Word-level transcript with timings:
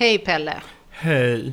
Hej 0.00 0.18
Pelle! 0.18 0.54
Hej! 0.90 1.52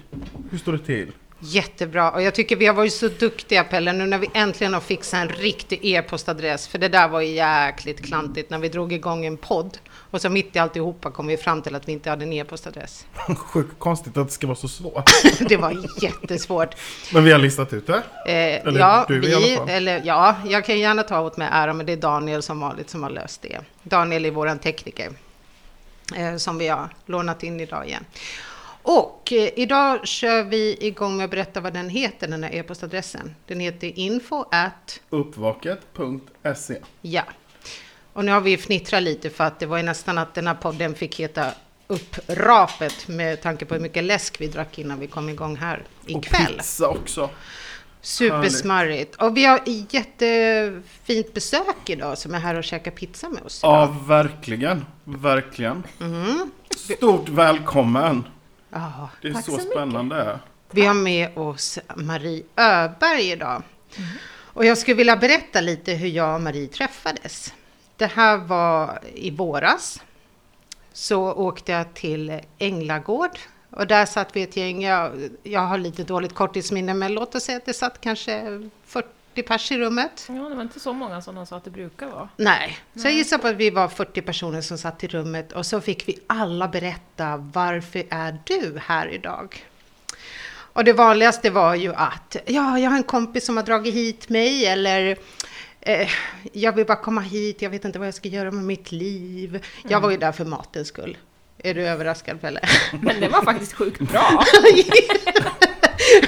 Hur 0.52 0.58
står 0.58 0.72
det 0.72 0.80
till? 0.80 1.12
Jättebra. 1.40 2.12
Och 2.12 2.22
jag 2.22 2.36
tycker 2.36 2.56
vi 2.56 2.66
har 2.66 2.74
varit 2.74 2.94
så 2.94 3.08
duktiga 3.08 3.64
Pelle, 3.64 3.94
nu 3.94 4.06
när 4.06 4.18
vi 4.18 4.30
äntligen 4.34 4.74
har 4.74 4.82
fixat 4.82 5.20
en 5.20 5.30
riktig 5.30 5.80
e-postadress. 5.84 6.68
För 6.68 6.78
det 6.80 6.88
där 6.88 7.08
var 7.08 7.22
ju 7.22 7.28
jäkligt 7.28 8.06
klantigt 8.06 8.50
när 8.50 8.60
vi 8.60 8.70
drog 8.70 8.94
igång 8.94 9.26
en 9.26 9.38
podd. 9.38 9.78
Och 10.12 10.22
så 10.22 10.30
mitt 10.30 10.56
i 10.56 10.60
alltihopa 10.60 11.12
kom 11.12 11.28
vi 11.28 11.38
fram 11.38 11.62
till 11.62 11.76
att 11.76 11.88
vi 11.88 11.92
inte 11.92 12.10
hade 12.10 12.24
en 12.24 12.34
e-postadress. 12.34 13.06
Sjukt 13.38 13.80
konstigt 13.80 14.18
att 14.18 14.28
det 14.28 14.34
ska 14.34 14.48
vara 14.48 14.58
så 14.58 14.68
svårt. 14.68 15.10
det 15.50 15.58
var 15.58 16.04
jättesvårt. 16.04 16.76
Men 17.14 17.24
vi 17.24 17.32
har 17.32 17.40
listat 17.40 17.74
ut 17.74 17.88
det. 17.88 18.04
Eh, 18.28 18.68
Eller 18.68 18.80
ja, 18.80 19.06
du 19.08 19.16
i 19.16 19.20
vi, 19.20 19.34
alla 19.34 19.58
fall. 19.58 19.70
eller 19.70 20.02
ja, 20.06 20.36
jag 20.46 20.66
kan 20.66 20.80
gärna 20.80 21.04
ta 21.04 21.20
åt 21.22 21.38
mig 21.38 21.48
äran, 21.52 21.78
men 21.78 21.86
det 21.86 21.92
är 21.92 21.98
Daniel 21.98 22.44
som 22.44 22.60
vanligt 22.60 22.90
som 22.90 23.04
har 23.04 23.10
löst 23.10 23.42
det. 23.42 23.60
Daniel 23.84 24.26
är 24.26 24.32
våran 24.32 24.60
tekniker 24.60 25.10
som 26.38 26.58
vi 26.58 26.68
har 26.68 26.90
lånat 27.06 27.44
in 27.44 27.60
idag 27.60 27.88
igen. 27.88 28.06
Och 28.90 29.34
eh, 29.34 29.50
idag 29.56 30.08
kör 30.08 30.44
vi 30.44 30.78
igång 30.80 31.18
med 31.18 31.24
att 31.24 31.32
berätta 31.32 31.62
vad 31.62 31.74
den 31.74 31.90
heter, 31.90 32.28
den 32.28 32.44
här 32.44 32.56
e-postadressen. 32.56 33.36
Den 33.48 33.60
heter 33.60 34.00
info 34.00 34.46
at, 34.52 35.00
Uppvaket.se 35.10 36.78
ja. 37.02 37.24
Och 38.14 38.26
nu 38.26 38.32
har 38.32 38.42
vi 38.42 38.58
fnittrat 38.58 39.04
lite 39.04 39.30
för 39.30 39.44
att 39.44 39.60
det 39.60 39.66
var 39.66 39.78
ju 39.78 39.84
nästan 39.84 40.18
att 40.18 40.34
den 40.34 40.48
här 40.48 40.54
podden 40.54 40.96
fick 40.96 41.20
heta 41.20 41.52
Upprapet 41.90 43.08
med 43.08 43.42
tanke 43.42 43.66
på 43.66 43.74
hur 43.74 43.82
mycket 43.82 44.04
läsk 44.04 44.42
vi 44.42 44.48
drack 44.48 44.80
innan 44.80 45.00
vi 45.00 45.08
kom 45.08 45.30
igång 45.30 45.56
här 45.56 45.84
Och 46.04 46.10
ikväll. 46.10 46.54
pizza 46.58 46.88
också. 46.88 47.30
Supersmarrigt. 48.02 49.16
Och 49.16 49.38
vi 49.38 49.46
har 49.46 49.62
jättefint 49.90 51.34
besök 51.34 51.90
idag 51.90 52.18
som 52.18 52.36
är 52.36 52.40
här 52.40 52.56
och 52.56 52.64
käkar 52.64 52.92
pizza 52.92 53.30
med 53.30 53.44
oss. 53.44 53.60
Ja, 53.64 53.84
idag. 53.84 54.08
verkligen. 54.08 54.86
Verkligen. 55.04 55.84
Mhm. 55.98 56.52
Stort 56.76 57.30
välkommen! 57.30 58.24
Ja. 58.70 59.10
Det 59.22 59.28
är 59.28 59.34
Tack 59.34 59.46
så, 59.46 59.52
så 59.52 59.60
spännande. 59.60 60.40
Vi 60.72 60.86
har 60.86 60.94
med 60.94 61.38
oss 61.38 61.80
Marie 61.96 62.44
Öberg 62.56 63.32
idag. 63.32 63.64
Och 64.40 64.66
jag 64.66 64.78
skulle 64.78 64.96
vilja 64.98 65.16
berätta 65.16 65.62
lite 65.62 65.94
hur 65.94 66.08
jag 66.08 66.36
och 66.36 66.42
Marie 66.42 66.68
träffades. 66.68 67.54
Det 67.98 68.06
här 68.06 68.38
var 68.38 69.00
i 69.16 69.32
våras. 69.32 70.02
Så 70.94 71.34
åkte 71.34 71.72
jag 71.72 71.94
till 71.94 72.40
Änglagård. 72.58 73.40
Och 73.70 73.88
där 73.88 74.06
satt 74.06 74.36
vi 74.36 74.42
ett 74.42 74.58
gäng, 74.58 74.84
jag, 74.84 75.30
jag 75.44 75.60
har 75.60 75.78
lite 75.78 76.04
dåligt 76.04 76.34
korttidsminne, 76.34 76.94
men 76.94 77.14
låt 77.14 77.36
oss 77.36 77.44
säga 77.44 77.58
att 77.58 77.66
det 77.66 77.74
satt 77.74 78.02
kanske 78.02 78.70
40 78.86 79.10
pers 79.44 79.72
i 79.72 79.78
rummet. 79.78 80.26
Ja, 80.28 80.34
det 80.34 80.56
var 80.56 80.62
inte 80.62 80.80
så 80.80 80.94
många 80.94 81.22
som 81.22 81.36
de 81.36 81.46
sa 81.46 81.58
att 81.58 81.64
det 81.64 81.70
brukar 81.70 82.08
vara. 82.08 82.30
Nej, 82.38 82.78
så 82.96 83.08
jag 83.08 83.14
gissar 83.14 83.38
på 83.38 83.48
att 83.48 83.56
vi 83.56 83.70
var 83.70 83.88
40 83.88 84.22
personer 84.22 84.62
som 84.62 84.78
satt 84.78 85.04
i 85.04 85.08
rummet 85.08 85.52
och 85.52 85.66
så 85.66 85.82
fick 85.82 86.08
vi 86.08 86.20
alla 86.28 86.68
berätta 86.68 87.38
varför 87.38 88.04
är 88.10 88.40
du 88.44 88.80
här 88.82 89.08
idag? 89.08 89.66
Och 90.78 90.84
det 90.84 90.94
vanligaste 90.94 91.50
var 91.50 91.76
ju 91.76 91.94
att 91.94 92.36
ja, 92.46 92.80
jag 92.80 92.90
har 92.90 92.98
en 92.98 93.04
kompis 93.04 93.46
som 93.46 93.58
har 93.58 93.64
dragit 93.64 93.94
hit 93.94 94.30
mig 94.30 94.66
eller 94.66 95.18
eh, 95.80 96.10
jag 96.54 96.76
vill 96.76 96.86
bara 96.86 96.98
komma 96.98 97.22
hit, 97.22 97.62
jag 97.62 97.70
vet 97.70 97.86
inte 97.86 98.00
vad 98.00 98.08
jag 98.08 98.16
ska 98.16 98.30
göra 98.30 98.52
med 98.52 98.64
mitt 98.64 98.92
liv. 98.92 99.66
Jag 99.88 100.02
var 100.02 100.12
ju 100.12 100.18
där 100.18 100.32
för 100.32 100.46
matens 100.46 100.88
skull. 100.88 101.18
Är 101.64 101.74
du 101.74 101.88
överraskad 101.88 102.42
Pelle? 102.42 102.60
Men 103.02 103.20
det 103.20 103.28
var 103.28 103.42
faktiskt 103.42 103.74
sjukt 103.74 104.00
bra. 104.02 104.44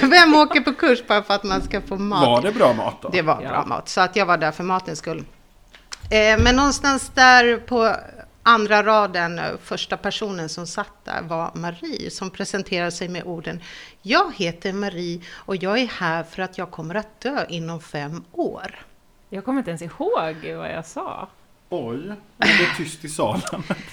Vem 0.02 0.34
åker 0.34 0.60
på 0.60 0.72
kurs 0.72 1.06
bara 1.06 1.22
för 1.22 1.34
att 1.34 1.44
man 1.44 1.62
ska 1.62 1.80
få 1.80 1.96
mat? 1.96 2.26
Var 2.26 2.42
det 2.42 2.52
bra 2.52 2.72
mat 2.72 3.02
då? 3.02 3.08
Det 3.08 3.22
var 3.22 3.42
Ja. 3.42 3.48
bra 3.48 3.64
mat, 3.66 3.88
så 3.88 4.00
att 4.00 4.16
jag 4.16 4.26
var 4.26 4.36
där 4.36 4.52
för 4.52 4.64
matens 4.64 4.98
skull. 4.98 5.24
Eh, 6.10 6.38
men 6.42 6.56
någonstans 6.56 7.10
där 7.14 7.56
på 7.56 7.96
andra 8.42 8.82
raden, 8.82 9.38
eh, 9.38 9.44
första 9.64 9.96
personen 9.96 10.48
som 10.48 10.66
satt 10.66 11.04
där 11.04 11.22
var 11.22 11.50
Marie 11.54 12.10
som 12.10 12.30
presenterade 12.30 12.90
sig 12.92 13.08
med 13.08 13.22
orden 13.24 13.62
Jag 14.02 14.32
heter 14.36 14.72
Marie 14.72 15.20
och 15.32 15.56
jag 15.56 15.78
är 15.78 15.86
här 15.86 16.22
för 16.22 16.42
att 16.42 16.58
jag 16.58 16.70
kommer 16.70 16.94
att 16.94 17.20
dö 17.20 17.44
inom 17.48 17.80
fem 17.80 18.24
år. 18.32 18.78
Jag 19.28 19.44
kommer 19.44 19.58
inte 19.58 19.70
ens 19.70 19.82
ihåg 19.82 20.36
vad 20.56 20.70
jag 20.70 20.86
sa. 20.86 21.28
Oj, 21.68 22.12
det 22.36 22.46
är 22.46 22.76
tyst 22.76 23.04
i 23.04 23.08
salen. 23.08 23.42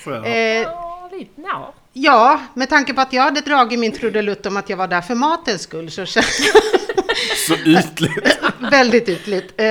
Eh, 0.25 0.67
Ja, 1.11 1.17
lite, 1.17 1.41
ja. 1.41 1.73
ja, 1.93 2.41
med 2.53 2.69
tanke 2.69 2.93
på 2.93 3.01
att 3.01 3.13
jag 3.13 3.21
hade 3.23 3.41
dragit 3.41 3.79
min 3.79 3.91
trudelutt 3.91 4.45
om 4.45 4.57
att 4.57 4.69
jag 4.69 4.77
var 4.77 4.87
där 4.87 5.01
för 5.01 5.15
matens 5.15 5.61
skull 5.61 5.91
så 5.91 6.05
känns 6.05 6.51
Så 7.47 7.53
ytligt. 7.55 8.39
Väldigt 8.71 9.09
ytligt. 9.09 9.53
Eh, 9.61 9.65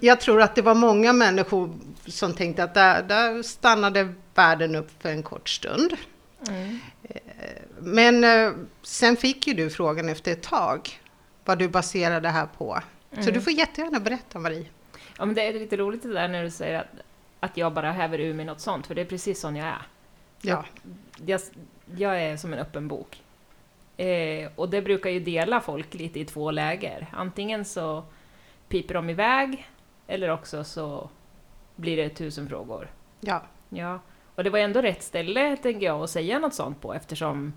Jag 0.00 0.20
tror 0.20 0.42
att 0.42 0.54
det 0.54 0.62
var 0.62 0.74
många 0.74 1.12
människor 1.12 1.78
som 2.06 2.32
tänkte 2.34 2.64
att 2.64 2.74
där, 2.74 3.02
där 3.02 3.42
stannade 3.42 4.12
världen 4.34 4.74
upp 4.74 4.90
för 5.02 5.08
en 5.08 5.22
kort 5.22 5.48
stund. 5.48 5.96
Mm. 6.48 6.78
Men 7.80 8.24
eh, 8.24 8.52
sen 8.82 9.16
fick 9.16 9.46
ju 9.46 9.54
du 9.54 9.70
frågan 9.70 10.08
efter 10.08 10.32
ett 10.32 10.42
tag 10.42 11.00
vad 11.44 11.58
du 11.58 11.68
baserade 11.68 12.20
det 12.20 12.28
här 12.28 12.46
på. 12.58 12.78
Så 13.14 13.20
Mm. 13.20 13.34
du 13.34 13.40
får 13.40 13.52
jättegärna 13.52 14.00
berätta 14.00 14.38
Marie. 14.38 14.66
ja, 15.18 15.24
men 15.24 15.34
det 15.34 15.42
är 15.42 15.52
lite 15.52 15.76
roligt 15.76 16.02
det 16.02 16.12
där 16.12 16.28
när 16.28 16.42
du 16.44 16.50
säger 16.50 16.78
att, 16.80 16.86
att 17.40 17.56
jag 17.56 17.72
bara 17.72 17.92
häver 17.92 18.18
ur 18.18 18.34
mig 18.34 18.44
något 18.46 18.60
sånt, 18.60 18.86
för 18.86 18.94
det 18.94 19.00
är 19.00 19.04
precis 19.04 19.40
sån 19.40 19.56
jag 19.56 19.66
är. 19.68 19.82
Ja. 20.44 20.64
Jag, 21.26 21.40
jag 21.96 22.22
är 22.22 22.36
som 22.36 22.52
en 22.52 22.58
öppen 22.58 22.88
bok. 22.88 23.22
Eh, 23.96 24.50
och 24.56 24.68
det 24.68 24.82
brukar 24.82 25.10
ju 25.10 25.20
dela 25.20 25.60
folk 25.60 25.94
lite 25.94 26.20
i 26.20 26.24
två 26.24 26.50
läger. 26.50 27.06
Antingen 27.12 27.64
så 27.64 28.04
piper 28.68 28.94
de 28.94 29.10
iväg, 29.10 29.68
eller 30.06 30.30
också 30.30 30.64
så 30.64 31.10
blir 31.76 31.96
det 31.96 32.08
tusen 32.08 32.48
frågor. 32.48 32.90
ja. 33.20 33.42
Ja, 33.68 34.00
och 34.34 34.44
det 34.44 34.50
var 34.50 34.58
ändå 34.58 34.82
rätt 34.82 35.02
ställe, 35.02 35.56
tänker 35.56 35.86
jag, 35.86 36.02
att 36.02 36.10
säga 36.10 36.38
något 36.38 36.54
sånt 36.54 36.80
på 36.80 36.94
eftersom 36.94 37.52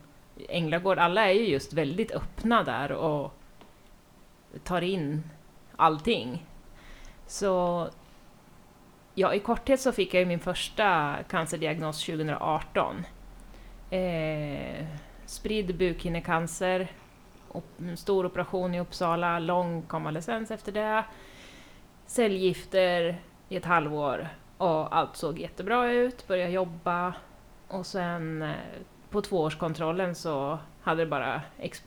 Änglagård, 0.49 0.99
alla 0.99 1.29
är 1.29 1.33
ju 1.33 1.47
just 1.47 1.73
väldigt 1.73 2.11
öppna 2.11 2.63
där 2.63 2.91
och 2.91 3.33
tar 4.63 4.81
in 4.81 5.23
allting. 5.75 6.45
Så 7.27 7.87
ja, 9.19 9.33
i 9.33 9.39
korthet 9.39 9.79
så 9.81 9.91
fick 9.91 10.13
jag 10.13 10.19
ju 10.19 10.25
min 10.25 10.39
första 10.39 11.15
cancerdiagnos 11.29 12.05
2018. 12.05 13.05
Eh, 13.89 14.85
spridd 15.25 15.77
bukhinnecancer, 15.77 16.87
op- 17.51 17.81
stor 17.97 18.25
operation 18.25 18.75
i 18.75 18.79
Uppsala, 18.79 19.39
lång 19.39 19.81
konvalescens 19.81 20.51
efter 20.51 20.71
det, 20.71 21.03
cellgifter 22.05 23.21
i 23.49 23.55
ett 23.55 23.65
halvår 23.65 24.27
och 24.57 24.95
allt 24.97 25.15
såg 25.15 25.39
jättebra 25.39 25.91
ut, 25.91 26.27
började 26.27 26.51
jobba 26.51 27.13
och 27.67 27.85
sen 27.85 28.41
eh, 28.41 28.55
på 29.09 29.21
tvåårskontrollen 29.21 30.15
så 30.15 30.59
hade 30.81 31.01
det 31.01 31.09
bara 31.09 31.41
ex 31.59 31.83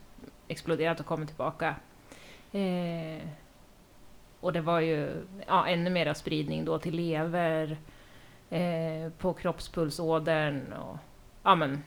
exploderat 0.49 1.01
och 1.01 1.07
kommit 1.07 1.29
tillbaka. 1.29 1.75
Eh, 2.53 3.23
och 4.41 4.53
det 4.53 4.61
var 4.61 4.81
ju 4.81 5.11
ja, 5.47 5.67
ännu 5.67 5.91
mera 5.91 6.15
spridning 6.15 6.65
då 6.65 6.79
till 6.79 6.95
lever, 6.97 7.77
eh, 8.51 9.13
på 9.19 9.33
kroppspulsådern 9.33 10.73
och 10.73 10.97
ja 11.43 11.55
men 11.55 11.83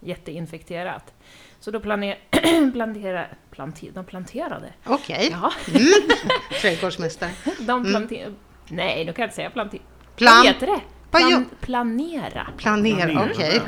jätteinfekterat. 0.00 1.14
Så 1.60 1.70
då 1.70 1.80
planer 1.80 2.18
plantera, 2.72 3.26
planter 3.50 3.90
de 3.94 4.04
planterade. 4.04 4.72
Okej, 4.86 5.28
Ja, 5.32 5.52
trädgårdsmästare. 6.60 7.30
de 7.60 7.84
planterade. 7.84 8.34
Nej, 8.68 9.04
då 9.04 9.12
kan 9.12 9.22
jag 9.22 9.26
inte 9.26 9.36
säga 9.36 9.50
planter. 9.50 9.80
Plan- 10.16 10.36
Vad 10.36 10.46
heter 10.46 10.66
det? 10.66 10.80
Plan 11.10 11.30
gör- 11.30 11.44
planera. 11.60 12.46
Planera, 12.58 13.28
okej. 13.32 13.60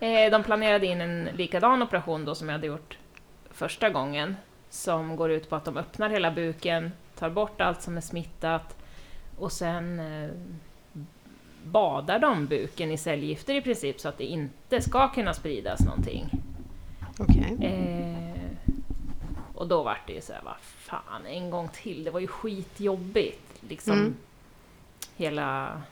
Eh, 0.00 0.30
de 0.30 0.42
planerade 0.42 0.86
in 0.86 1.00
en 1.00 1.24
likadan 1.34 1.82
operation 1.82 2.24
då 2.24 2.34
som 2.34 2.48
jag 2.48 2.54
hade 2.54 2.66
gjort 2.66 2.98
första 3.50 3.90
gången, 3.90 4.36
som 4.76 5.16
går 5.16 5.30
ut 5.30 5.48
på 5.50 5.56
att 5.56 5.64
de 5.64 5.76
öppnar 5.76 6.08
hela 6.10 6.30
buken, 6.30 6.92
tar 7.18 7.30
bort 7.30 7.60
allt 7.60 7.82
som 7.82 7.96
är 7.96 8.00
smittat 8.00 8.76
och 9.38 9.52
sen 9.52 10.00
eh, 10.00 10.30
badar 11.64 12.18
de 12.18 12.46
buken 12.46 12.90
i 12.90 12.98
cellgifter 12.98 13.54
i 13.54 13.62
princip 13.62 14.00
så 14.00 14.08
att 14.08 14.18
det 14.18 14.24
inte 14.24 14.80
ska 14.80 15.08
kunna 15.08 15.34
spridas 15.34 15.80
någonting. 15.80 16.30
Okej. 17.18 17.56
Eh, 17.60 18.66
och 19.54 19.66
då 19.66 19.82
vart 19.82 20.06
det 20.06 20.12
ju 20.12 20.20
såhär, 20.20 20.42
vad 20.44 20.54
fan, 20.60 21.26
en 21.26 21.50
gång 21.50 21.68
till, 21.68 22.04
det 22.04 22.10
var 22.10 22.20
ju 22.20 22.26
skitjobbigt. 22.26 23.62
Liksom 23.68 23.92
Mm. 23.98 24.14
hela 25.16 25.82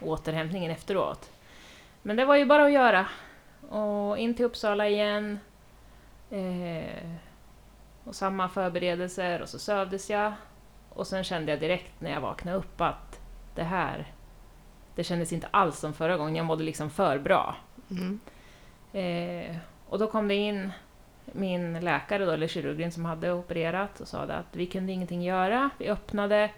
återhämtningen 0.00 0.70
efteråt. 0.70 1.30
Men 2.02 2.16
det 2.16 2.24
var 2.24 2.36
ju 2.36 2.44
bara 2.44 2.64
att 2.64 2.72
göra. 2.72 3.06
Och 3.68 4.18
in 4.18 4.34
till 4.34 4.44
Uppsala 4.44 4.88
igen. 4.88 5.38
Eh, 6.30 7.10
och 8.04 8.14
samma 8.14 8.48
förberedelser 8.48 9.42
och 9.42 9.48
så 9.48 9.58
sövdes 9.58 10.10
jag. 10.10 10.32
Och 10.88 11.06
sen 11.06 11.24
kände 11.24 11.52
jag 11.52 11.60
direkt 11.60 12.00
när 12.00 12.10
jag 12.10 12.20
vaknade 12.20 12.56
upp 12.56 12.80
att 12.80 13.20
det 13.54 13.62
här, 13.62 14.12
det 14.94 15.04
kändes 15.04 15.32
inte 15.32 15.48
alls 15.50 15.78
som 15.78 15.92
förra 15.92 16.16
gången. 16.16 16.36
Jag 16.36 16.46
mådde 16.46 16.64
liksom 16.64 16.90
för 16.90 17.18
bra. 17.18 17.56
Mm. 17.90 18.20
Eh, 18.92 19.56
och 19.88 19.98
då 19.98 20.06
kom 20.06 20.28
det 20.28 20.34
in 20.34 20.72
min 21.24 21.80
läkare, 21.80 22.24
då, 22.24 22.32
eller 22.32 22.46
kirurgen 22.48 22.92
som 22.92 23.04
hade 23.04 23.32
opererat 23.32 24.00
och 24.00 24.08
sa 24.08 24.18
att 24.18 24.46
vi 24.56 24.66
kunde 24.66 24.92
ingenting 24.92 25.22
göra. 25.22 25.70
Vi 25.78 25.88
öppnade, 25.88 26.50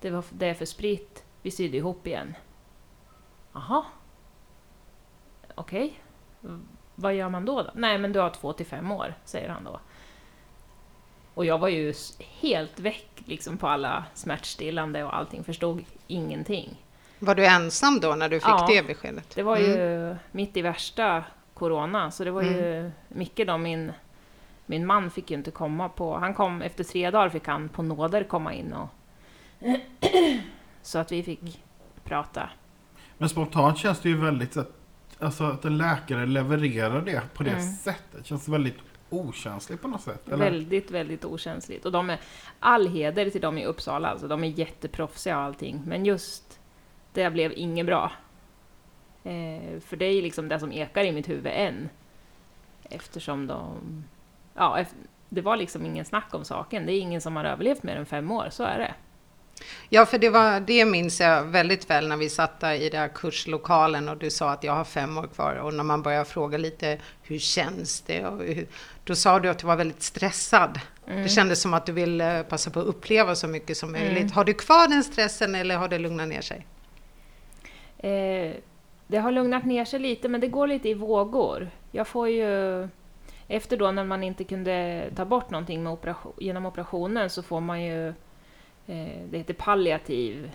det, 0.00 0.10
var, 0.10 0.24
det 0.30 0.46
är 0.46 0.54
för 0.54 0.64
spritt, 0.64 1.24
vi 1.42 1.50
sydde 1.50 1.76
ihop 1.76 2.06
igen. 2.06 2.34
Jaha. 3.52 3.84
Okej. 5.54 6.00
V- 6.40 6.58
vad 6.94 7.14
gör 7.14 7.28
man 7.28 7.44
då, 7.44 7.62
då? 7.62 7.70
Nej, 7.74 7.98
men 7.98 8.12
du 8.12 8.20
har 8.20 8.30
två 8.30 8.52
till 8.52 8.66
fem 8.66 8.92
år, 8.92 9.14
säger 9.24 9.48
han 9.48 9.64
då. 9.64 9.80
Och 11.34 11.44
jag 11.44 11.58
var 11.58 11.68
ju 11.68 11.94
helt 12.40 12.80
väck 12.80 13.06
liksom 13.24 13.56
på 13.56 13.68
alla 13.68 14.04
smärtstillande 14.14 15.04
och 15.04 15.16
allting, 15.16 15.44
förstod 15.44 15.84
ingenting. 16.06 16.82
Var 17.18 17.34
du 17.34 17.46
ensam 17.46 18.00
då 18.00 18.14
när 18.14 18.28
du 18.28 18.40
fick 18.40 18.48
Ja. 18.48 18.66
det 18.68 18.86
beskedet? 18.86 19.34
Det 19.34 19.42
var 19.42 19.56
Mm. 19.56 19.70
ju 19.70 20.16
mitt 20.32 20.56
i 20.56 20.62
värsta 20.62 21.24
corona, 21.54 22.10
så 22.10 22.24
det 22.24 22.30
var 22.30 22.42
ju 22.42 22.90
Micke 23.08 23.40
då, 23.46 23.58
min, 23.58 23.92
min 24.66 24.86
man 24.86 25.10
fick 25.10 25.30
ju 25.30 25.36
inte 25.36 25.50
komma 25.50 25.88
på... 25.88 26.18
Han 26.18 26.34
kom 26.34 26.62
efter 26.62 26.84
tre 26.84 27.10
dagar 27.10 27.28
fick 27.28 27.46
han 27.46 27.68
på 27.68 27.82
nåder 27.82 28.24
komma 28.24 28.54
in 28.54 28.72
och... 28.72 28.88
så 30.82 30.98
att 30.98 31.12
vi 31.12 31.22
fick 31.22 31.62
prata. 32.04 32.50
Men 33.18 33.28
spontant 33.28 33.78
känns 33.78 34.00
det 34.00 34.08
ju 34.08 34.16
väldigt 34.16 34.56
att, 34.56 34.72
alltså 35.18 35.44
att 35.44 35.64
en 35.64 35.78
läkare 35.78 36.26
levererar 36.26 37.00
det 37.02 37.22
på 37.34 37.42
det 37.42 37.50
Mm. 37.50 37.72
sättet. 37.72 38.26
Känns 38.26 38.48
väldigt 38.48 38.76
okänsligt 39.10 39.82
på 39.82 39.88
något 39.88 40.02
sätt. 40.02 40.28
Eller? 40.28 40.36
Väldigt, 40.36 40.90
väldigt 40.90 41.24
okänsligt. 41.24 41.86
Och 41.86 41.92
de 41.92 42.10
är 42.10 42.20
all 42.60 42.88
heder 42.88 43.30
till 43.30 43.40
dem 43.40 43.58
i 43.58 43.66
Uppsala, 43.66 44.08
alltså 44.08 44.28
de 44.28 44.44
är 44.44 44.48
jätteproffsiga 44.48 45.38
och 45.38 45.44
allting. 45.44 45.82
Men 45.86 46.04
just 46.04 46.60
det 47.12 47.30
blev 47.30 47.52
inget 47.56 47.86
bra. 47.86 48.12
Eh, 49.24 49.80
för 49.80 49.96
det 49.96 50.04
är 50.04 50.22
liksom 50.22 50.48
det 50.48 50.60
som 50.60 50.72
ekar 50.72 51.04
i 51.04 51.12
mitt 51.12 51.28
huvud 51.28 51.52
än. 51.54 51.88
Eftersom 52.82 53.46
de... 53.46 53.78
Ja, 54.54 54.84
det 55.28 55.40
var 55.40 55.56
liksom 55.56 55.86
ingen 55.86 56.04
snack 56.04 56.34
om 56.34 56.44
saken. 56.44 56.86
Det 56.86 56.92
är 56.92 57.00
ingen 57.00 57.20
som 57.20 57.36
har 57.36 57.44
överlevt 57.44 57.82
mer 57.82 57.96
än 57.96 58.06
fem 58.06 58.30
år, 58.30 58.48
så 58.50 58.62
är 58.62 58.78
det. 58.78 58.94
Ja, 59.88 60.06
för 60.06 60.18
det, 60.18 60.28
var, 60.28 60.60
det 60.60 60.84
minns 60.84 61.20
jag 61.20 61.44
väldigt 61.44 61.90
väl 61.90 62.08
när 62.08 62.16
vi 62.16 62.28
satt 62.28 62.60
där 62.60 62.74
i 62.74 62.88
den 62.88 63.00
här 63.00 63.08
kurslokalen 63.08 64.08
och 64.08 64.16
du 64.16 64.30
sa 64.30 64.50
att 64.50 64.64
jag 64.64 64.72
har 64.72 64.84
fem 64.84 65.18
år 65.18 65.26
kvar. 65.26 65.54
Och 65.54 65.74
när 65.74 65.84
man 65.84 66.02
började 66.02 66.24
fråga 66.24 66.58
lite 66.58 66.98
hur 67.22 67.38
känns 67.38 68.00
det? 68.00 68.26
Och 68.26 68.44
hur, 68.44 68.66
då 69.04 69.14
sa 69.14 69.38
du 69.38 69.48
att 69.48 69.58
du 69.58 69.66
var 69.66 69.76
väldigt 69.76 70.02
stressad. 70.02 70.80
Mm. 71.06 71.22
Det 71.22 71.28
kändes 71.28 71.60
som 71.60 71.74
att 71.74 71.86
du 71.86 71.92
ville 71.92 72.44
passa 72.48 72.70
på 72.70 72.80
att 72.80 72.86
uppleva 72.86 73.34
så 73.34 73.48
mycket 73.48 73.76
som 73.76 73.92
möjligt. 73.92 74.18
Mm. 74.18 74.32
Har 74.32 74.44
du 74.44 74.54
kvar 74.54 74.88
den 74.88 75.04
stressen 75.04 75.54
eller 75.54 75.76
har 75.76 75.88
det 75.88 75.98
lugnat 75.98 76.28
ner 76.28 76.40
sig? 76.40 76.66
Eh, 77.98 78.54
det 79.06 79.18
har 79.18 79.32
lugnat 79.32 79.64
ner 79.64 79.84
sig 79.84 80.00
lite, 80.00 80.28
men 80.28 80.40
det 80.40 80.48
går 80.48 80.66
lite 80.66 80.88
i 80.88 80.94
vågor. 80.94 81.70
Jag 81.90 82.08
får 82.08 82.28
ju... 82.28 82.88
Efter 83.48 83.76
då 83.76 83.90
när 83.90 84.04
man 84.04 84.22
inte 84.22 84.44
kunde 84.44 85.04
ta 85.16 85.24
bort 85.24 85.50
någonting 85.50 85.86
operation, 85.86 86.32
genom 86.38 86.66
operationen 86.66 87.30
så 87.30 87.42
får 87.42 87.60
man 87.60 87.82
ju... 87.82 88.14
Eh, 88.90 89.22
det 89.30 89.38
heter 89.38 89.54
palliativ 89.54 90.50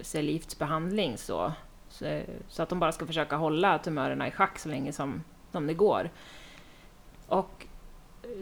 cellgiftsbehandling 0.00 1.18
så, 1.18 1.52
så. 1.88 2.22
Så 2.48 2.62
att 2.62 2.68
de 2.68 2.80
bara 2.80 2.92
ska 2.92 3.06
försöka 3.06 3.36
hålla 3.36 3.78
tumörerna 3.78 4.28
i 4.28 4.30
schack 4.30 4.58
så 4.58 4.68
länge 4.68 4.92
som, 4.92 5.24
som 5.52 5.66
det 5.66 5.74
går. 5.74 6.10
Och 7.26 7.66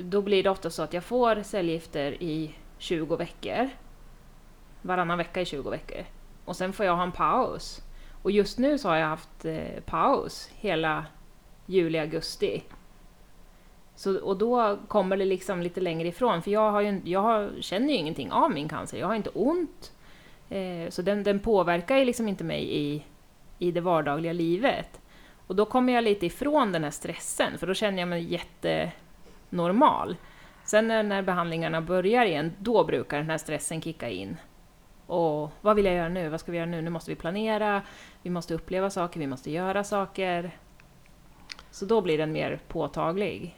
då 0.00 0.22
blir 0.22 0.42
det 0.42 0.50
ofta 0.50 0.70
så 0.70 0.82
att 0.82 0.92
jag 0.92 1.04
får 1.04 1.42
cellgifter 1.42 2.22
i 2.22 2.54
20 2.78 3.16
veckor. 3.16 3.68
Varannan 4.82 5.18
vecka 5.18 5.40
i 5.40 5.44
20 5.44 5.70
veckor. 5.70 6.04
Och 6.44 6.56
sen 6.56 6.72
får 6.72 6.86
jag 6.86 6.96
ha 6.96 7.02
en 7.02 7.12
paus. 7.12 7.82
Och 8.22 8.30
just 8.30 8.58
nu 8.58 8.78
så 8.78 8.88
har 8.88 8.96
jag 8.96 9.06
haft 9.06 9.44
eh, 9.44 9.80
paus 9.86 10.50
hela 10.54 11.06
juli, 11.66 11.98
augusti. 11.98 12.62
Så, 13.96 14.18
och 14.20 14.36
då 14.36 14.78
kommer 14.88 15.16
det 15.16 15.24
liksom 15.24 15.62
lite 15.62 15.80
längre 15.80 16.08
ifrån, 16.08 16.42
för 16.42 16.50
jag, 16.50 16.70
har 16.70 16.80
ju, 16.80 17.00
jag 17.04 17.20
har, 17.20 17.50
känner 17.60 17.88
ju 17.88 17.94
ingenting 17.94 18.32
av 18.32 18.50
min 18.50 18.68
cancer. 18.68 18.98
Jag 18.98 19.06
har 19.06 19.14
inte 19.14 19.30
ont. 19.30 19.92
Eh, 20.48 20.90
så 20.90 21.02
den, 21.02 21.22
den 21.22 21.40
påverkar 21.40 21.96
ju 21.96 22.04
liksom 22.04 22.28
inte 22.28 22.44
mig 22.44 22.76
i, 22.76 23.02
i 23.58 23.70
det 23.70 23.80
vardagliga 23.80 24.32
livet. 24.32 25.00
Och 25.46 25.56
då 25.56 25.64
kommer 25.64 25.92
jag 25.92 26.04
lite 26.04 26.26
ifrån 26.26 26.72
den 26.72 26.84
här 26.84 26.90
stressen, 26.90 27.58
för 27.58 27.66
då 27.66 27.74
känner 27.74 27.98
jag 27.98 28.08
mig 28.08 28.40
jättenormal. 29.50 30.16
Sen 30.64 30.88
när, 30.88 31.02
när 31.02 31.22
behandlingarna 31.22 31.80
börjar 31.80 32.24
igen, 32.24 32.52
då 32.58 32.84
brukar 32.84 33.16
den 33.16 33.30
här 33.30 33.38
stressen 33.38 33.80
kicka 33.80 34.08
in. 34.08 34.36
Och 35.06 35.50
vad 35.60 35.76
vill 35.76 35.84
jag 35.84 35.94
göra 35.94 36.08
nu? 36.08 36.28
Vad 36.28 36.40
ska 36.40 36.52
vi 36.52 36.58
göra 36.58 36.70
nu? 36.70 36.82
Nu 36.82 36.90
måste 36.90 37.10
vi 37.10 37.16
planera, 37.16 37.82
vi 38.22 38.30
måste 38.30 38.54
uppleva 38.54 38.90
saker, 38.90 39.20
vi 39.20 39.26
måste 39.26 39.50
göra 39.50 39.84
saker. 39.84 40.58
Så 41.70 41.84
då 41.84 42.00
blir 42.00 42.18
den 42.18 42.32
mer 42.32 42.60
påtaglig. 42.68 43.56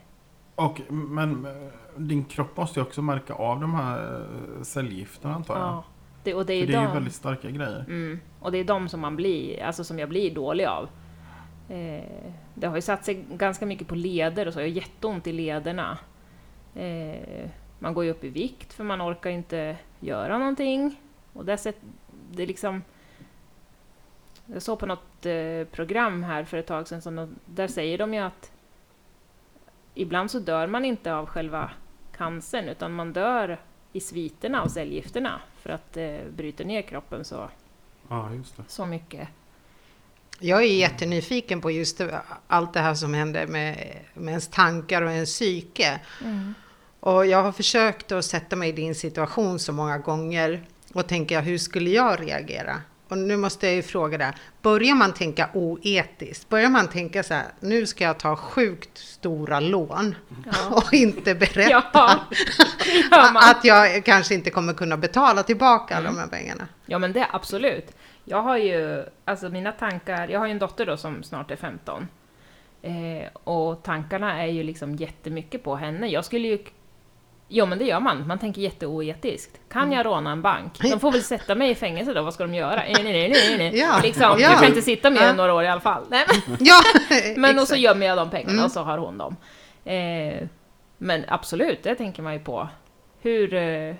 Och, 0.58 0.80
men 0.90 1.46
eh, 1.46 1.52
din 1.96 2.24
kropp 2.24 2.56
måste 2.56 2.80
ju 2.80 2.86
också 2.86 3.02
märka 3.02 3.34
av 3.34 3.60
de 3.60 3.74
här 3.74 4.20
eh, 4.20 4.62
cellgifterna 4.62 5.34
antar 5.34 5.54
jag. 5.54 5.66
Ja. 5.66 5.84
Det, 6.22 6.34
och 6.34 6.46
det 6.46 6.52
är, 6.52 6.60
För 6.60 6.72
det 6.72 6.78
är 6.78 6.80
ju 6.80 6.86
de, 6.86 6.94
väldigt 6.94 7.14
starka 7.14 7.50
grejer. 7.50 7.84
mm, 7.88 8.20
och 8.40 8.52
det 8.52 8.58
är 8.58 8.64
de 8.64 8.88
som 8.88 9.00
man 9.00 9.16
blir, 9.16 9.62
alltså 9.62 9.84
som 9.84 9.98
jag 9.98 10.08
blir 10.08 10.34
dålig 10.34 10.64
av. 10.64 10.88
Eh, 11.68 12.02
det 12.54 12.66
har 12.66 12.76
ju 12.76 12.82
satt 12.82 13.04
sig 13.04 13.24
ganska 13.32 13.66
mycket 13.66 13.88
på 13.88 13.94
leder 13.94 14.46
och 14.46 14.52
så, 14.52 14.60
jag 14.60 14.64
har 14.64 14.70
jätteont 14.70 15.26
i 15.26 15.32
lederna. 15.32 15.98
Eh, 16.74 17.50
man 17.78 17.94
går 17.94 18.04
ju 18.04 18.10
upp 18.10 18.24
i 18.24 18.28
vikt 18.28 18.72
för 18.72 18.84
man 18.84 19.02
orkar 19.02 19.30
inte 19.30 19.76
göra 20.00 20.38
någonting. 20.38 21.00
Och 21.32 21.44
där 21.44 21.56
sett, 21.56 21.76
det 22.30 22.42
är 22.42 22.46
liksom... 22.46 22.82
Jag 24.46 24.62
såg 24.62 24.78
på 24.78 24.86
något 24.86 25.26
eh, 25.26 25.64
program 25.72 26.22
här 26.22 26.44
för 26.44 26.56
ett 26.56 26.66
tag 26.66 26.88
sedan, 26.88 27.02
som 27.02 27.16
de, 27.16 27.34
där 27.46 27.68
säger 27.68 27.98
de 27.98 28.14
ju 28.14 28.20
att 28.20 28.52
ibland 30.00 30.30
så 30.30 30.38
dör 30.38 30.66
man 30.66 30.84
inte 30.84 31.14
av 31.14 31.26
själva 31.26 31.70
cancern, 32.16 32.68
utan 32.68 32.92
man 32.92 33.12
dör 33.12 33.58
i 33.92 34.00
sviterna 34.00 34.62
av 34.62 34.68
cellgifterna 34.68 35.40
för 35.62 35.70
att 35.70 35.92
det 35.92 36.18
eh, 36.18 36.28
bryter 36.36 36.64
ner 36.64 36.82
kroppen 36.82 37.24
så, 37.24 37.50
Ja, 38.08 38.34
just 38.34 38.56
det. 38.56 38.62
så 38.68 38.86
mycket. 38.86 39.28
Jag 40.40 40.62
är 40.62 40.66
jättenyfiken 40.66 41.60
på 41.60 41.70
just 41.70 41.98
det, 41.98 42.20
allt 42.46 42.72
det 42.72 42.80
här 42.80 42.94
som 42.94 43.14
händer 43.14 43.46
med, 43.46 43.98
med 44.14 44.28
ens 44.32 44.48
tankar 44.48 45.02
och 45.02 45.10
ens 45.10 45.30
psyke. 45.30 46.00
Och 47.00 47.26
jag 47.26 47.42
har 47.42 47.52
försökt 47.52 48.12
att 48.12 48.24
sätta 48.24 48.56
mig 48.56 48.68
i 48.68 48.72
din 48.72 48.94
situation 48.94 49.58
så 49.58 49.72
många 49.72 49.98
gånger 49.98 50.62
och 50.94 51.06
tänka 51.08 51.40
hur 51.40 51.58
skulle 51.58 51.90
jag 51.90 52.20
reagera? 52.20 52.80
Och 53.08 53.18
nu 53.18 53.36
måste 53.36 53.66
jag 53.66 53.74
ju 53.76 53.82
fråga 53.82 54.18
dig, 54.18 54.32
börjar 54.62 54.94
man 54.94 55.14
tänka 55.14 55.50
oetiskt? 55.54 56.48
Börjar 56.48 56.68
man 56.68 56.88
tänka 56.88 57.22
så 57.22 57.34
här, 57.34 57.46
nu 57.60 57.86
ska 57.86 58.04
jag 58.04 58.18
ta 58.18 58.36
sjukt 58.36 58.98
stora 58.98 59.60
lån 59.60 60.14
Ja. 60.46 60.52
och 60.76 60.94
inte 60.94 61.34
berätta 61.34 61.70
Ja, 61.70 62.18
det 63.10 63.38
att 63.38 63.64
jag 63.64 64.04
kanske 64.04 64.34
inte 64.34 64.50
kommer 64.50 64.72
kunna 64.74 64.96
betala 64.96 65.42
tillbaka 65.42 65.96
alla 65.96 66.06
de 66.06 66.18
här 66.18 66.26
pengarna? 66.26 66.68
Ja 66.86 66.98
men 66.98 67.12
det 67.12 67.26
absolut. 67.30 67.96
Jag 68.24 68.42
har 68.42 68.56
ju, 68.56 69.04
alltså 69.24 69.48
mina 69.48 69.72
tankar, 69.72 70.28
jag 70.28 70.38
har 70.38 70.46
ju 70.46 70.52
en 70.52 70.58
dotter 70.58 70.86
då 70.86 70.96
som 70.96 71.22
snart 71.22 71.50
är 71.50 71.56
15. 71.56 72.08
Eh, 72.82 73.28
och 73.44 73.82
tankarna 73.82 74.42
är 74.42 74.46
ju 74.46 74.62
liksom 74.62 74.96
jättemycket 74.96 75.64
på 75.64 75.76
henne. 75.76 76.06
Jag 76.08 76.24
skulle 76.24 76.48
ju... 76.48 76.58
Jo 77.50 77.66
men 77.66 77.78
det 77.78 77.84
gör 77.84 78.00
man, 78.00 78.26
man 78.26 78.38
tänker 78.38 78.62
jätteoetiskt. 78.62 79.60
Kan 79.72 79.92
jag 79.92 80.06
råna 80.06 80.30
en 80.32 80.42
bank? 80.42 80.78
De 80.82 81.00
får 81.00 81.12
väl 81.12 81.22
sätta 81.22 81.54
mig 81.54 81.70
i 81.70 81.74
fängelse 81.74 82.12
då, 82.12 82.22
vad 82.22 82.34
ska 82.34 82.44
de 82.44 82.54
göra? 82.54 82.74
Nej, 82.76 82.94
nej, 83.02 83.12
nej, 83.12 83.30
nej, 83.30 83.58
nej. 83.58 83.78
Ja, 83.80 84.00
Liksom, 84.02 84.22
ja. 84.22 84.38
Jag 84.40 84.58
kan 84.58 84.64
inte 84.68 84.82
sitta 84.82 85.10
mer 85.10 85.20
än 85.22 85.36
några 85.36 85.54
år 85.54 85.64
i 85.64 85.68
alla 85.68 85.80
fall. 85.80 86.04
Nej, 86.08 86.24
men 86.46 86.56
Ja, 86.60 86.80
men 87.36 87.58
och 87.58 87.68
så 87.68 87.76
gömmer 87.76 88.06
jag 88.06 88.18
de 88.18 88.30
pengarna 88.30 88.52
Mm. 88.52 88.64
och 88.64 88.70
så 88.72 88.82
har 88.82 88.98
hon 88.98 89.18
dem. 89.18 89.36
Eh, 89.84 90.46
men 90.98 91.24
absolut, 91.28 91.82
det 91.82 91.94
tänker 91.94 92.22
man 92.22 92.32
ju 92.32 92.38
på. 92.40 92.68
Hur... 93.22 93.54
Eh, 93.54 93.94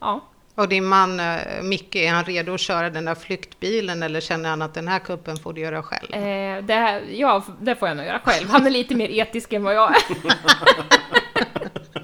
ja, 0.00 0.20
Och 0.54 0.68
din 0.68 0.84
man 0.84 1.20
eh, 1.20 1.36
Micke, 1.62 1.96
är 1.96 2.10
han 2.12 2.24
redo 2.24 2.54
att 2.54 2.60
köra 2.60 2.90
den 2.90 3.04
där 3.04 3.14
flyktbilen 3.14 4.02
eller 4.02 4.20
känner 4.20 4.48
han 4.50 4.62
att 4.62 4.74
den 4.74 4.88
här 4.88 4.98
kuppen 4.98 5.36
får 5.36 5.52
du 5.52 5.60
göra 5.60 5.82
själv? 5.82 6.14
Eh, 6.14 6.62
det, 6.64 6.74
här, 6.74 7.02
ja, 7.12 7.44
det 7.60 7.74
får 7.76 7.88
jag 7.88 7.96
nog 7.96 8.06
göra 8.06 8.20
själv. 8.24 8.48
Han 8.50 8.66
är 8.66 8.70
lite 8.70 8.94
mer 8.94 9.08
etisk 9.08 9.52
än 9.52 9.64
vad 9.64 9.74
jag 9.74 9.90
är. 9.96 10.02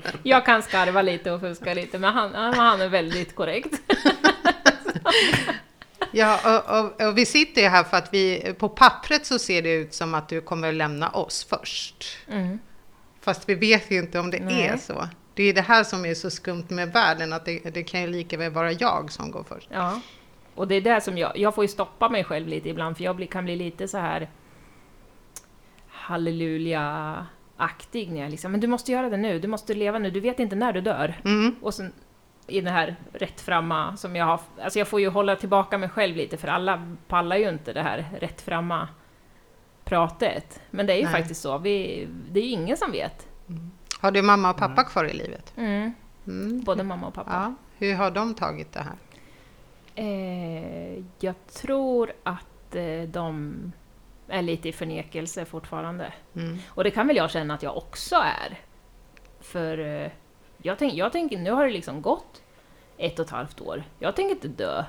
jag 0.23 0.47
kan 0.47 0.63
skarva 0.63 1.03
lite 1.03 1.31
och 1.31 1.41
fuska 1.41 1.75
lite, 1.75 1.99
men 1.99 2.15
han, 2.15 2.55
han 2.55 2.81
är 2.81 2.89
väldigt 2.89 3.35
korrekt. 3.35 3.81
Ja, 6.13 6.39
och, 6.45 6.79
och, 6.79 7.09
och 7.09 7.19
vi 7.19 7.27
sitter 7.27 7.63
ju 7.63 7.69
här 7.69 7.85
för 7.85 7.97
att 7.97 8.15
vi, 8.15 8.55
på 8.59 8.69
pappret 8.69 9.27
så 9.27 9.39
ser 9.39 9.63
det 9.63 9.73
ut 9.73 9.95
som 9.95 10.15
att 10.15 10.29
du 10.29 10.41
kommer 10.41 10.69
att 10.69 10.75
lämna 10.75 11.11
oss 11.11 11.45
först. 11.45 12.05
Mm. 12.29 12.59
Fast 13.21 13.49
vi 13.49 13.55
vet 13.55 13.91
ju 13.91 13.99
inte 13.99 14.19
om 14.19 14.31
det 14.31 14.41
Nej. 14.41 14.67
är 14.67 14.77
så. 14.77 15.09
Det 15.35 15.43
är 15.43 15.55
det 15.55 15.61
här 15.61 15.85
som 15.85 16.05
är 16.05 16.15
så 16.15 16.31
skumt 16.31 16.67
med 16.69 16.93
världen, 16.93 17.33
att 17.33 17.45
det, 17.45 17.59
det 17.59 17.83
kan 17.83 18.01
ju 18.01 18.07
lika 18.07 18.37
väl 18.37 18.53
vara 18.53 18.73
jag 18.73 19.13
som 19.13 19.31
går 19.31 19.45
först. 19.49 19.69
Ja. 19.73 20.01
Och 20.55 20.69
det 20.69 20.75
är 20.75 20.81
det 20.81 21.01
som 21.01 21.19
jag... 21.19 21.39
Jag 21.39 21.55
får 21.55 21.65
ju 21.65 21.69
stoppa 21.69 22.09
mig 22.09 22.25
själv 22.25 22.49
lite 22.49 22.69
ibland, 22.69 22.97
för 22.97 23.05
jag 23.05 23.31
kan 23.31 23.45
bli 23.45 23.57
lite 23.57 23.89
så 23.89 23.99
här 23.99 24.31
halleluja-aktig 27.61 28.13
när 28.13 28.21
jag 28.21 28.31
liksom, 28.31 28.53
men 28.53 28.61
du 28.61 28.67
måste 28.67 28.93
göra 28.93 29.11
det 29.11 29.17
nu, 29.17 29.39
du 29.39 29.49
måste 29.49 29.75
leva 29.75 29.99
nu, 29.99 30.11
du 30.11 30.21
vet 30.21 30.41
inte 30.41 30.57
när 30.57 30.73
du 30.73 30.81
dör. 30.81 31.21
Mm. 31.25 31.55
Och 31.63 31.75
sen 31.75 31.93
i 32.47 32.61
det 32.61 32.71
här 32.71 32.97
rättframma 33.13 33.97
som 33.97 34.17
jag 34.17 34.27
har, 34.27 34.41
alltså 34.63 34.79
jag 34.79 34.89
får 34.89 35.01
ju 35.01 35.09
hålla 35.09 35.37
tillbaka 35.37 35.79
mig 35.79 35.89
själv 35.89 36.17
lite 36.17 36.37
för 36.37 36.49
alla 36.49 36.97
pallar 37.09 37.37
ju 37.37 37.49
inte 37.49 37.73
det 37.73 37.83
här 37.83 38.09
rättframma 38.21 38.89
pratet. 39.85 40.61
Men 40.71 40.87
det 40.87 40.93
är 40.93 40.97
ju 40.97 41.05
Nej. 41.05 41.13
faktiskt 41.13 41.43
så, 41.43 41.59
vi, 41.59 42.09
det 42.31 42.41
är 42.41 42.45
ju 42.45 42.51
ingen 42.51 42.77
som 42.77 42.93
vet. 42.93 43.29
Har 44.01 44.11
du 44.11 44.23
mamma 44.23 44.51
och 44.51 44.57
pappa 44.57 44.85
kvar 44.85 45.05
i 45.05 45.13
livet? 45.13 45.53
Mm. 45.57 45.93
Mm. 46.27 46.61
Både 46.61 46.83
mamma 46.83 47.07
och 47.07 47.15
pappa. 47.15 47.31
Ja. 47.33 47.55
Hur 47.79 47.95
har 47.95 48.11
de 48.11 48.35
tagit 48.35 48.73
det 48.73 48.81
här? 48.81 48.97
Eh, 49.95 51.05
jag 51.19 51.35
tror 51.47 52.13
att 52.23 52.75
eh, 52.75 53.03
de 53.09 53.55
är 54.31 54.43
lite 54.43 54.69
i 54.69 54.73
förnekelse 54.73 55.45
fortfarande. 55.45 56.13
Mm. 56.37 56.59
Och 56.69 56.85
det 56.85 56.91
kan 56.91 57.07
väl 57.07 57.17
jag 57.17 57.31
känna 57.31 57.55
att 57.55 57.63
jag 57.63 57.77
också 57.77 58.17
är. 58.17 58.59
För 59.41 59.79
eh, 59.79 60.11
jag, 60.63 60.79
tänk, 60.79 60.95
jag 60.95 61.13
tänker, 61.13 61.39
nu 61.39 61.51
har 61.51 61.67
det 61.67 61.73
liksom 61.73 62.03
gått 62.03 62.43
ett 62.97 63.19
och 63.19 63.25
ett 63.25 63.31
halvt 63.31 63.61
år. 63.61 63.83
Jag 63.99 64.17
tänker 64.17 64.35
inte 64.35 64.49
dö. 64.49 64.85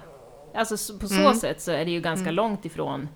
Alltså 0.53 0.97
på 0.99 1.07
så 1.07 1.21
Mm. 1.21 1.33
sätt 1.33 1.61
så 1.61 1.71
är 1.71 1.85
det 1.85 1.91
ju 1.91 2.01
ganska 2.01 2.23
Mm. 2.23 2.35
långt 2.35 2.65
ifrån 2.65 3.09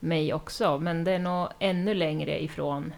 mig 0.00 0.34
också, 0.34 0.78
men 0.78 1.04
det 1.04 1.12
är 1.12 1.18
nog 1.18 1.48
ännu 1.58 1.94
längre 1.94 2.42
ifrån 2.42 2.94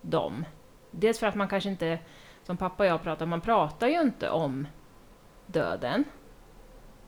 dem. 0.00 0.44
Dels 0.90 1.18
för 1.18 1.26
att 1.26 1.34
man 1.34 1.48
kanske 1.48 1.70
inte, 1.70 1.98
som 2.44 2.56
pappa 2.56 2.82
och 2.82 2.88
jag 2.88 3.02
pratar, 3.02 3.26
man 3.26 3.40
pratar 3.40 3.88
ju 3.88 4.00
inte 4.00 4.30
om 4.30 4.66
döden. 5.46 6.04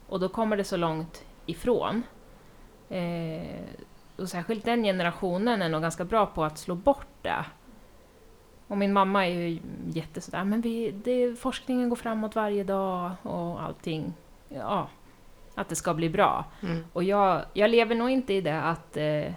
Och 0.09 0.21
då 0.21 0.29
kommer 0.29 0.57
det 0.57 0.65
så 0.65 0.77
långt 0.77 1.25
ifrån. 1.47 2.03
Eh, 2.89 3.61
och 4.23 4.29
särskilt 4.29 4.65
den 4.65 4.83
generationen 4.83 5.63
är 5.63 5.69
nog 5.69 5.83
ganska 5.83 6.05
bra 6.05 6.27
på 6.27 6.45
att 6.45 6.59
slå 6.59 6.75
bort 6.75 7.07
det. 7.23 7.45
Och 8.67 8.79
min 8.79 8.93
mamma 8.93 9.27
är 9.27 9.31
ju 9.31 9.59
jättesådär, 9.93 10.45
men 10.45 10.61
vi, 10.61 10.91
det, 10.91 11.41
forskningen 11.41 11.89
går 11.89 11.97
framåt 11.97 12.37
varje 12.37 12.65
dag 12.65 13.11
och 13.23 13.63
allting. 13.63 14.13
Ja, 14.49 14.89
att 15.55 15.69
det 15.69 15.77
ska 15.77 15.95
bli 15.95 16.09
bra. 16.09 16.45
Mm. 16.63 16.85
Och 16.93 17.05
jag, 17.05 17.45
jag 17.53 17.71
lever 17.71 17.95
nog 17.95 18.11
inte 18.11 18.35
i 18.35 18.41
det 18.41 18.63
att, 18.63 18.97
eh, 18.97 19.33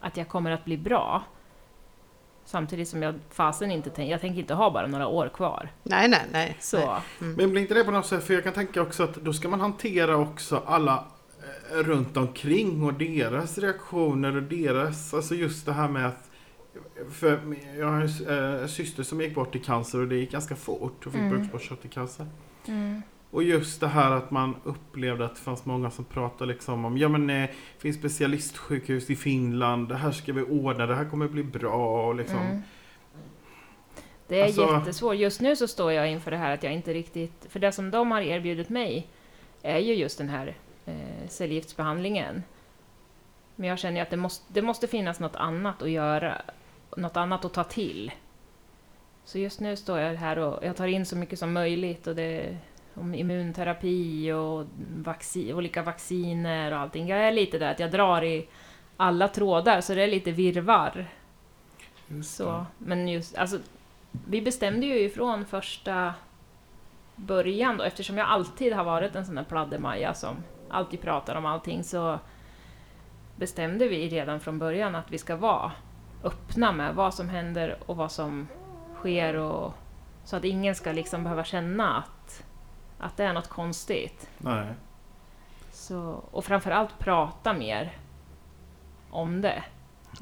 att 0.00 0.16
jag 0.16 0.28
kommer 0.28 0.50
att 0.50 0.64
bli 0.64 0.76
bra. 0.76 1.22
Samtidigt 2.44 2.88
som 2.88 3.02
jag 3.02 3.14
fasen 3.30 3.70
inte 3.70 3.90
tänker, 3.90 4.12
jag 4.12 4.20
tänker 4.20 4.40
inte 4.40 4.54
ha 4.54 4.70
bara 4.70 4.86
några 4.86 5.06
år 5.06 5.28
kvar. 5.28 5.68
Nej, 5.82 6.08
nej, 6.08 6.22
nej. 6.32 6.56
Så, 6.60 6.76
nej. 6.76 7.00
Men 7.18 7.50
blir 7.50 7.62
inte 7.62 7.74
det 7.74 7.84
på 7.84 7.90
något 7.90 8.06
sätt, 8.06 8.24
för 8.24 8.34
jag 8.34 8.44
kan 8.44 8.52
tänka 8.52 8.82
också 8.82 9.02
att 9.02 9.14
då 9.14 9.32
ska 9.32 9.48
man 9.48 9.60
hantera 9.60 10.16
också 10.16 10.62
alla 10.66 11.04
runt 11.70 12.16
omkring 12.16 12.82
och 12.82 12.94
deras 12.94 13.58
reaktioner 13.58 14.36
och 14.36 14.42
deras, 14.42 15.14
alltså 15.14 15.34
just 15.34 15.66
det 15.66 15.72
här 15.72 15.88
med 15.88 16.06
att 16.06 16.30
för 17.10 17.40
jag 17.78 17.86
har 17.86 18.00
en 18.00 18.60
äh, 18.62 18.66
syster 18.66 19.02
som 19.02 19.20
gick 19.20 19.34
bort 19.34 19.56
i 19.56 19.58
cancer 19.58 19.98
och 20.00 20.08
det 20.08 20.16
gick 20.16 20.30
ganska 20.32 20.56
fort 20.56 21.06
och 21.06 21.12
fick 21.12 21.20
Mm. 21.20 21.38
bukspottkörtelcancer. 21.38 22.26
mm, 22.68 23.02
Och 23.30 23.42
just 23.42 23.80
det 23.80 23.86
här 23.86 24.10
att 24.10 24.30
man 24.30 24.56
upplevde 24.64 25.24
att 25.24 25.34
det 25.34 25.40
fanns 25.40 25.64
många 25.64 25.90
som 25.90 26.04
pratade 26.04 26.52
liksom 26.52 26.84
om 26.84 26.98
Ja 26.98 27.08
men 27.08 27.30
eh, 27.30 27.36
det 27.42 27.48
finns 27.78 27.96
specialistsjukhus 27.96 29.10
i 29.10 29.16
Finland, 29.16 29.88
det 29.88 29.94
här 29.96 30.10
ska 30.12 30.32
vi 30.32 30.42
ordna, 30.42 30.86
det 30.86 30.94
här 30.94 31.04
kommer 31.10 31.28
bli 31.28 31.42
bra 31.44 32.06
och 32.08 32.14
liksom. 32.14 32.38
mm. 32.38 32.62
Det 34.28 34.40
är 34.40 34.44
Alltså- 34.44 34.74
jättesvårt. 34.74 35.16
Just 35.16 35.40
nu 35.40 35.56
så 35.56 35.68
står 35.68 35.92
jag 35.92 36.10
inför 36.10 36.30
det 36.30 36.36
här 36.36 36.54
att 36.54 36.62
jag 36.62 36.72
inte 36.72 36.94
riktigt... 36.94 37.46
För 37.48 37.60
det 37.60 37.72
som 37.72 37.90
de 37.90 38.10
har 38.10 38.20
erbjudit 38.20 38.68
mig 38.68 39.06
är 39.62 39.78
ju 39.78 39.94
just 39.94 40.18
den 40.18 40.28
här 40.28 40.56
eh, 40.86 41.28
cellgiftsbehandlingen. 41.28 42.42
Men 43.56 43.68
jag 43.68 43.78
känner 43.78 44.02
att 44.02 44.10
det 44.10 44.16
måste, 44.16 44.44
det 44.52 44.62
måste 44.62 44.88
finnas 44.88 45.20
något 45.20 45.36
annat 45.36 45.82
att 45.82 45.90
göra, 45.90 46.42
något 46.96 47.16
annat 47.16 47.44
att 47.44 47.54
ta 47.54 47.64
till. 47.64 48.12
Så 49.24 49.38
just 49.38 49.60
nu 49.60 49.76
står 49.76 49.98
jag 49.98 50.14
här 50.14 50.38
och 50.38 50.64
jag 50.64 50.76
tar 50.76 50.86
in 50.86 51.06
så 51.06 51.16
mycket 51.16 51.38
som 51.38 51.52
möjligt 51.52 52.06
och 52.06 52.16
det 52.16 52.58
om 52.94 53.14
immunterapi 53.14 54.32
och 54.32 54.66
vaccin, 54.96 55.54
olika 55.54 55.82
vacciner 55.82 56.72
och 56.72 56.78
allting. 56.78 57.08
Jag 57.08 57.18
är 57.18 57.32
lite 57.32 57.58
där 57.58 57.70
att 57.70 57.80
jag 57.80 57.90
drar 57.90 58.24
i 58.24 58.48
alla 58.96 59.28
trådar 59.28 59.80
så 59.80 59.94
det 59.94 60.02
är 60.02 60.08
lite 60.08 60.32
virvar. 60.32 61.06
Just 62.08 62.34
Så, 62.36 62.66
men 62.78 63.08
just, 63.08 63.36
alltså, 63.36 63.58
vi 64.26 64.42
bestämde 64.42 64.86
ju 64.86 64.98
ifrån 64.98 65.46
första 65.46 66.14
början 67.16 67.76
då, 67.76 67.84
eftersom 67.84 68.18
jag 68.18 68.28
alltid 68.28 68.72
har 68.72 68.84
varit 68.84 69.14
en 69.14 69.26
sån 69.26 69.34
där 69.34 69.44
pladdemaja 69.44 70.14
som 70.14 70.36
alltid 70.72 71.00
pratar 71.00 71.34
om 71.34 71.46
allting, 71.46 71.84
så 71.84 72.18
bestämde 73.36 73.88
vi 73.88 74.08
redan 74.08 74.40
från 74.40 74.58
början 74.58 74.94
att 74.94 75.10
vi 75.10 75.18
ska 75.18 75.36
vara 75.36 75.72
öppna 76.24 76.72
med 76.72 76.94
vad 76.94 77.14
som 77.14 77.28
händer 77.28 77.78
och 77.86 77.96
vad 77.96 78.12
som 78.12 78.48
sker 78.94 79.34
och 79.34 79.74
så 80.24 80.36
att 80.36 80.44
ingen 80.44 80.74
ska 80.74 80.92
liksom 80.92 81.22
behöva 81.22 81.44
känna 81.44 81.96
att, 81.98 82.44
att 82.98 83.16
det 83.16 83.24
är 83.24 83.32
något 83.32 83.48
konstigt. 83.48 84.30
Nej. 84.38 84.66
Så, 85.72 86.24
och 86.30 86.44
framförallt 86.44 86.98
prata 86.98 87.52
mer 87.52 87.96
om 89.10 89.40
det. 89.40 89.64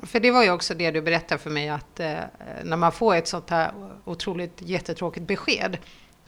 För 0.03 0.21
det 0.21 0.31
var 0.31 0.45
ju 0.45 0.51
också 0.51 0.75
det 0.75 0.91
du 0.91 1.03
berättade 1.03 1.39
för 1.39 1.51
mig 1.51 1.69
att 1.69 2.01
eh, 2.01 2.19
när 2.65 2.77
man 2.77 2.93
får 2.93 3.15
ett 3.15 3.29
sånt 3.29 3.51
här 3.51 3.73
otroligt 4.05 4.63
jättetråkigt 4.63 5.27
besked 5.27 5.79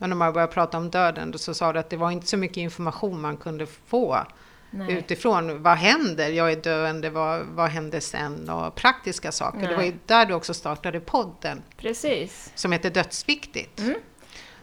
och 0.03 0.09
när 0.09 0.17
man 0.17 0.33
börjar 0.33 0.47
prata 0.47 0.79
om 0.79 0.91
döden 0.91 1.31
då 1.31 1.39
så 1.39 1.55
sa 1.55 1.73
du 1.73 1.79
att 1.79 1.91
det 1.91 1.97
var 1.97 2.11
inte 2.11 2.27
så 2.27 2.37
mycket 2.37 2.57
information 2.57 3.21
man 3.21 3.37
kunde 3.37 3.67
få 3.67 4.27
Nej. 4.71 4.93
utifrån. 4.93 5.63
Vad 5.63 5.77
händer? 5.77 6.29
Jag 6.29 6.53
är 6.53 6.57
döende, 6.57 7.11
vad, 7.11 7.47
vad 7.47 7.71
händer 7.71 8.01
sen? 8.01 8.49
Och 8.51 8.75
praktiska 8.75 9.33
saker. 9.33 9.69
Det 9.69 9.77
var 9.77 9.83
ju 9.83 9.91
Nej. 9.91 9.99
där 10.07 10.27
du 10.27 10.35
också 10.35 10.55
startade 10.55 11.01
podden 11.01 11.63
Precis. 11.77 12.53
som 12.55 12.73
heter 12.73 12.91
Dödsviktigt. 12.91 13.81
Mm. 13.81 13.95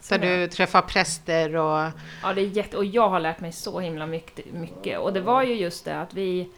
Så 0.02 0.18
Där 0.18 0.38
du 0.38 0.48
träffar 0.48 0.82
präster 0.82 1.56
och... 1.56 1.92
Ja, 2.24 2.34
det 2.36 2.42
är 2.42 2.46
jätte... 2.46 2.78
Och 2.78 2.86
jag 2.86 3.10
har 3.10 3.20
lärt 3.20 3.40
mig 3.40 3.52
så 3.52 3.80
himla 3.80 4.08
mycket. 4.08 4.54
mycket. 4.54 5.00
Och 5.00 5.14
det 5.14 5.22
var 5.22 5.44
ju 5.44 5.54
just 5.54 5.86
det 5.86 6.02
att 6.02 6.14
vi... 6.14 6.52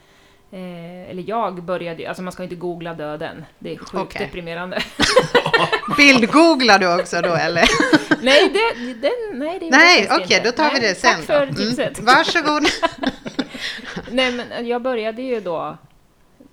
Eh, 0.52 1.10
eller 1.10 1.24
jag 1.26 1.62
började. 1.62 2.08
Alltså 2.08 2.22
man 2.22 2.32
ska 2.32 2.42
inte 2.42 2.54
googla 2.54 2.94
döden. 2.94 3.44
Det 3.58 3.72
är 3.72 3.76
sjukt 3.78 3.94
Okej. 3.94 4.26
deprimerande. 4.26 4.82
Bildgooglar 5.96 6.78
du 6.78 7.00
också 7.00 7.22
då 7.22 7.34
eller? 7.34 7.64
nej, 8.22 8.48
det, 8.48 8.92
det, 8.94 9.12
nej, 9.32 9.58
det 9.58 9.70
Nej, 9.70 10.08
okej, 10.10 10.22
inte. 10.22 10.50
då 10.50 10.52
tar 10.52 10.70
vi 10.74 10.80
Nej, 10.80 10.88
det 10.88 10.94
sen 10.94 11.14
Tack 11.14 11.24
för 11.24 11.46
då. 11.46 11.54
tipset. 11.54 11.98
Mm. 11.98 12.14
Varsågod. 12.14 12.62
Nej, 14.10 14.32
men 14.32 14.66
jag 14.66 14.82
började 14.82 15.22
ju 15.22 15.40
då 15.40 15.76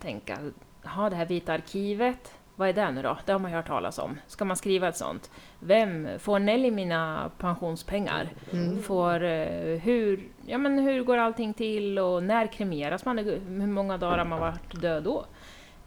tänka, 0.01 0.38
jaha, 0.84 1.10
det 1.10 1.15
här 1.15 1.25
vita 1.25 1.53
arkivet, 1.53 2.32
vad 2.56 2.70
är 2.70 2.74
det 2.74 2.91
nu 2.91 3.01
då? 3.01 3.18
Det 3.25 3.32
har 3.32 3.39
man 3.39 3.51
ju 3.51 3.58
hört 3.58 3.68
talas 3.68 3.98
om. 4.00 4.20
Ska 4.27 4.46
man 4.46 4.58
skriva 4.58 4.88
ett 4.88 4.98
sånt? 4.98 5.29
Vem, 5.60 6.08
får 6.20 6.39
Nelly 6.39 6.72
mina 6.72 7.32
pensionspengar? 7.38 8.29
Mm. 8.51 8.84
Får, 8.84 9.24
eh, 9.24 9.79
hur, 9.79 10.20
ja, 10.50 10.58
men 10.58 10.79
hur 10.79 11.03
går 11.03 11.18
allting 11.18 11.53
till 11.53 12.00
och 12.00 12.24
när 12.24 12.48
kremeras 12.48 13.06
man? 13.06 13.18
Hur 13.18 13.68
många 13.68 13.98
dagar 13.98 14.18
har 14.18 14.25
man 14.25 14.39
varit 14.39 14.82
död 14.82 15.03
då? 15.03 15.25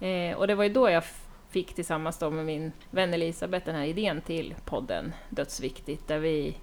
Eh, 0.07 0.37
och 0.37 0.47
det 0.47 0.55
var 0.55 0.65
ju 0.65 0.73
då 0.73 0.91
jag 0.91 1.05
fick 1.51 1.75
tillsammans 1.75 2.19
då 2.19 2.31
med 2.31 2.45
min 2.45 2.73
vän 2.91 3.15
Elisabeth 3.15 3.67
den 3.67 3.75
här 3.75 3.85
idén 3.85 4.21
till 4.21 4.55
podden 4.65 5.13
Dödsviktigt 5.31 6.09
där 6.09 6.19
vi 6.19 6.57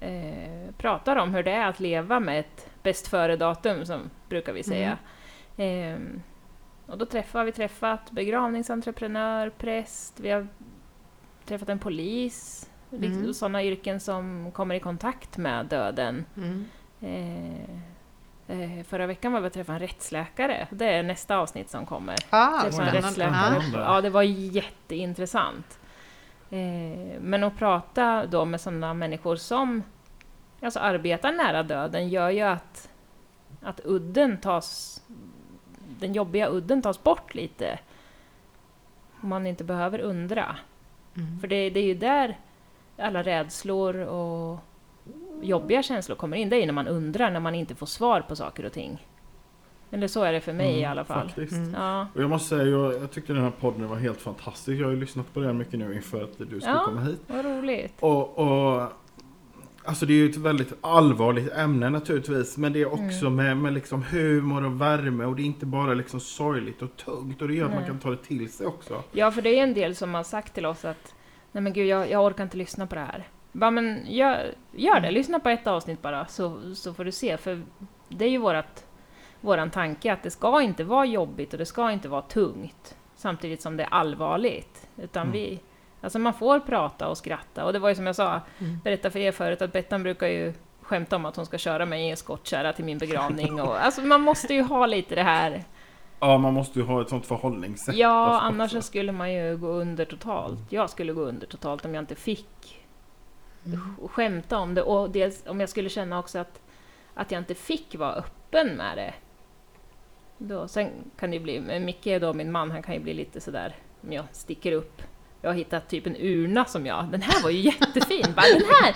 eh, 0.00 0.74
pratar 0.78 1.16
om 1.16 1.34
hur 1.34 1.42
det 1.42 1.52
är 1.52 1.68
att 1.68 1.80
leva 1.80 2.20
med 2.20 2.40
ett 2.40 2.70
bäst 2.82 3.08
före-datum, 3.08 3.86
som 3.86 4.10
brukar 4.28 4.52
vi 4.52 4.62
säga. 4.62 4.98
Ehm, 5.56 6.22
och 6.86 6.98
då 6.98 7.06
träffar 7.06 7.38
har 7.38 7.46
vi 7.46 7.52
träffat 7.52 8.10
begravningsentreprenör, 8.10 9.50
präst, 9.50 10.20
vi 10.20 10.30
har 10.30 10.48
träffat 11.44 11.68
en 11.68 11.78
polis, 11.78 12.69
Mm. 12.92 13.34
sådana 13.34 13.62
yrken 13.64 14.00
som 14.00 14.52
kommer 14.52 14.74
i 14.74 14.80
kontakt 14.80 15.36
med 15.36 15.66
döden. 15.66 16.24
Mm. 16.36 16.66
Eh, 17.00 18.78
eh, 18.78 18.84
förra 18.84 19.06
veckan 19.06 19.32
var 19.32 19.40
vi 19.40 19.48
och 19.48 19.52
träffade 19.52 19.76
en 19.76 19.80
rättsläkare. 19.80 20.68
Det 20.70 20.88
är 20.88 21.02
nästa 21.02 21.36
avsnitt 21.36 21.70
som 21.70 21.86
kommer. 21.86 22.16
Ah, 22.30 22.64
en 22.64 22.86
rättsläkare. 22.86 23.62
Ja. 23.72 24.00
Det 24.00 24.10
var 24.10 24.22
jätteintressant. 24.22 25.78
Eh, 26.50 27.20
men 27.20 27.44
att 27.44 27.56
prata 27.56 28.26
då 28.26 28.44
med 28.44 28.60
sådana 28.60 28.94
människor 28.94 29.36
som 29.36 29.82
alltså 30.62 30.80
arbetar 30.80 31.32
nära 31.32 31.62
döden 31.62 32.08
gör 32.08 32.30
ju 32.30 32.40
att, 32.40 32.88
att 33.62 33.80
udden 33.84 34.38
tas, 34.38 35.02
den 36.00 36.12
jobbiga 36.12 36.48
udden 36.48 36.82
tas 36.82 37.02
bort 37.02 37.34
lite. 37.34 37.78
Man 39.20 39.46
inte 39.46 39.64
behöver 39.64 39.98
undra. 39.98 40.56
Mm. 41.16 41.40
För 41.40 41.48
det, 41.48 41.70
det 41.70 41.80
är 41.80 41.84
ju 41.84 41.94
där 41.94 42.38
alla 43.00 43.22
rädslor 43.22 43.96
och 43.96 44.58
jobbiga 45.42 45.82
känslor 45.82 46.16
kommer 46.16 46.36
in. 46.36 46.48
Det 46.48 46.56
är 46.56 46.60
ju 46.60 46.66
när 46.66 46.72
man 46.72 46.88
undrar, 46.88 47.30
när 47.30 47.40
man 47.40 47.54
inte 47.54 47.74
får 47.74 47.86
svar 47.86 48.20
på 48.28 48.36
saker 48.36 48.66
och 48.66 48.72
ting. 48.72 49.06
Eller 49.90 50.08
så 50.08 50.22
är 50.22 50.32
det 50.32 50.40
för 50.40 50.52
mig 50.52 50.70
i 50.74 50.78
Mm, 50.78 50.90
alla 50.90 51.04
fall. 51.04 51.32
Mm. 51.36 51.74
Ja. 51.74 52.06
Och 52.14 52.22
jag 52.22 52.30
måste 52.30 52.48
säga, 52.48 52.64
jag, 52.64 52.94
jag 52.94 53.10
tyckte 53.10 53.32
den 53.32 53.42
här 53.42 53.52
podden 53.60 53.88
var 53.88 53.96
helt 53.96 54.20
fantastisk. 54.20 54.80
Jag 54.80 54.86
har 54.86 54.92
ju 54.92 55.00
lyssnat 55.00 55.34
på 55.34 55.40
den 55.40 55.58
mycket 55.58 55.78
nu 55.78 55.94
inför 55.94 56.22
att 56.24 56.38
du 56.38 56.44
skulle 56.46 56.60
Ja. 56.66 56.82
komma 56.84 57.00
hit. 57.00 57.20
Vad 57.26 57.44
roligt. 57.44 57.94
Och, 58.00 58.38
och 58.38 58.92
Alltså 59.84 60.06
det 60.06 60.12
är 60.12 60.16
ju 60.16 60.30
ett 60.30 60.36
väldigt 60.36 60.72
allvarligt 60.80 61.52
ämne 61.52 61.90
naturligtvis. 61.90 62.56
Men 62.56 62.72
det 62.72 62.80
är 62.82 62.92
också 62.92 63.26
Mm. 63.26 63.34
med, 63.36 63.56
med 63.56 63.72
liksom 63.72 64.02
humor 64.02 64.64
och 64.64 64.80
värme. 64.80 65.24
Och 65.24 65.36
det 65.36 65.42
är 65.42 65.44
inte 65.44 65.66
bara 65.66 65.94
liksom 65.94 66.20
sorgligt 66.20 66.82
och 66.82 66.96
tungt. 66.96 67.42
Och 67.42 67.48
det 67.48 67.54
gör 67.54 67.66
att 67.66 67.74
man 67.74 67.84
kan 67.86 67.98
ta 67.98 68.10
det 68.10 68.16
till 68.16 68.52
sig 68.52 68.66
också. 68.66 69.02
Ja, 69.12 69.30
för 69.30 69.42
det 69.42 69.58
är 69.58 69.62
en 69.62 69.74
del 69.74 69.94
som 69.96 70.14
har 70.14 70.22
sagt 70.22 70.54
till 70.54 70.66
oss 70.66 70.84
att 70.84 71.14
Nej 71.52 71.62
men 71.62 71.72
gud, 71.72 71.86
jag, 71.86 72.10
jag 72.10 72.24
orkar 72.24 72.44
inte 72.44 72.56
lyssna 72.56 72.86
på 72.86 72.94
det 72.94 73.00
här. 73.00 73.28
Bara, 73.52 73.70
men 73.70 74.02
gör, 74.06 74.54
gör 74.72 75.00
det, 75.00 75.10
lyssna 75.10 75.40
på 75.40 75.48
ett 75.48 75.66
avsnitt 75.66 76.02
bara 76.02 76.26
så, 76.26 76.74
så 76.74 76.94
får 76.94 77.04
du 77.04 77.12
se. 77.12 77.36
För 77.36 77.62
det 78.08 78.24
är 78.24 78.28
ju 78.30 78.38
vårat, 78.38 78.84
våran 79.40 79.70
tanke 79.70 80.12
att 80.12 80.22
det 80.22 80.30
ska 80.30 80.62
inte 80.62 80.84
vara 80.84 81.04
jobbigt 81.04 81.52
och 81.52 81.58
det 81.58 81.66
ska 81.66 81.92
inte 81.92 82.08
vara 82.08 82.22
tungt. 82.22 82.96
Samtidigt 83.14 83.62
som 83.62 83.76
det 83.76 83.82
är 83.82 83.88
allvarligt. 83.90 84.88
Utan 84.96 85.22
Mm. 85.22 85.32
vi, 85.32 85.60
alltså 86.00 86.18
man 86.18 86.34
får 86.34 86.60
prata 86.60 87.08
och 87.08 87.18
skratta. 87.18 87.64
Och 87.64 87.72
det 87.72 87.78
var 87.78 87.88
ju 87.88 87.94
som 87.94 88.06
jag 88.06 88.16
sa, 88.16 88.40
Mm. 88.58 88.78
berätta 88.84 89.10
för 89.10 89.18
er 89.18 89.32
förut, 89.32 89.62
att 89.62 89.72
Bettan 89.72 90.02
brukar 90.02 90.26
ju 90.26 90.52
skämta 90.82 91.16
om 91.16 91.24
att 91.26 91.36
hon 91.36 91.46
ska 91.46 91.58
köra 91.58 91.86
mig 91.86 92.06
i 92.06 92.10
en 92.10 92.16
skottkärra 92.16 92.72
till 92.72 92.84
min 92.84 92.98
begravning. 92.98 93.60
Och, 93.60 93.84
alltså 93.84 94.00
man 94.02 94.20
måste 94.20 94.54
ju 94.54 94.62
ha 94.62 94.86
lite 94.86 95.14
det 95.14 95.22
här 95.22 95.64
Ja, 96.20 96.38
man 96.38 96.54
måste 96.54 96.78
ju 96.78 96.84
ha 96.84 97.02
ett 97.02 97.08
sånt 97.08 97.26
förhållningssätt. 97.26 97.96
Ja, 97.96 98.26
också. 98.34 98.38
annars 98.46 98.70
så 98.70 98.82
skulle 98.82 99.12
man 99.12 99.32
ju 99.32 99.56
gå 99.56 99.68
under 99.68 100.04
totalt. 100.04 100.58
Jag 100.68 100.90
skulle 100.90 101.12
gå 101.12 101.20
under 101.22 101.46
totalt 101.46 101.84
om 101.84 101.94
jag 101.94 102.02
inte 102.02 102.14
fick 102.14 102.80
sk- 103.64 104.08
skämta 104.08 104.58
om 104.58 104.74
det. 104.74 104.82
Och 104.82 105.10
dels 105.10 105.42
om 105.46 105.60
jag 105.60 105.68
skulle 105.68 105.88
känna 105.88 106.18
också 106.18 106.38
att, 106.38 106.60
att 107.14 107.30
jag 107.30 107.38
inte 107.40 107.54
fick 107.54 107.94
vara 107.94 108.12
öppen 108.12 108.68
med 108.76 108.96
det. 108.96 109.14
Då, 110.38 110.68
sen 110.68 110.90
kan 111.18 111.30
det 111.30 111.36
ju 111.36 111.42
bli, 111.42 111.60
men 111.60 111.84
Micke 111.84 112.20
då, 112.20 112.32
min 112.34 112.52
man, 112.52 112.70
han 112.70 112.82
kan 112.82 112.94
ju 112.94 113.00
bli 113.00 113.14
lite 113.14 113.40
sådär 113.40 113.74
om 114.02 114.12
jag 114.12 114.24
sticker 114.32 114.72
upp. 114.72 115.02
Jag 115.42 115.50
har 115.50 115.54
hittat 115.54 115.88
typ 115.88 116.06
en 116.06 116.16
urna 116.16 116.64
som 116.64 116.86
jag, 116.86 117.04
den 117.10 117.22
här 117.22 117.42
var 117.42 117.50
ju 117.50 117.58
jättefin, 117.60 118.24
bara 118.36 118.46
den 118.58 118.62
här! 118.82 118.94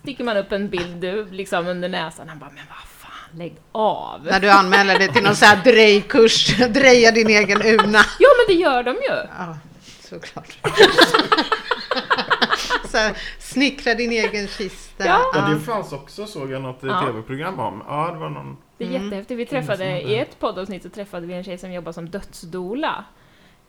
Sticker 0.00 0.24
man 0.24 0.36
upp 0.36 0.52
en 0.52 0.68
bild 0.68 0.96
du, 0.96 1.30
liksom 1.30 1.66
under 1.66 1.88
näsan, 1.88 2.28
han 2.28 2.38
bara, 2.38 2.50
men 2.50 2.64
vad 2.68 2.78
lägg 3.36 3.56
av! 3.72 4.24
När 4.24 4.40
du 4.40 4.50
anmäler 4.50 4.98
dig 4.98 5.12
till 5.12 5.22
någon 5.22 5.36
sån 5.36 5.48
här 5.48 5.64
drejkurs, 5.64 6.56
dreja 6.68 7.10
din 7.10 7.28
egen 7.28 7.62
urna. 7.62 7.98
Ja 8.18 8.28
men 8.38 8.56
det 8.56 8.62
gör 8.62 8.82
de 8.82 8.90
ju! 8.90 9.28
Ja, 9.38 9.56
såklart. 10.00 10.58
så 12.90 12.96
här, 12.98 13.16
snickra 13.38 13.94
din 13.94 14.12
egen 14.12 14.48
kista. 14.48 15.06
Ja. 15.06 15.20
Ja, 15.34 15.40
det 15.40 15.60
fanns 15.60 15.92
också, 15.92 16.26
såg 16.26 16.50
jag 16.50 16.62
något 16.62 16.78
Ja. 16.82 17.02
tv-program 17.06 17.58
om. 17.60 17.82
Ja, 17.88 18.10
det 18.12 18.18
var 18.18 18.30
någon... 18.30 18.56
Det 18.78 18.84
är 18.84 18.88
Mm. 18.88 19.02
jättehäftigt. 19.04 19.38
Vi 19.40 19.46
träffade, 19.46 20.00
i 20.02 20.18
ett 20.18 20.38
poddavsnitt 20.40 20.82
så 20.82 20.88
träffade 20.88 21.26
vi 21.26 21.34
en 21.34 21.44
tjej 21.44 21.58
som 21.58 21.72
jobbar 21.72 21.92
som 21.92 22.10
dödsdola. 22.10 23.04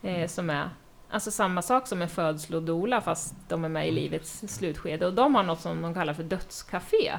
Eh, 0.03 0.27
som 0.27 0.49
är 0.49 0.69
alltså 1.09 1.31
samma 1.31 1.61
sak 1.61 1.87
som 1.87 2.01
en 2.01 2.09
födslodola 2.09 3.01
fast 3.01 3.33
de 3.47 3.65
är 3.65 3.69
med 3.69 3.87
i 3.87 3.91
livets 3.91 4.43
slutskede. 4.47 5.05
Och 5.05 5.13
de 5.13 5.35
har 5.35 5.43
något 5.43 5.61
som 5.61 5.81
de 5.81 5.93
kallar 5.93 6.13
för 6.13 6.23
dödscafé. 6.23 7.13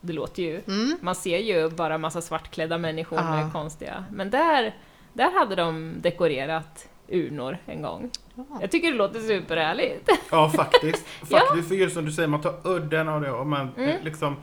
Det 0.00 0.12
låter 0.12 0.42
ju... 0.42 0.60
Mm. 0.68 0.96
Man 1.00 1.14
ser 1.14 1.38
ju 1.38 1.70
bara 1.70 1.98
massa 1.98 2.20
svartklädda 2.20 2.78
människor 2.78 3.18
Ja. 3.18 3.30
med 3.36 3.52
konstiga... 3.52 4.04
Men 4.12 4.30
där, 4.30 4.74
där 5.12 5.30
hade 5.38 5.54
de 5.54 5.94
dekorerat 6.00 6.88
urnor 7.08 7.58
en 7.66 7.82
gång. 7.82 8.10
Jag 8.60 8.70
tycker 8.70 8.90
det 8.92 8.96
låter 8.96 9.20
superhärligt. 9.20 10.10
Ja, 10.30 10.50
faktiskt. 10.50 11.06
Ja. 11.30 11.38
faktiskt, 11.38 11.68
för 11.68 11.74
just 11.74 11.94
som 11.94 12.04
du 12.04 12.12
säger, 12.12 12.28
man 12.28 12.40
tar 12.40 12.54
udden 12.64 13.08
av 13.08 13.20
det 13.20 13.30
och 13.30 13.46
man 13.46 13.70
Mm. 13.76 13.96
liksom 14.04 14.36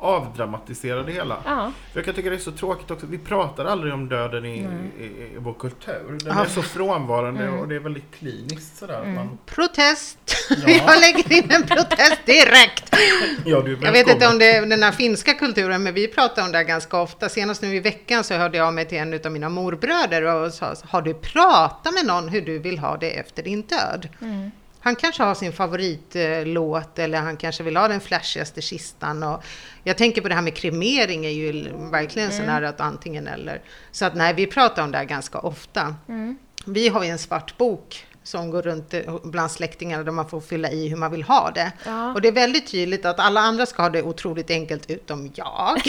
avdramatiserar 0.00 1.04
det 1.04 1.12
hela. 1.12 1.36
Ja, 1.44 1.72
För 1.92 1.98
jag 1.98 2.04
kan 2.04 2.14
tycka 2.14 2.30
det 2.30 2.36
är 2.36 2.38
så 2.38 2.52
tråkigt 2.52 2.90
också, 2.90 3.06
vi 3.06 3.18
pratar 3.18 3.64
aldrig 3.64 3.94
om 3.94 4.08
döden 4.08 4.44
i, 4.44 4.60
Nej. 4.60 4.70
i, 5.00 5.04
i 5.04 5.36
vår 5.38 5.52
kultur. 5.52 6.18
Den 6.24 6.36
Ja. 6.36 6.44
är 6.44 6.48
så 6.48 6.62
frånvarande 6.62 7.42
Mm. 7.44 7.60
och 7.60 7.68
det 7.68 7.74
är 7.74 7.80
väldigt 7.80 8.14
kliniskt 8.18 8.76
sådär. 8.76 9.00
Mm. 9.02 9.14
Man, 9.14 9.38
Protest! 9.46 10.18
Ja. 10.66 10.70
Jag 10.70 11.00
lägger 11.00 11.32
in 11.32 11.50
en 11.50 11.62
protest 11.62 12.26
direkt! 12.26 12.96
ja, 13.44 13.60
du 13.60 13.78
Jag 13.82 13.92
vet 13.92 14.08
inte 14.10 14.28
om 14.28 14.38
det 14.38 14.52
är 14.56 14.66
den 14.66 14.82
här 14.82 14.92
finska 14.92 15.34
kulturen, 15.34 15.82
men 15.82 15.94
vi 15.94 16.08
pratar 16.08 16.42
om 16.44 16.52
det 16.52 16.58
här 16.58 16.64
ganska 16.64 17.00
ofta. 17.00 17.28
Senast 17.28 17.62
nu 17.62 17.76
i 17.76 17.80
veckan 17.80 18.24
så 18.24 18.34
hörde 18.34 18.58
jag 18.58 18.74
mig 18.74 18.84
till 18.88 18.98
en 18.98 19.20
av 19.24 19.32
mina 19.32 19.48
morbröder 19.48 20.22
och 20.22 20.54
sa, 20.54 20.74
har 20.88 21.02
du 21.02 21.14
pratat 21.14 21.94
med 21.94 22.06
någon 22.06 22.28
hur 22.28 22.40
du 22.40 22.58
vill 22.58 22.78
ha 22.78 22.96
det 22.96 23.10
efter 23.18 23.42
din 23.42 23.62
död? 23.62 24.08
mm. 24.22 24.50
Han 24.80 24.96
kanske 24.96 25.22
har 25.22 25.34
sin 25.34 25.52
favoritlåt 25.52 26.98
eller 26.98 27.18
han 27.18 27.36
kanske 27.36 27.62
vill 27.62 27.76
ha 27.76 27.88
den 27.88 28.00
flashigaste 28.00 28.62
kistan. 28.62 29.22
Och 29.22 29.44
jag 29.84 29.98
tänker 29.98 30.22
på 30.22 30.28
det 30.28 30.34
här 30.34 30.42
med 30.42 30.54
kremering 30.54 31.26
är 31.26 31.30
ju 31.30 31.68
verkligen 31.90 32.32
sån 32.32 32.48
här 32.48 32.62
att 32.62 32.80
antingen 32.80 33.26
eller. 33.26 33.62
Så 33.90 34.04
att 34.04 34.14
nej, 34.14 34.34
vi 34.34 34.46
pratar 34.46 34.82
om 34.82 34.92
det 34.92 34.98
här 34.98 35.04
ganska 35.04 35.38
ofta. 35.38 35.94
Mm. 36.08 36.38
Vi 36.66 36.88
har 36.88 37.04
ju 37.04 37.10
en 37.10 37.18
svart 37.18 37.56
bok 37.56 38.06
som 38.30 38.50
går 38.50 38.62
runt 38.62 38.94
eh, 38.94 39.00
bland 39.22 39.50
släktingarna 39.50 40.02
där 40.04 40.12
man 40.12 40.28
får 40.28 40.40
fylla 40.40 40.70
i 40.70 40.88
hur 40.88 40.96
man 40.96 41.10
vill 41.10 41.22
ha 41.22 41.50
det. 41.54 41.72
Ja. 41.84 42.12
Och 42.12 42.20
det 42.20 42.28
är 42.28 42.32
väldigt 42.32 42.66
tydligt 42.70 43.04
att 43.04 43.20
alla 43.20 43.40
andra 43.40 43.66
ska 43.66 43.82
ha 43.82 43.90
det 43.90 44.02
otroligt 44.02 44.50
enkelt 44.50 44.90
utom 44.90 45.32
jag. 45.34 45.46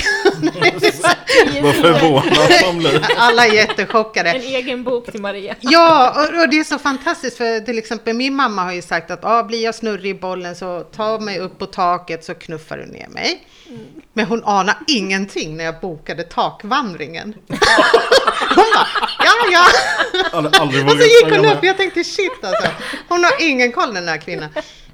Vad 1.61 1.75
förvånad 1.75 2.49
man 2.65 2.77
blir. 2.77 3.07
alla 3.17 3.47
är 3.47 3.53
jättechockade. 3.53 4.29
En 4.29 4.41
egen 4.41 4.83
bok 4.83 5.11
till 5.11 5.21
Maria. 5.21 5.55
Ja, 5.59 6.09
och, 6.09 6.41
och 6.41 6.49
det 6.49 6.59
är 6.59 6.63
så 6.63 6.79
fantastiskt 6.79 7.37
för 7.37 7.59
till 7.59 7.77
exempel 7.77 8.15
min 8.15 8.35
mamma 8.35 8.63
har 8.63 8.71
ju 8.71 8.81
sagt 8.81 9.11
att 9.11 9.25
ah, 9.25 9.43
blir 9.43 9.63
jag 9.63 9.75
snurrig 9.75 10.11
i 10.11 10.19
bollen 10.19 10.55
så 10.55 10.79
ta 10.79 11.19
mig 11.19 11.39
upp 11.39 11.59
på 11.59 11.65
taket 11.65 12.25
så 12.25 12.33
knuffar 12.33 12.77
du 12.77 12.85
ner 12.85 13.07
mig. 13.07 13.47
Men 14.13 14.25
hon 14.25 14.43
anar 14.43 14.77
ingenting 14.87 15.57
när 15.57 15.63
jag 15.63 15.79
bokade 15.79 16.23
takvandringen. 16.23 17.33
Hon 18.55 18.65
bara, 18.75 18.87
ja 19.23 19.31
ja. 19.51 19.65
Aldrig 20.59 20.85
Och 20.85 20.91
så 20.91 20.97
gick 20.97 21.35
hon 21.37 21.45
upp, 21.45 21.63
jag 21.63 21.77
tänkte 21.77 22.03
shit 22.03 22.30
alltså. 22.43 22.71
Hon 23.09 23.23
har 23.23 23.31
ingen 23.39 23.71
koll 23.71 23.93
den 23.93 24.07
här 24.07 24.17
kvinnan. 24.17 24.49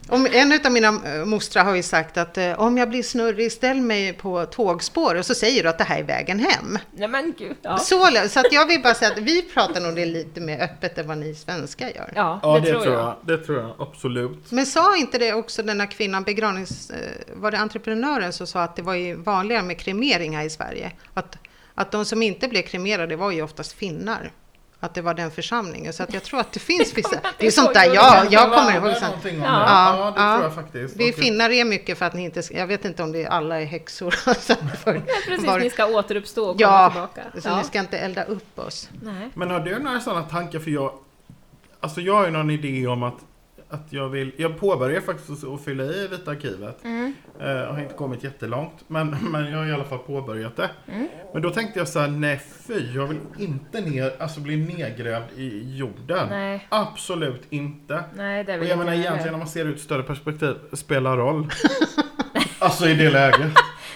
Om, 0.10 0.28
en 0.32 0.60
av 0.65 0.71
mina 0.71 0.88
äh, 0.88 1.26
mostrar 1.26 1.63
har 1.63 1.76
ju 1.76 1.84
sagt 1.84 2.17
att 2.17 2.38
eh, 2.38 2.60
om 2.60 2.78
jag 2.78 2.89
blir 2.89 3.04
snurrig, 3.04 3.52
ställ 3.52 3.82
mig 3.82 4.13
på 4.13 4.45
tågspår 4.45 5.15
och 5.15 5.26
så 5.26 5.36
säger 5.36 5.63
du 5.63 5.69
att 5.69 5.78
det 5.78 5.84
här 5.84 6.00
är 6.00 6.04
vägen 6.04 6.39
hem. 6.39 6.80
Nej 6.91 7.08
men 7.08 7.34
gud. 7.38 7.56
Ja, 7.62 7.78
Så, 7.78 8.08
så 8.30 8.39
att 8.39 8.52
jag 8.52 8.65
vill 8.67 8.82
bara 8.82 8.93
säga 8.93 9.12
att 9.12 9.17
vi 9.17 9.41
pratar 9.41 9.82
nog 9.82 9.95
det 9.95 10.06
lite 10.06 10.41
mer 10.41 10.62
öppet 10.63 10.97
än 10.97 11.08
vad 11.08 11.17
ni 11.17 11.36
svenskar 11.36 11.88
gör. 11.88 12.12
ja, 12.15 12.39
Ja, 12.43 12.60
det, 12.60 12.71
tror 12.71 12.86
jag. 12.93 13.15
Det 13.26 13.38
tror 13.38 13.58
jag 13.60 13.76
absolut. 13.80 14.52
Men 14.52 14.65
sa 14.65 14.97
inte 14.97 15.17
det 15.17 15.34
också 15.34 15.63
den 15.63 15.80
här 15.80 15.88
kvinnan, 15.91 16.23
begravnings... 16.23 16.89
eh, 16.89 16.97
Var 17.34 17.52
det 17.52 17.58
entreprenören 17.58 18.34
som 18.34 18.47
sa 18.47 18.62
att 18.62 18.76
det 18.76 18.82
var 18.82 18.93
ju 18.93 19.15
vanligare 19.15 19.63
med 19.63 19.80
kremering 19.80 20.36
här 20.38 20.43
i 20.45 20.50
Sverige? 20.50 20.91
Att, 21.13 21.38
att 21.76 21.91
de 21.91 22.06
som 22.06 22.21
inte 22.21 22.47
blev 22.47 22.62
kremerade 22.62 23.15
var 23.15 23.32
ju 23.32 23.41
oftast 23.41 23.71
finnar. 23.73 24.32
Att 24.79 24.93
det 24.93 25.01
var 25.01 25.13
den 25.13 25.31
församlingen. 25.31 25.93
Så 25.93 26.03
att 26.03 26.13
jag 26.13 26.23
tror 26.23 26.39
att 26.39 26.51
det 26.51 26.59
finns 26.59 26.93
vissa... 26.97 27.19
Det 27.37 27.47
är 27.47 27.51
sånt 27.51 27.73
där 27.73 27.85
jag, 27.95 28.27
jag 28.31 28.53
kommer 28.53 28.75
ihåg. 28.75 28.97
sånt. 28.97 29.15
Ja. 29.23 29.29
det. 29.31 29.37
Ja, 29.37 29.97
Ja, 29.97 30.11
det 30.15 30.21
ja. 30.21 30.33
tror 30.33 30.43
jag 30.43 30.55
faktiskt. 30.55 30.95
Vi 30.95 31.13
finnar 31.13 31.49
är 31.49 31.65
mycket 31.65 31.97
för 31.97 32.05
att 32.05 32.13
ni 32.13 32.23
inte... 32.23 32.43
Jag 32.51 32.67
vet 32.67 32.85
inte 32.85 33.03
om 33.03 33.11
det 33.11 33.25
alla 33.27 33.61
är 33.61 33.65
häxor. 33.65 34.11
Så, 34.39 34.55
för, 34.55 34.95
Ja, 34.95 35.01
precis, 35.27 35.47
var- 35.47 35.59
ni 35.59 35.69
ska 35.69 35.85
återuppstå 35.85 36.41
och 36.49 36.57
komma 36.57 36.71
ja, 36.71 36.89
tillbaka. 36.91 37.21
så 37.41 37.57
ni 37.57 37.63
ska 37.63 37.79
inte 37.79 37.97
elda 37.97 38.23
upp 38.23 38.59
oss. 38.59 38.89
Nej. 39.01 39.29
Men 39.33 39.49
har 39.51 39.59
du 39.59 39.79
några 39.79 39.99
sådana 39.99 40.23
tankar? 40.23 40.59
För 40.59 40.71
jag, 40.71 40.91
alltså 41.79 42.01
jag 42.01 42.13
har 42.15 42.25
ju 42.25 42.31
någon 42.31 42.49
idé 42.49 42.87
om 42.87 43.03
att, 43.03 43.17
att 43.69 43.93
jag 43.93 44.10
vill, 44.10 44.32
jag 44.38 44.60
påbörjar 44.60 45.01
faktiskt 45.01 45.43
att 45.43 45.63
fylla 45.65 45.84
i 45.84 46.08
Vita 46.08 46.32
arkivet. 46.32 46.84
Mm. 46.84 47.13
Eh, 47.39 47.45
har 47.47 47.80
inte 47.80 47.93
kommit 47.93 48.23
jättelångt, 48.23 48.73
men, 48.88 49.10
men 49.32 49.51
jag 49.51 49.58
har 49.58 49.65
i 49.65 49.71
alla 49.71 49.84
fall 49.84 49.99
påbörjat 49.99 50.56
det. 50.56 50.69
Mm. 50.88 51.08
Men 51.34 51.41
då 51.41 51.49
tänkte 51.49 51.80
jag 51.80 51.88
så 51.88 51.99
här, 51.99 52.08
nej 52.08 52.41
fy, 52.67 52.91
jag 52.95 53.08
vill 53.08 53.19
inte 53.38 53.82
ner, 53.82 54.13
alltså 54.19 54.39
bli 54.39 54.58
nedgrävd 54.58 55.32
i 55.36 55.77
jorden. 55.77 56.30
Nej, 56.30 56.67
Absolut 56.69 57.43
inte. 57.49 58.03
nej 58.15 58.43
det 58.43 58.56
Och 58.56 58.62
vill 58.62 58.69
jag 58.69 58.75
inte 58.75 58.86
menar 58.86 58.97
jag 58.97 59.06
egentligen 59.06 59.34
om 59.34 59.39
man 59.39 59.47
ser 59.47 59.63
det 59.63 59.69
ur 59.69 59.75
ett 59.75 59.82
större 59.82 60.03
perspektiv, 60.03 60.56
spelar 60.73 61.17
roll. 61.17 61.47
alltså 62.60 62.88
i 62.89 62.95
det 62.95 63.10
läget. 63.10 63.51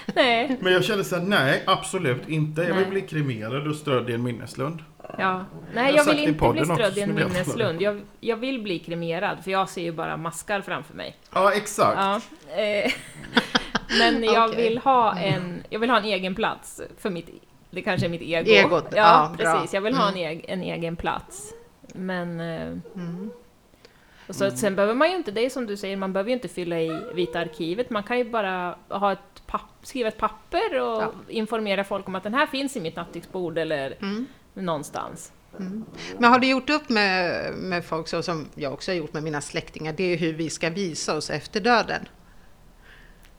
Nej, 0.15 0.57
Men 0.61 0.73
jag 0.73 0.83
kände 0.83 1.03
så 1.03 1.15
här, 1.15 1.23
nej 1.23 1.63
absolut 1.65 2.29
inte. 2.29 2.61
Jag 2.61 2.67
vill 2.67 2.81
Nej. 2.81 2.91
bli 2.91 3.01
kremerad 3.01 3.67
och 3.67 3.75
strödd 3.75 4.09
i 4.09 4.13
en 4.13 4.23
minneslund. 4.23 4.79
Ja. 5.17 5.23
Jag 5.23 5.45
Nej 5.73 5.95
jag 5.95 6.05
sagt 6.05 6.17
vill 6.17 6.27
inte 6.27 6.49
bli 6.51 6.65
strödd 6.65 6.97
i 6.97 7.01
en 7.01 7.17
jag 7.17 7.29
minneslund. 7.29 7.81
Jag, 7.81 8.01
jag 8.19 8.37
vill 8.37 8.61
bli 8.61 8.79
kremerad, 8.79 9.43
för 9.43 9.51
jag 9.51 9.69
ser 9.69 9.81
ju 9.81 9.91
bara 9.91 10.17
maskar 10.17 10.61
framför 10.61 10.93
mig. 10.93 11.17
Ja, 11.33 11.53
exakt. 11.53 11.97
Ja. 11.97 12.15
Eh, 12.61 12.91
men 13.99 14.23
jag 14.23 14.49
Okej. 14.49 14.63
vill 14.69 14.77
ha 14.77 15.17
en, 15.19 15.63
jag 15.69 15.79
vill 15.79 15.89
ha 15.89 15.97
en 15.97 16.05
egen 16.05 16.35
plats 16.35 16.81
för 16.97 17.09
mitt, 17.09 17.29
det 17.71 17.81
kanske 17.81 18.07
är 18.07 18.09
mitt 18.09 18.21
ego. 18.21 18.49
Egot, 18.51 18.85
ja, 18.91 18.97
ja, 18.97 19.35
precis. 19.37 19.73
Jag 19.73 19.81
vill 19.81 19.95
ha 19.95 20.07
en, 20.07 20.15
Mm. 20.17 20.27
eg, 20.31 20.45
en 20.47 20.63
egen 20.63 20.95
plats. 20.95 21.53
Men 21.93 22.39
eh, 22.39 22.77
Mm. 22.95 23.29
Och 24.27 24.35
så, 24.35 24.51
Sen 24.51 24.75
behöver 24.75 24.93
man 24.93 25.09
ju 25.09 25.15
inte, 25.15 25.31
det 25.31 25.45
är 25.45 25.49
som 25.49 25.65
du 25.67 25.77
säger, 25.77 25.97
man 25.97 26.13
behöver 26.13 26.29
ju 26.29 26.33
inte 26.33 26.47
fylla 26.47 26.79
i 26.79 27.01
Vita 27.13 27.39
arkivet. 27.39 27.89
Man 27.89 28.03
kan 28.03 28.17
ju 28.17 28.23
bara 28.29 28.75
ha 28.89 29.11
ett 29.11 29.47
papp, 29.47 29.61
skriva 29.83 30.07
ett 30.07 30.17
papper 30.17 30.79
och 30.81 31.01
Ja. 31.01 31.11
informera 31.27 31.83
folk 31.83 32.07
om 32.07 32.15
att 32.15 32.23
den 32.23 32.33
här 32.33 32.45
finns 32.45 32.75
i 32.75 32.79
mitt 32.79 32.95
nattduksbord 32.95 33.57
eller 33.57 33.93
Mm. 34.01 34.27
Någonstans. 34.53 35.31
Men 36.19 36.31
har 36.31 36.39
du 36.39 36.47
gjort 36.47 36.69
upp 36.69 36.89
med, 36.89 37.53
med 37.53 37.85
folk 37.85 38.07
så 38.07 38.23
som 38.23 38.47
jag 38.55 38.73
också 38.73 38.91
har 38.91 38.95
gjort 38.95 39.13
med 39.13 39.23
mina 39.23 39.41
släktingar, 39.41 39.93
det 39.93 40.03
är 40.13 40.17
hur 40.17 40.33
vi 40.33 40.49
ska 40.49 40.69
visa 40.69 41.15
oss 41.15 41.29
efter 41.29 41.59
döden. 41.61 42.07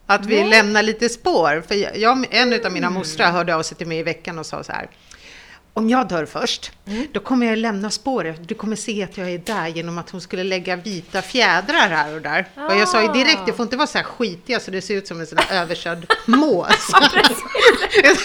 Att 0.05 0.25
vi 0.25 0.39
Nej. 0.39 0.49
lämnar 0.49 0.83
lite 0.83 1.09
spår. 1.09 1.63
För 1.67 1.75
jag, 1.75 1.97
jag- 1.97 2.27
en 2.31 2.53
av 2.65 2.71
mina 2.71 2.87
Mm. 2.87 2.93
mostrar 2.93 3.31
hörde 3.31 3.55
av 3.55 3.63
sig 3.63 3.77
till 3.77 3.87
mig 3.87 3.97
i 3.99 4.03
veckan 4.03 4.39
och 4.39 4.45
sa 4.45 4.63
så 4.63 4.71
här. 4.71 4.89
Om 5.75 5.89
jag 5.89 6.07
dör 6.07 6.25
först, 6.25 6.71
Mm. 6.87 7.07
då 7.13 7.19
kommer 7.19 7.45
jag 7.45 7.57
lämna 7.57 7.89
spår. 7.89 8.35
Du 8.41 8.55
kommer 8.55 8.75
se 8.75 9.03
att 9.03 9.17
jag 9.17 9.29
är 9.31 9.37
där 9.37 9.67
genom 9.67 9.97
att 9.97 10.09
hon 10.09 10.21
skulle 10.21 10.43
lägga 10.43 10.75
vita 10.75 11.21
fjädrar 11.21 11.89
här 11.89 12.15
och 12.15 12.21
där. 12.21 12.45
Och 12.55 12.75
jag 12.75 12.87
sa 12.87 13.01
ju 13.01 13.07
direkt, 13.13 13.41
det 13.45 13.53
får 13.53 13.63
inte 13.63 13.77
vara 13.77 13.87
så 13.87 13.97
här 13.97 14.05
skitiga 14.05 14.59
så 14.59 14.71
det 14.71 14.81
ser 14.81 14.95
ut 14.95 15.07
som 15.07 15.19
en 15.19 15.27
sån 15.27 15.37
här 15.37 15.61
överkörd 15.61 16.13
mås. 16.25 16.91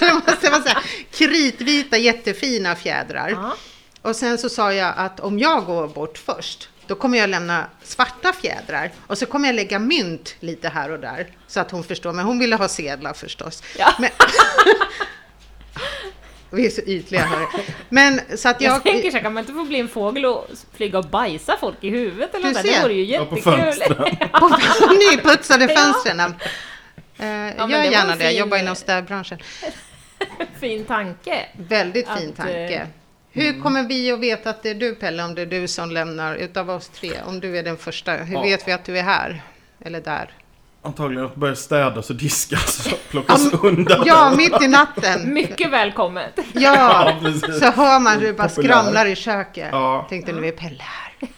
Det 0.00 0.14
måste 0.14 0.50
vara 0.50 0.62
så 0.62 0.68
här 0.68 0.82
kritvita, 1.10 1.96
jättefina 1.96 2.74
fjädrar. 2.76 3.28
Ja. 3.30 3.54
Och 4.02 4.16
sen 4.16 4.38
så 4.38 4.48
sa 4.48 4.72
jag 4.72 4.94
att 4.96 5.20
om 5.20 5.38
jag 5.38 5.64
går 5.64 5.88
bort 5.88 6.18
först, 6.18 6.68
då 6.86 6.94
kommer 6.94 7.18
jag 7.18 7.30
lämna 7.30 7.66
svarta 7.84 8.32
fjädrar. 8.32 8.92
Och 9.06 9.18
så 9.18 9.26
kommer 9.26 9.48
jag 9.48 9.54
lägga 9.54 9.78
mynt 9.78 10.34
lite 10.40 10.68
här 10.68 10.90
och 10.90 11.00
där. 11.00 11.26
Så 11.46 11.60
att 11.60 11.70
hon 11.70 11.84
förstår. 11.84 12.12
Men 12.12 12.24
hon 12.24 12.38
ville 12.38 12.56
ha 12.56 12.68
sedlar 12.68 13.12
förstås. 13.12 13.62
Ja. 13.78 13.94
Men, 13.98 14.10
vi 16.50 16.66
är 16.66 16.70
så 16.70 16.80
ytliga 16.80 17.22
hörru. 17.22 17.46
Men 17.88 18.20
så 18.36 18.48
att 18.48 18.60
Jag, 18.60 18.74
jag... 18.74 18.82
tänker 18.82 19.10
så 19.10 19.18
kan 19.18 19.32
man 19.34 19.40
inte 19.40 19.52
få 19.52 19.64
bli 19.64 19.80
en 19.80 19.88
fågel 19.88 20.26
och 20.26 20.46
flyga 20.76 20.98
och 20.98 21.04
bajsa 21.04 21.56
folk 21.60 21.76
i 21.80 21.90
huvudet 21.90 22.34
eller 22.34 22.48
något? 22.52 22.62
Det 22.62 22.82
vore 22.82 22.94
ju 22.94 23.04
Ja, 23.04 23.24
på 23.24 23.36
jättekul. 23.36 23.62
fönstren. 23.62 23.96
på 24.32 24.48
nyputsade 25.12 25.64
Ja. 25.64 25.76
fönstren. 25.80 26.20
Eh, 26.20 26.34
men 27.18 27.70
gör 27.70 27.78
det 27.82 27.86
gärna 27.86 28.12
en 28.12 28.18
det. 28.18 28.24
Jag 28.24 28.30
fin- 28.32 28.38
jobbar 28.40 28.56
inom 28.58 28.76
städbranschen. 28.76 29.38
fin 30.60 30.84
tanke. 30.84 31.46
Väldigt 31.68 32.08
fin 32.08 32.28
Att, 32.30 32.36
tanke. 32.36 32.68
eh, 32.74 32.86
Hur 33.32 33.48
Mm. 33.48 33.62
kommer 33.62 33.82
vi 33.82 34.10
att 34.12 34.20
veta 34.20 34.50
att 34.50 34.62
det 34.62 34.70
är 34.70 34.74
du 34.74 34.94
Pelle, 34.94 35.22
om 35.24 35.34
det 35.34 35.42
är 35.42 35.46
du 35.46 35.68
som 35.68 35.90
lämnar 35.90 36.34
utav 36.36 36.70
oss 36.70 36.88
tre? 36.88 37.10
Om 37.26 37.40
du 37.40 37.58
är 37.58 37.62
den 37.62 37.76
första, 37.76 38.12
hur 38.16 38.34
Ja. 38.34 38.42
vet 38.42 38.68
vi 38.68 38.72
att 38.72 38.84
du 38.84 38.98
är 38.98 39.02
här? 39.02 39.42
Eller 39.84 40.00
där? 40.00 40.30
Antagligen 40.82 41.24
att 41.26 41.34
börja 41.34 41.56
städas 41.56 42.10
och 42.10 42.16
diskas 42.16 42.86
och 42.92 42.98
plockas 43.10 43.52
undan. 43.62 44.02
Ja, 44.06 44.34
mitt 44.36 44.62
i 44.62 44.68
natten! 44.68 45.34
Mycket 45.34 45.70
välkommet! 45.70 46.38
Ja! 46.52 46.74
Ja, 46.76 47.16
precis. 47.20 47.58
Så 47.58 47.70
hör 47.70 48.00
man 48.00 48.18
hur 48.18 48.26
det 48.26 48.32
bara 48.32 48.48
Populär. 48.48 48.68
skramlar 48.68 49.06
i 49.06 49.16
köket. 49.16 49.68
Ja. 49.72 50.06
Tänkte 50.08 50.32
nu 50.32 50.46
är 50.48 50.52
Pelle 50.52 50.82
här. 50.82 51.28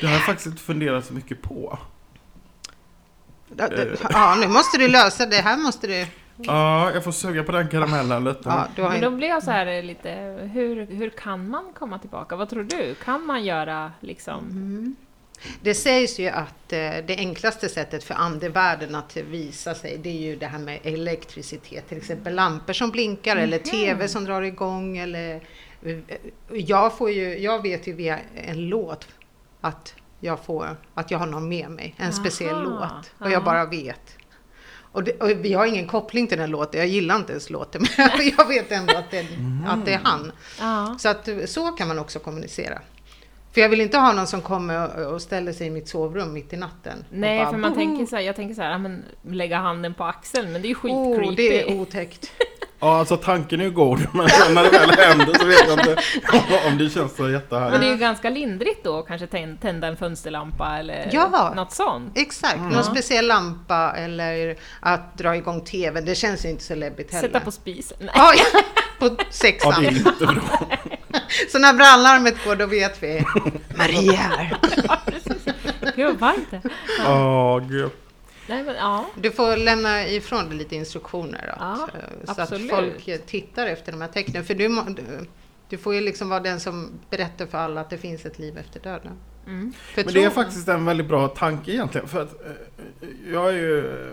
Det 0.00 0.06
har 0.06 0.14
jag 0.14 0.26
faktiskt 0.26 0.46
inte 0.46 0.62
funderat 0.62 1.04
så 1.06 1.14
mycket 1.14 1.42
på. 1.42 1.78
Ja, 3.56 3.68
det- 3.68 3.96
Ja, 4.12 4.36
nu 4.40 4.48
måste 4.48 4.78
du 4.78 4.88
lösa 4.88 5.26
det. 5.26 5.36
Här 5.36 5.56
måste 5.56 5.86
du... 5.86 6.06
Ja, 6.36 6.90
jag 6.94 7.04
får 7.04 7.12
suga 7.12 7.42
på 7.44 7.52
den 7.52 7.68
karamellen 7.68 8.24
lite. 8.24 8.40
Ja, 8.44 8.66
du 8.76 8.82
har 8.82 8.88
Men 8.88 8.98
en... 9.04 9.10
då 9.10 9.16
blir 9.16 9.28
jag 9.28 9.42
så 9.42 9.50
här 9.50 9.82
lite, 9.82 10.10
hur, 10.52 10.86
hur 10.86 11.10
kan 11.10 11.48
man 11.48 11.64
komma 11.78 11.98
tillbaka? 11.98 12.36
Vad 12.36 12.50
tror 12.50 12.62
du? 12.64 12.94
Kan 13.04 13.26
man 13.26 13.44
göra 13.44 13.92
liksom? 14.00 14.38
Mm. 14.50 14.96
Det 15.62 15.74
sägs 15.74 16.18
ju 16.18 16.28
att 16.28 16.72
eh, 16.72 16.78
det 17.06 17.16
enklaste 17.16 17.68
sättet 17.68 18.04
för 18.04 18.14
andevärlden 18.14 18.94
att 18.94 19.16
visa 19.16 19.74
sig, 19.74 19.98
det 19.98 20.08
är 20.08 20.20
ju 20.20 20.36
det 20.36 20.46
här 20.46 20.58
med 20.58 20.80
elektricitet. 20.82 21.88
Till 21.88 21.98
exempel 21.98 22.34
lampor 22.34 22.72
som 22.72 22.90
blinkar 22.90 23.36
eller 23.36 23.58
TV 23.58 24.08
som 24.08 24.24
drar 24.24 24.42
igång. 24.42 24.98
Eller, 24.98 25.40
eh, 25.82 25.98
jag, 26.52 26.98
får 26.98 27.10
ju, 27.10 27.38
jag 27.38 27.62
vet 27.62 27.86
ju 27.86 27.92
via 27.92 28.18
en 28.34 28.68
låt 28.68 29.08
att 29.60 29.94
jag, 30.20 30.44
får, 30.44 30.76
att 30.94 31.10
jag 31.10 31.18
har 31.18 31.26
någon 31.26 31.48
med 31.48 31.70
mig. 31.70 31.94
En 31.98 32.12
speciell 32.12 32.54
Aha, 32.54 32.62
låt. 32.64 33.10
Och 33.18 33.26
ja. 33.26 33.32
jag 33.32 33.44
bara 33.44 33.64
vet. 33.64 34.16
Och, 34.92 35.04
det, 35.04 35.12
och 35.20 35.30
vi 35.30 35.54
har 35.54 35.66
ingen 35.66 35.86
koppling 35.86 36.26
till 36.26 36.38
den 36.38 36.50
låten. 36.50 36.80
Jag 36.80 36.88
gillar 36.88 37.16
inte 37.16 37.32
ens 37.32 37.50
låten. 37.50 37.86
Men 37.96 38.32
jag 38.38 38.48
vet 38.48 38.72
ändå 38.72 38.96
att 38.96 39.10
det, 39.10 39.26
att 39.66 39.84
det 39.84 39.92
är 39.92 40.00
han. 40.04 40.32
Ja. 40.60 40.96
Så 40.98 41.08
att 41.08 41.28
så 41.46 41.66
kan 41.72 41.88
man 41.88 41.98
också 41.98 42.18
kommunicera. 42.18 42.80
För 43.58 43.62
jag 43.62 43.68
vill 43.68 43.80
inte 43.80 43.98
ha 43.98 44.12
någon 44.12 44.26
som 44.26 44.40
kommer 44.40 45.06
och- 45.06 45.22
ställer 45.22 45.52
sig 45.52 45.66
i 45.66 45.70
mitt 45.70 45.88
sovrum 45.88 46.32
mitt 46.32 46.52
i 46.52 46.56
natten. 46.56 47.04
Nej, 47.10 47.38
bara, 47.38 47.50
för 47.50 47.58
man 47.58 47.70
"Boom!" 47.70 47.78
tänker 47.86 48.06
så 48.06 48.16
här, 48.16 48.22
jag 48.22 48.36
tänker 48.36 48.54
så 48.54 48.62
här, 48.62 48.70
ja, 48.70 48.78
men 48.78 49.04
lägga 49.30 49.58
handen 49.58 49.94
på 49.94 50.04
axeln, 50.04 50.52
men 50.52 50.62
det 50.62 50.68
är 50.68 50.70
ju 50.70 50.74
Oh, 50.74 51.16
skitcreepy. 51.18 51.34
det 51.48 51.60
är 51.70 51.80
otäckt. 51.80 52.30
Ja, 52.80 52.98
alltså 52.98 53.16
tanken 53.16 53.60
är 53.60 53.64
ju 53.64 53.70
god, 53.70 53.98
men 54.14 54.26
när 54.54 54.62
det 54.62 54.70
väl 54.70 54.90
händer 54.90 55.34
så 55.38 55.46
vet 55.46 55.68
jag 55.68 55.78
inte 55.78 55.96
om 56.68 56.78
det 56.78 56.90
känns 56.90 57.16
så 57.16 57.22
Men 57.22 57.30
det 57.32 57.36
är 57.38 57.40
jättehärligt. 57.40 57.84
ju 57.92 57.96
ganska 57.96 58.30
lindrigt 58.30 58.84
då, 58.84 59.02
kanske 59.02 59.26
tän- 59.26 59.58
tända 59.60 59.86
en 59.88 59.96
fönsterlampa 59.96 60.76
eller 60.78 61.08
Ja. 61.12 61.52
något 61.56 61.72
sånt. 61.72 62.12
Exakt, 62.18 62.56
Mm. 62.56 62.68
någon 62.68 62.84
speciell 62.84 63.26
lampa 63.26 63.92
eller 63.96 64.56
att 64.80 65.18
dra 65.18 65.36
igång 65.36 65.60
TVn. 65.60 66.04
Det 66.04 66.14
känns 66.14 66.44
ju 66.44 66.48
inte 66.50 66.64
så 66.64 66.74
läbbigt 66.74 67.12
heller. 67.12 67.28
Sätta 67.28 67.40
på 67.40 67.50
spisen. 67.50 67.96
Nej. 68.00 68.10
Ja, 68.14 68.32
ja, 68.52 68.60
på 68.98 69.06
Ja, 69.18 69.24
sexan. 69.30 69.82
det 69.82 69.88
är 69.88 69.92
inte 69.92 70.26
bra. 70.26 70.68
Så 71.52 71.58
när 71.58 71.74
brandlarmet 71.74 72.44
går, 72.44 72.56
då 72.56 72.66
vet 72.66 73.02
vi. 73.02 73.24
Maria 73.78 74.12
är 74.12 74.16
här. 74.16 74.58
Gud 75.96 76.06
vad 76.06 76.16
varmt 76.16 76.50
det 76.50 76.62
Åh, 77.06 77.68
gud. 77.68 77.90
Nej 78.46 78.62
men 78.62 78.74
ja. 78.74 79.06
Du 79.14 79.30
får 79.30 79.56
lämna 79.56 80.06
ifrån 80.06 80.48
dig 80.48 80.58
lite 80.58 80.76
instruktioner. 80.76 81.40
Då, 81.46 81.64
Ja, 81.64 81.76
så, 81.76 82.26
så 82.26 82.32
att 82.32 82.38
absolut. 82.38 82.70
folk 82.70 83.26
tittar 83.26 83.66
efter 83.66 83.92
de 83.92 84.00
här 84.00 84.08
tecknen. 84.08 84.44
För 84.44 84.54
du, 84.54 84.68
du, 84.68 85.26
du 85.68 85.78
får 85.78 85.94
ju 85.94 86.00
liksom 86.00 86.28
vara 86.28 86.40
den 86.40 86.60
som 86.60 86.90
berättar 87.10 87.46
för 87.46 87.58
alla 87.58 87.80
att 87.80 87.90
det 87.90 87.98
finns 87.98 88.26
ett 88.26 88.38
liv 88.38 88.58
efter 88.58 88.80
döden. 88.80 89.12
Mm. 89.46 89.72
Men 89.96 90.06
det 90.06 90.24
är 90.24 90.30
faktiskt 90.30 90.68
en 90.68 90.84
väldigt 90.84 91.06
bra 91.06 91.28
tanke 91.28 91.72
egentligen. 91.72 92.08
För 92.08 92.22
att 92.22 92.46
eh, 92.46 93.08
jag 93.32 93.48
är 93.48 93.56
ju 93.56 94.10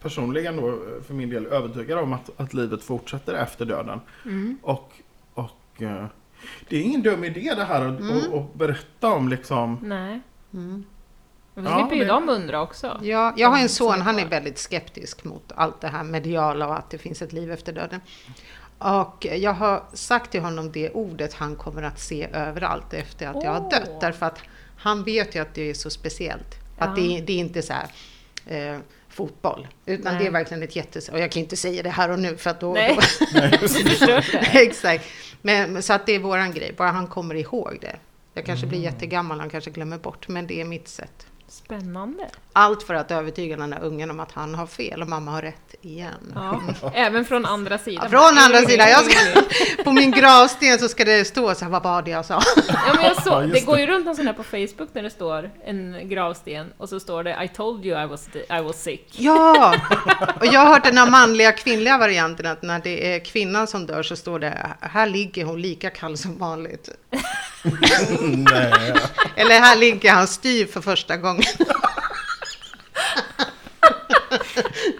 personligen 0.00 0.56
då 0.56 0.78
för 1.06 1.14
min 1.14 1.30
del 1.30 1.46
övertygad 1.46 1.98
om 1.98 2.12
att, 2.12 2.30
att 2.36 2.54
livet 2.54 2.82
fortsätter 2.82 3.34
efter 3.34 3.64
döden. 3.64 4.00
Mm. 4.24 4.58
Och, 4.62 4.92
och 5.34 5.82
eh, 5.82 6.06
det 6.68 6.76
är 6.76 6.80
ingen 6.82 7.02
dum 7.02 7.24
idé 7.24 7.52
det 7.56 7.64
här 7.64 7.80
att 7.88 8.00
Mm. 8.00 8.16
att- 8.18 8.34
att 8.34 8.54
berätta 8.54 9.08
om 9.08 9.28
liksom 9.28 9.78
Nej. 9.82 10.20
Mm. 10.54 10.84
Och 11.54 11.62
Ja, 11.64 11.78
slipper 11.78 11.96
ju 11.96 12.00
det- 12.04 12.08
de 12.08 12.28
undra 12.28 12.62
också. 12.62 13.00
Ja, 13.02 13.34
jag 13.36 13.48
har 13.48 13.58
en 13.58 13.68
son, 13.68 14.00
han 14.00 14.18
är 14.18 14.26
väldigt 14.26 14.58
skeptisk 14.58 15.24
mot 15.24 15.52
allt 15.56 15.80
det 15.80 15.88
här 15.88 16.04
mediala 16.04 16.66
och 16.68 16.78
att 16.78 16.90
det 16.90 16.98
finns 16.98 17.22
ett 17.22 17.32
liv 17.32 17.50
efter 17.52 17.72
döden. 17.72 18.00
Och 18.78 19.26
jag 19.32 19.52
har 19.54 19.82
sagt 19.92 20.30
till 20.30 20.40
honom 20.40 20.72
det 20.72 20.90
ordet 20.90 21.34
han 21.34 21.56
kommer 21.56 21.82
att 21.82 22.00
se 22.00 22.28
överallt 22.32 22.92
efter 22.94 23.28
att 23.28 23.44
jag 23.44 23.50
har 23.52 23.70
dött. 23.70 24.00
Därför 24.00 24.26
att 24.26 24.38
han 24.76 25.04
vet 25.04 25.34
ju 25.36 25.40
att 25.40 25.54
det 25.54 25.70
är 25.70 25.74
så 25.74 25.90
speciellt. 25.90 26.54
Att 26.78 26.88
Ja. 26.88 26.94
det, 27.02 27.18
är- 27.18 27.22
det 27.26 27.32
är 27.32 27.38
inte 27.38 27.62
så 27.62 27.72
här 27.72 27.88
eh, 28.46 28.78
fotboll. 29.14 29.68
Utan 29.86 30.12
Nej. 30.14 30.22
det 30.22 30.28
är 30.28 30.32
verkligen 30.32 30.62
ett 30.62 30.76
jättes... 30.76 31.08
Och 31.08 31.18
jag 31.20 31.30
kan 31.32 31.42
inte 31.42 31.56
säga 31.56 31.82
det 31.82 31.90
här 31.90 32.10
och 32.10 32.18
nu 32.18 32.36
för 32.36 32.50
att 32.50 32.60
då... 32.60 32.72
Nej. 32.74 32.98
då 33.20 33.26
Nej. 33.40 34.22
Exakt. 34.66 35.04
Men, 35.42 35.72
men 35.72 35.82
så 35.82 35.92
att 35.92 36.06
det 36.06 36.12
är 36.14 36.18
våran 36.18 36.52
grej, 36.52 36.74
bara 36.76 36.90
han 36.90 37.06
kommer 37.06 37.34
ihåg 37.34 37.78
det. 37.80 37.96
Jag 38.34 38.46
kanske 38.46 38.66
Mm. 38.66 38.68
blir 38.70 38.80
jättegammal, 38.80 39.40
han 39.40 39.50
kanske 39.50 39.70
glömmer 39.70 39.98
bort, 39.98 40.28
men 40.28 40.46
det 40.46 40.60
är 40.60 40.64
mitt 40.64 40.88
sätt. 40.88 41.26
Spännande. 41.54 42.30
Allt 42.52 42.82
för 42.82 42.94
att 42.94 43.10
övertyga 43.10 43.56
den 43.56 43.72
här 43.72 43.82
ungen 43.82 44.10
om 44.10 44.20
att 44.20 44.32
han 44.32 44.54
har 44.54 44.66
fel 44.66 45.02
och 45.02 45.08
mamma 45.08 45.30
har 45.30 45.42
rätt 45.42 45.74
igen. 45.82 46.32
Ja. 46.34 46.60
Även 46.94 47.24
från 47.24 47.46
andra 47.46 47.78
sidan. 47.78 48.10
Från 48.10 48.38
andra 48.38 48.58
sidan, 48.58 48.88
jag 48.88 49.04
ska, 49.04 49.42
på 49.84 49.92
min 49.92 50.10
gravsten 50.10 50.78
så 50.78 50.88
ska 50.88 51.04
det 51.04 51.24
stå 51.24 51.54
så 51.54 51.64
här, 51.64 51.72
vad 51.72 51.82
var 51.82 52.02
det 52.02 52.10
jag 52.10 52.24
sa? 52.24 52.42
Ja, 52.68 52.94
men 52.94 53.04
jag 53.04 53.14
Ja, 53.16 53.20
så, 53.22 53.40
det 53.40 53.60
går 53.60 53.78
ju 53.78 53.86
runt 53.86 54.06
en 54.06 54.16
sån 54.16 54.26
här 54.26 54.34
på 54.34 54.42
Facebook 54.42 54.88
där 54.92 55.02
det 55.02 55.10
står 55.10 55.50
en 55.64 56.08
gravsten 56.08 56.72
och 56.76 56.88
så 56.88 57.00
står 57.00 57.22
det 57.24 57.44
I 57.44 57.48
told 57.48 57.86
you 57.86 58.04
I 58.04 58.06
was, 58.06 58.28
I 58.34 58.62
was 58.62 58.82
sick. 58.82 59.06
Ja! 59.10 59.74
Och 60.40 60.46
jag 60.46 60.60
har 60.60 60.66
hört 60.66 60.84
den 60.84 60.98
här 60.98 61.10
manliga 61.10 61.52
kvinnliga 61.52 61.98
varianten 61.98 62.46
att 62.46 62.62
när 62.62 62.78
det 62.78 63.14
är 63.14 63.24
kvinnan 63.24 63.66
som 63.66 63.86
dör 63.86 64.02
så 64.02 64.16
står 64.16 64.38
det, 64.38 64.70
här 64.80 65.06
ligger 65.06 65.44
hon 65.44 65.60
lika 65.62 65.90
kall 65.90 66.16
som 66.16 66.38
vanligt. 66.38 66.88
Nej. 68.22 68.94
Eller 69.36 69.60
här 69.60 69.76
ligger 69.76 70.12
han 70.12 70.26
styv 70.28 70.66
för 70.66 70.80
första 70.80 71.16
gången. 71.16 71.44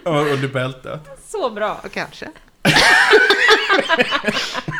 Under 0.03 0.47
bältet. 0.47 1.01
Så 1.27 1.49
bra. 1.49 1.81
Kanske. 1.93 2.27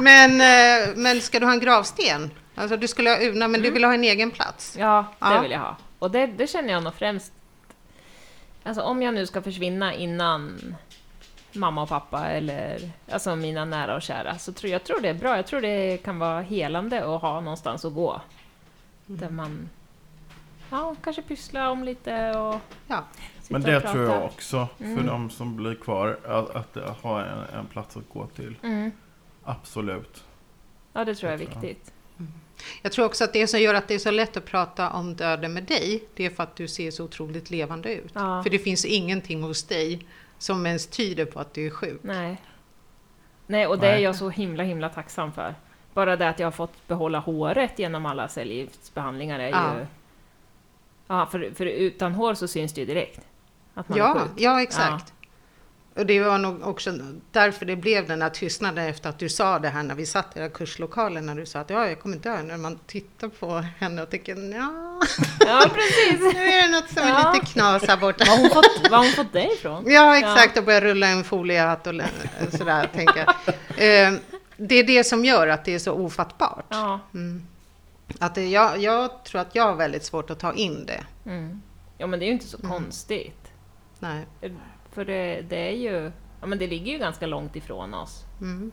men, 0.01 0.31
eh, 0.41 0.89
men 0.95 1.21
ska 1.21 1.39
du 1.39 1.45
ha 1.45 1.53
en 1.53 1.59
gravsten? 1.59 2.31
Alltså 2.55 2.77
du 2.77 2.87
skulle 2.87 3.09
ha 3.09 3.17
urna, 3.21 3.47
men 3.47 3.61
du 3.61 3.71
vill 3.71 3.83
ha 3.83 3.93
en 3.93 4.03
egen 4.03 4.31
plats? 4.31 4.75
Ja, 4.79 5.05
det 5.19 5.25
Ja. 5.25 5.41
vill 5.41 5.51
jag 5.51 5.59
ha. 5.59 5.77
Och 5.99 6.11
det, 6.11 6.27
det 6.27 6.47
känner 6.47 6.73
jag 6.73 6.83
nog 6.83 6.93
främst... 6.95 7.31
Alltså 8.63 8.81
om 8.81 9.01
jag 9.01 9.13
nu 9.13 9.25
ska 9.27 9.41
försvinna 9.41 9.93
innan 9.93 10.75
mamma 11.55 11.81
och 11.83 11.89
pappa 11.89 12.27
eller 12.27 12.91
alltså 13.11 13.35
mina 13.35 13.65
nära 13.65 13.95
och 13.95 14.01
kära 14.01 14.37
så 14.37 14.51
tror 14.53 14.71
jag 14.71 14.83
tror 14.83 15.01
det 15.01 15.09
är 15.09 15.13
bra. 15.13 15.35
Jag 15.35 15.47
tror 15.47 15.61
det 15.61 15.97
kan 15.97 16.19
vara 16.19 16.41
helande 16.41 17.15
att 17.15 17.21
ha 17.21 17.41
någonstans 17.41 17.85
att 17.85 17.93
gå. 17.93 18.21
Där 19.05 19.29
man 19.29 19.69
ja, 20.69 20.95
kanske 21.03 21.21
pyssla 21.21 21.69
om 21.71 21.83
lite 21.83 22.37
och 22.37 22.55
Ja. 22.87 23.03
Men 23.49 23.61
det 23.61 23.81
tror 23.81 24.03
jag 24.03 24.25
också. 24.25 24.67
För 24.77 24.85
Mm. 24.85 25.05
de 25.05 25.29
som 25.29 25.55
blir 25.55 25.75
kvar. 25.75 26.19
Att, 26.27 26.77
att 26.77 26.97
ha 27.01 27.25
en, 27.25 27.59
en 27.59 27.65
plats 27.65 27.97
att 27.97 28.09
gå 28.13 28.27
till. 28.27 28.55
Mm. 28.63 28.91
Absolut. 29.43 30.23
Ja, 30.93 31.05
det 31.05 31.15
tror 31.15 31.31
jag 31.31 31.41
är 31.41 31.45
viktigt. 31.45 31.91
Jag 32.81 32.91
tror 32.91 33.05
också 33.05 33.23
att 33.23 33.33
det 33.33 33.47
som 33.47 33.59
gör 33.59 33.73
att 33.73 33.87
det 33.87 33.93
är 33.95 33.99
så 33.99 34.11
lätt 34.11 34.37
att 34.37 34.45
prata 34.45 34.89
om 34.89 35.15
döden 35.15 35.53
med 35.53 35.63
dig, 35.63 36.03
det 36.15 36.25
är 36.25 36.29
för 36.29 36.43
att 36.43 36.55
du 36.55 36.67
ser 36.67 36.91
så 36.91 37.03
otroligt 37.03 37.49
levande 37.49 37.93
ut. 37.95 38.11
Ja. 38.13 38.43
För 38.43 38.49
det 38.49 38.59
finns 38.59 38.85
ingenting 38.85 39.43
hos 39.43 39.63
dig 39.63 40.05
som 40.37 40.65
ens 40.65 40.87
tyder 40.87 41.25
på 41.25 41.39
att 41.39 41.53
du 41.53 41.65
är 41.65 41.69
sjuk. 41.69 41.99
Nej. 42.03 42.41
Nej, 43.47 43.67
och 43.67 43.79
det 43.79 43.87
är 43.87 43.97
jag 43.97 44.15
så 44.15 44.29
himla, 44.29 44.63
himla 44.63 44.89
tacksam 44.89 45.31
för. 45.33 45.55
Bara 45.93 46.15
det 46.15 46.29
att 46.29 46.39
jag 46.39 46.47
har 46.47 46.51
fått 46.51 46.87
behålla 46.87 47.19
håret 47.19 47.79
genom 47.79 48.05
alla 48.05 48.27
cellgiftsbehandlingar 48.27 49.39
är 49.39 49.49
Ja. 49.49 49.77
ju... 49.79 49.85
Ja, 51.07 51.25
för, 51.25 51.51
för 51.55 51.65
utan 51.65 52.13
hår 52.13 52.33
så 52.33 52.47
syns 52.47 52.73
det 52.73 52.81
ju 52.81 52.87
direkt 52.87 53.21
att 53.73 53.89
man 53.89 53.97
är 53.99 54.03
Ja, 54.03 54.13
sjuk. 54.19 54.31
ja, 54.35 54.61
exakt. 54.61 55.13
Och 55.95 56.05
det 56.05 56.19
var 56.19 56.37
nog 56.37 56.67
också 56.67 56.91
därför 57.31 57.65
det 57.65 57.75
blev 57.75 58.07
den 58.07 58.21
här 58.21 58.29
tystnaden 58.29 58.85
efter 58.87 59.09
att 59.09 59.19
du 59.19 59.29
sa 59.29 59.59
det 59.59 59.69
här 59.69 59.83
när 59.83 59.95
vi 59.95 60.05
satt 60.05 60.25
i 60.25 60.29
den 60.33 60.43
här 60.43 60.49
kurslokalen, 60.49 61.25
när 61.25 61.35
du 61.35 61.45
sa 61.45 61.59
att 61.59 61.69
ja, 61.69 61.87
jag 61.87 61.99
kommer 61.99 62.17
dö. 62.17 62.43
När 62.43 62.57
man 62.57 62.79
tittar 62.87 63.27
på 63.27 63.57
henne 63.79 64.01
och 64.01 64.09
tänker 64.09 64.53
ja, 64.55 65.01
Ja, 65.39 65.69
precis! 65.73 66.19
nu 66.33 66.43
är 66.43 66.61
det 66.61 66.79
något 66.79 66.89
som 66.89 67.03
är 67.03 67.09
Ja. 67.09 67.33
lite 67.33 67.45
knas 67.45 67.87
här 67.87 67.97
borta. 67.97 68.25
Var 68.27 68.37
hon 68.37 68.49
fått, 68.49 68.91
var 68.91 68.97
hon 68.97 69.07
fått 69.11 69.33
det 69.33 69.53
ifrån? 69.53 69.83
Ja, 69.87 70.17
exakt. 70.17 70.57
Och 70.57 70.63
börja 70.63 70.81
rulla 70.81 71.07
en 71.07 71.23
foliehatt 71.23 71.87
och 71.87 71.93
sådär, 72.57 72.89
tänka. 72.93 73.21
Eh, 73.77 74.13
Det 74.57 74.75
är 74.75 74.83
det 74.83 75.03
som 75.03 75.25
gör 75.25 75.47
att 75.47 75.65
det 75.65 75.75
är 75.75 75.79
så 75.79 75.91
ofattbart. 75.93 76.65
Ja. 76.69 76.99
Mm. 77.13 77.43
Att 78.19 78.35
det, 78.35 78.47
jag, 78.49 78.77
jag 78.81 79.23
tror 79.25 79.41
att 79.41 79.55
jag 79.55 79.63
har 79.63 79.75
väldigt 79.75 80.03
svårt 80.05 80.29
att 80.29 80.39
ta 80.39 80.53
in 80.53 80.85
det. 80.85 81.03
Mm. 81.25 81.61
Ja, 81.97 82.07
men 82.07 82.19
det 82.19 82.25
är 82.25 82.27
ju 82.27 82.33
inte 82.33 82.45
så 82.47 82.57
Mm. 82.57 82.71
konstigt. 82.71 83.51
Nej. 83.99 84.25
För 84.95 85.05
det, 85.05 85.41
det 85.41 85.57
är 85.57 85.71
ju... 85.75 86.11
Ja, 86.41 86.47
men 86.47 86.57
det 86.59 86.67
ligger 86.67 86.91
ju 86.91 86.97
ganska 86.97 87.25
långt 87.27 87.55
ifrån 87.55 87.93
oss. 87.93 88.23
Mm. 88.41 88.71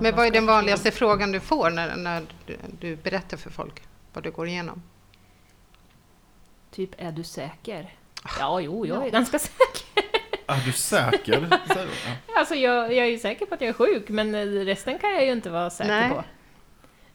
Men 0.00 0.16
vad 0.16 0.26
är 0.26 0.30
den 0.30 0.46
vanligaste 0.46 0.90
frågan 0.90 1.32
du 1.32 1.40
får 1.40 1.70
när, 1.70 1.96
när 1.96 2.22
du, 2.46 2.56
du 2.80 2.96
berättar 2.96 3.36
för 3.36 3.50
folk 3.50 3.82
vad 4.12 4.24
du 4.24 4.30
går 4.30 4.46
igenom? 4.48 4.82
Typ, 6.70 6.90
är 6.98 7.12
du 7.12 7.24
säker? 7.24 7.94
Ja, 8.38 8.60
jo, 8.60 8.86
jag 8.86 8.96
är 9.00 9.04
Ja. 9.04 9.10
ganska 9.10 9.38
säker. 9.38 10.18
Är 10.46 10.64
du 10.64 10.72
säker? 10.72 11.48
Alltså, 12.36 12.54
jag, 12.54 12.94
jag 12.94 13.06
är 13.06 13.10
ju 13.10 13.18
säker 13.18 13.46
på 13.46 13.54
att 13.54 13.60
jag 13.60 13.68
är 13.68 13.72
sjuk, 13.72 14.08
men 14.08 14.54
resten 14.64 14.98
kan 14.98 15.10
jag 15.12 15.24
ju 15.26 15.32
inte 15.32 15.50
vara 15.50 15.70
säker 15.70 15.90
Nej. 15.90 16.08
på. 16.10 16.24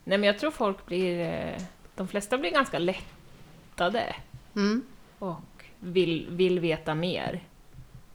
Nej 0.04 0.18
men 0.18 0.24
jag 0.28 0.40
tror 0.40 0.52
folk 0.52 0.86
blir, 0.86 1.20
eh, 1.20 1.62
de 1.96 2.08
flesta 2.08 2.38
blir 2.38 2.52
ganska 2.52 2.80
lättade 2.80 4.16
Mm. 4.56 4.82
och 5.20 5.42
vill, 5.80 6.28
vill 6.30 6.60
veta 6.60 6.96
mer. 6.96 7.44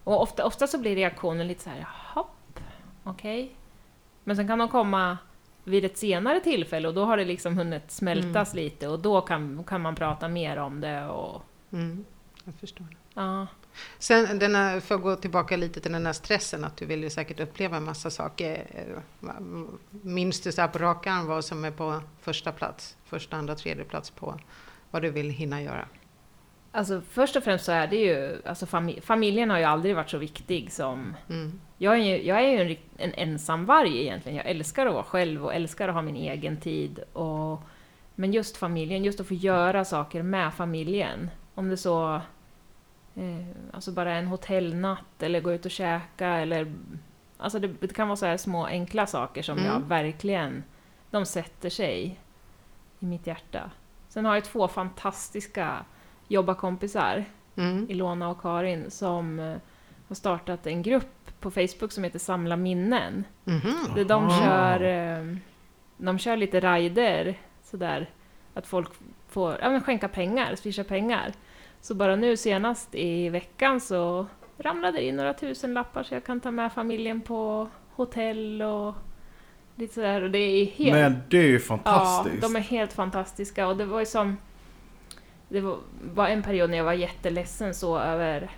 Och 0.09 0.23
ofta, 0.23 0.47
ofta 0.47 0.67
så 0.67 0.79
blir 0.79 0.97
reaktionen 0.97 1.49
lite 1.49 1.63
så 1.63 1.71
här, 1.71 1.87
hopp, 2.15 2.61
okej. 3.05 3.55
Men 4.25 4.37
sen 4.37 4.49
kan 4.49 4.59
de 4.59 4.69
komma 4.69 5.19
vid 5.65 5.85
ett 5.85 5.99
senare 5.99 6.41
tillfälle 6.41 6.89
och 6.89 6.95
då 6.95 7.05
har 7.05 7.17
det 7.17 7.25
liksom 7.25 7.59
hunnit 7.59 7.91
smältas 7.91 8.55
lite 8.55 8.89
och 8.89 8.99
då 8.99 9.21
kan, 9.21 9.65
kan 9.65 9.81
man 9.81 9.95
prata 9.95 10.29
mer 10.29 10.57
om 10.57 10.81
det 10.81 11.09
och 11.09 11.43
Mm. 11.73 12.05
Jag 12.45 12.55
förstår. 12.55 12.87
ja. 13.15 13.47
Sen 13.99 14.39
den 14.39 14.55
här, 14.55 14.81
för 14.81 14.95
att 14.95 15.03
gå 15.03 15.17
tillbaka 15.17 15.57
lite 15.57 15.81
till 15.81 15.93
den 15.93 16.07
här 16.07 16.13
stressen, 16.13 16.65
att 16.65 16.77
du 16.77 16.87
vill 16.87 17.03
ju 17.03 17.11
säkert 17.11 17.41
uppleva 17.41 17.77
en 17.77 17.85
massa 17.85 18.11
saker. 18.11 18.67
Minns 19.91 20.41
du 20.41 20.53
så 20.53 20.61
här 20.61 20.69
på 20.69 20.79
rak 20.79 21.07
arm 21.07 21.27
vad 21.27 21.45
som 21.45 21.65
är 21.65 21.71
på 21.71 22.01
första 22.21 22.53
plats, 22.53 22.97
första, 23.05 23.37
andra, 23.37 23.55
tredje 23.55 23.85
plats 23.85 24.11
på 24.11 24.41
vad 24.91 25.03
du 25.03 25.11
vill 25.11 25.31
hinna 25.31 25.63
göra? 25.63 25.89
Alltså 26.73 27.01
först 27.11 27.37
och 27.37 27.43
främst 27.45 27.65
så 27.65 27.73
är 27.73 27.87
det 27.87 27.97
ju, 27.97 28.43
alltså 28.47 28.67
fami- 28.67 29.01
familjen 29.01 29.51
har 29.51 29.59
ju 29.59 29.65
aldrig 29.65 29.95
varit 29.97 30.11
så 30.11 30.19
viktig 30.19 30.73
som 30.73 31.17
Mm. 31.29 31.61
Jag 31.81 31.95
är 31.95 31.99
ju, 31.99 32.23
jag 32.27 32.39
är 32.45 32.49
ju 32.65 32.71
en, 32.73 32.77
en 32.97 33.15
ensamvarg 33.15 34.01
egentligen. 34.03 34.37
Jag 34.37 34.47
älskar 34.47 34.87
att 34.87 34.93
vara 34.95 35.03
själv 35.05 35.45
och 35.45 35.55
älskar 35.55 35.89
att 35.89 35.95
ha 35.95 36.03
min 36.03 36.17
egen 36.17 36.57
tid. 36.57 37.01
Och, 37.13 37.61
men 38.15 38.33
just 38.33 38.57
familjen, 38.57 39.05
just 39.05 39.21
att 39.21 39.29
få 39.29 39.35
göra 39.35 39.85
saker 39.85 40.23
med 40.23 40.55
familjen. 40.55 41.31
Om 41.55 41.69
det 41.69 41.77
så 41.77 42.15
eh, 43.15 43.47
alltså 43.73 43.93
bara 43.93 44.15
en 44.15 44.27
hotellnatt 44.27 45.23
eller 45.23 45.41
gå 45.41 45.53
ut 45.53 45.65
och 45.65 45.71
käka 45.71 46.29
eller... 46.29 46.73
Alltså 47.37 47.59
det, 47.59 47.69
det 47.81 47.95
kan 47.95 48.09
vara 48.09 48.17
så 48.17 48.27
här 48.27 48.37
små 48.37 48.67
enkla 48.67 49.07
saker 49.07 49.43
som 49.43 49.59
Mm. 49.59 49.71
jag 49.73 49.81
verkligen... 49.81 50.65
De 51.11 51.27
sätter 51.27 51.71
sig 51.71 52.19
i 53.01 53.07
mitt 53.07 53.27
hjärta. 53.27 53.71
Sen 54.09 54.25
har 54.25 54.35
jag 54.35 54.45
två 54.45 54.69
fantastiska 54.69 55.85
jobbarkompisar 56.29 57.25
Mm. 57.57 57.87
Ilona 57.91 58.29
och 58.29 58.41
Karin 58.43 58.91
som 58.91 59.41
eh, 59.41 59.57
har 60.09 60.15
startat 60.15 60.67
en 60.67 60.83
grupp 60.83 61.41
på 61.41 61.51
Facebook 61.51 61.93
som 61.93 62.05
heter 62.05 62.19
Samla 62.19 62.57
minnen. 62.57 63.25
Mhm. 63.45 63.95
Där 63.95 64.05
de 64.05 64.31
kör, 64.31 64.83
eh, 64.83 65.37
de 65.97 66.19
kör 66.19 66.37
lite 66.37 66.61
rider 66.61 67.35
sådär 67.65 68.11
att 68.55 68.67
folk 68.67 68.89
får 69.29 69.57
ja, 69.63 69.71
men 69.71 69.81
skänka 69.83 70.09
pengar, 70.09 70.55
swisha 70.57 70.85
pengar. 70.85 71.33
Så 71.81 71.95
bara 71.95 72.17
nu 72.17 72.37
senast 72.37 72.95
i 72.95 73.29
veckan 73.29 73.81
så 73.81 74.27
ramlade 74.59 74.99
det 74.99 75.05
in 75.05 75.17
några 75.17 75.35
tusen 75.35 75.75
lappar 75.75 76.03
så 76.03 76.15
jag 76.15 76.25
kan 76.25 76.41
ta 76.41 76.51
med 76.51 76.73
familjen 76.73 77.21
på 77.21 77.69
hotell 77.95 78.63
och 78.63 78.95
lite 79.77 79.95
sådär. 79.95 80.23
Och 80.23 80.31
det 80.31 80.39
är 80.39 80.67
helt... 80.67 80.97
Men 80.97 81.17
det 81.29 81.39
är 81.39 81.47
ju 81.47 81.53
Ja, 81.53 81.59
fantastiskt. 81.61 82.43
de 82.43 82.57
är 82.57 82.61
helt 82.61 82.93
fantastiska 82.93 83.69
och 83.69 83.77
det 83.77 83.85
var 83.85 84.01
ju 84.01 84.07
som... 84.07 84.37
Det 85.49 85.61
var, 85.61 85.79
var 86.15 86.29
en 86.29 86.43
period 86.43 86.71
när 86.71 86.77
jag 86.79 86.85
var 86.85 86.93
jätteledsen 86.93 87.75
så 87.75 87.99
över... 87.99 88.51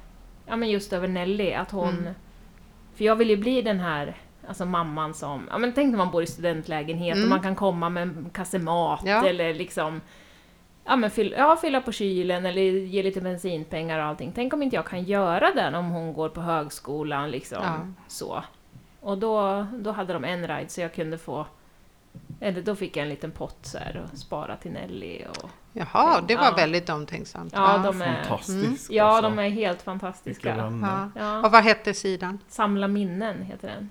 Ja 0.46 0.57
men 0.57 0.70
just 0.70 0.92
över 0.92 1.09
Nelly, 1.09 1.53
att 1.53 1.70
hon... 1.70 1.98
Mm. 1.98 2.14
För 2.94 3.05
jag 3.05 3.16
vill 3.16 3.31
ju 3.31 3.37
bli 3.37 3.62
den 3.62 3.81
här 3.81 4.14
alltså 4.48 4.64
mamman 4.64 5.14
som... 5.14 5.48
Ja 5.50 5.59
men 5.59 5.72
tänk 5.72 5.90
när 5.90 5.98
man 5.98 6.11
bor 6.11 6.22
i 6.22 6.26
studentlägenhet 6.26 7.16
Mm. 7.16 7.24
och 7.24 7.31
man 7.31 7.42
kan 7.42 7.55
komma 7.57 7.88
med 7.88 8.03
en 8.03 8.31
kasse 8.33 8.59
mat 8.59 9.03
Ja. 9.05 9.26
eller 9.26 9.55
liksom... 9.55 10.00
Ja 10.85 10.96
men 10.96 11.11
fyll, 11.11 11.35
ja, 11.38 11.57
fylla 11.57 11.81
på 11.81 11.92
kylen 11.92 12.46
eller 12.46 12.62
ge 12.62 13.03
lite 13.03 13.20
bensinpengar 13.20 13.98
och 13.98 14.05
allting. 14.05 14.33
Tänk 14.35 14.53
om 14.55 14.62
inte 14.62 14.76
jag 14.76 14.87
kan 14.87 15.03
göra 15.05 15.50
den 15.55 15.74
om 15.74 15.90
hon 15.90 16.12
går 16.12 16.29
på 16.29 16.40
högskolan 16.40 17.31
liksom. 17.31 17.59
Ja. 17.62 17.79
Så. 18.09 18.44
Och 19.00 19.18
då, 19.18 19.66
då 19.72 19.90
hade 19.92 20.12
de 20.12 20.24
en 20.24 20.48
ride 20.48 20.68
så 20.68 20.81
jag 20.81 20.94
kunde 20.94 21.18
få... 21.18 21.46
Eller 22.40 22.62
då 22.62 22.74
fick 22.76 22.96
jag 22.96 23.03
en 23.03 23.09
liten 23.09 23.31
pott 23.31 23.59
så 23.66 23.79
här 23.79 24.03
och 24.12 24.18
spara 24.18 24.57
till 24.57 24.70
Nelly 24.72 25.24
och... 25.29 25.50
Jaha, 25.72 26.20
det 26.28 26.37
var 26.37 26.44
Ja. 26.44 26.54
väldigt 26.56 26.88
omtänksamt. 26.88 27.52
Ja, 27.56 27.78
de 27.85 28.02
är... 28.02 28.14
Fantastiskt. 28.24 28.90
Ja, 28.90 29.04
alltså. 29.04 29.22
de 29.30 29.38
är 29.38 29.48
helt 29.48 29.83
fantastiska. 29.83 30.72
Ja. 31.14 31.40
Och 31.40 31.52
vad 31.52 31.64
hette 31.64 31.94
sidan? 31.94 32.38
Samla 32.48 32.88
minnen 32.88 33.42
heter 33.42 33.68
den. 33.68 33.90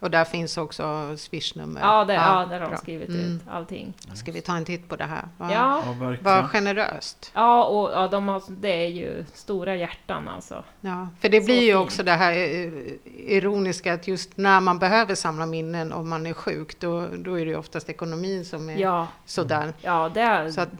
Och 0.00 0.10
där 0.10 0.24
finns 0.24 0.58
också 0.58 1.14
swishnummer. 1.16 1.80
Ja, 1.80 2.04
där, 2.04 2.14
ja, 2.14 2.46
där 2.50 2.60
har 2.60 2.70
de 2.70 2.76
skrivit 2.76 3.08
Mm. 3.08 3.20
ut 3.36 3.40
allting. 3.50 3.94
Ska 4.14 4.32
vi 4.32 4.40
ta 4.40 4.56
en 4.56 4.64
titt 4.64 4.88
på 4.88 4.96
det 4.96 5.04
här? 5.04 5.28
Vad, 5.38 5.50
Ja, 5.52 5.82
vad 6.22 6.50
generöst. 6.50 7.30
ja 7.34 7.64
och 7.64 7.90
ja, 7.92 8.08
de 8.08 8.28
har, 8.28 8.42
det 8.48 8.84
är 8.84 8.88
ju 8.88 9.24
stora 9.34 9.76
hjärtan 9.76 10.28
alltså. 10.28 10.64
Ja, 10.80 11.08
för 11.20 11.28
det 11.28 11.40
Så 11.40 11.44
blir 11.44 11.60
ju 11.62 11.72
fint. 11.72 11.84
också 11.84 12.02
det 12.02 12.12
här 12.12 12.32
eh, 12.32 12.72
ironiska 13.16 13.94
att 13.94 14.08
just 14.08 14.36
när 14.36 14.60
man 14.60 14.78
behöver 14.78 15.14
samla 15.14 15.46
minnen 15.46 15.92
om 15.92 16.08
man 16.08 16.26
är 16.26 16.32
sjuk, 16.32 16.80
då, 16.80 17.06
då 17.18 17.34
är 17.40 17.44
det 17.44 17.50
ju 17.50 17.56
oftast 17.56 17.88
ekonomin 17.88 18.44
som 18.44 18.70
är 18.70 18.76
Ja, 18.76 19.06
sådär. 19.26 19.72
ja 19.80 20.10
det 20.14 20.20
är... 20.20 20.50
Så 20.50 20.60
att, 20.60 20.70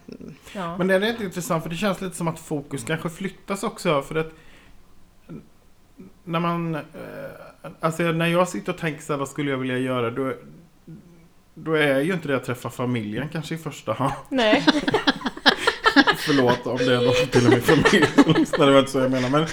ja. 0.54 0.76
Men 0.76 0.86
det 0.86 0.94
är 0.94 1.00
lite 1.00 1.24
intressant 1.24 1.62
för 1.62 1.70
det 1.70 1.76
känns 1.76 2.00
lite 2.00 2.16
som 2.16 2.28
att 2.28 2.38
fokus 2.38 2.84
kanske 2.84 3.08
flyttas 3.10 3.62
också 3.62 4.02
för 4.02 4.14
att 4.14 4.32
när 6.24 6.40
man 6.40 6.74
eh, 6.74 6.80
alltså 7.80 8.02
när 8.02 8.26
jag 8.26 8.48
sitter 8.48 8.72
och 8.72 8.78
tänker 8.78 9.02
så 9.02 9.12
här, 9.12 9.18
vad 9.18 9.28
skulle 9.28 9.50
jag 9.50 9.58
vilja 9.58 9.78
göra 9.78 10.10
då 10.10 10.32
då 11.54 11.72
är 11.74 12.00
ju 12.00 12.12
inte 12.12 12.28
det 12.28 12.36
att 12.36 12.44
träffa 12.44 12.70
familjen 12.70 13.28
kanske 13.28 13.54
i 13.54 13.58
första 13.58 13.92
hand. 13.92 14.12
Nej. 14.28 14.66
Förlåt 16.16 16.66
om 16.66 16.76
det 16.76 16.94
är 16.94 17.04
någon 17.04 17.30
till 17.30 17.46
och 17.46 17.52
med 17.52 17.62
familj 17.62 18.06
som 18.24 18.32
lyssnar, 18.32 18.66
det 18.66 18.72
var 18.72 18.78
inte 18.78 18.90
så 18.90 18.98
jag 18.98 19.10
menar. 19.10 19.30
Men, 19.30 19.46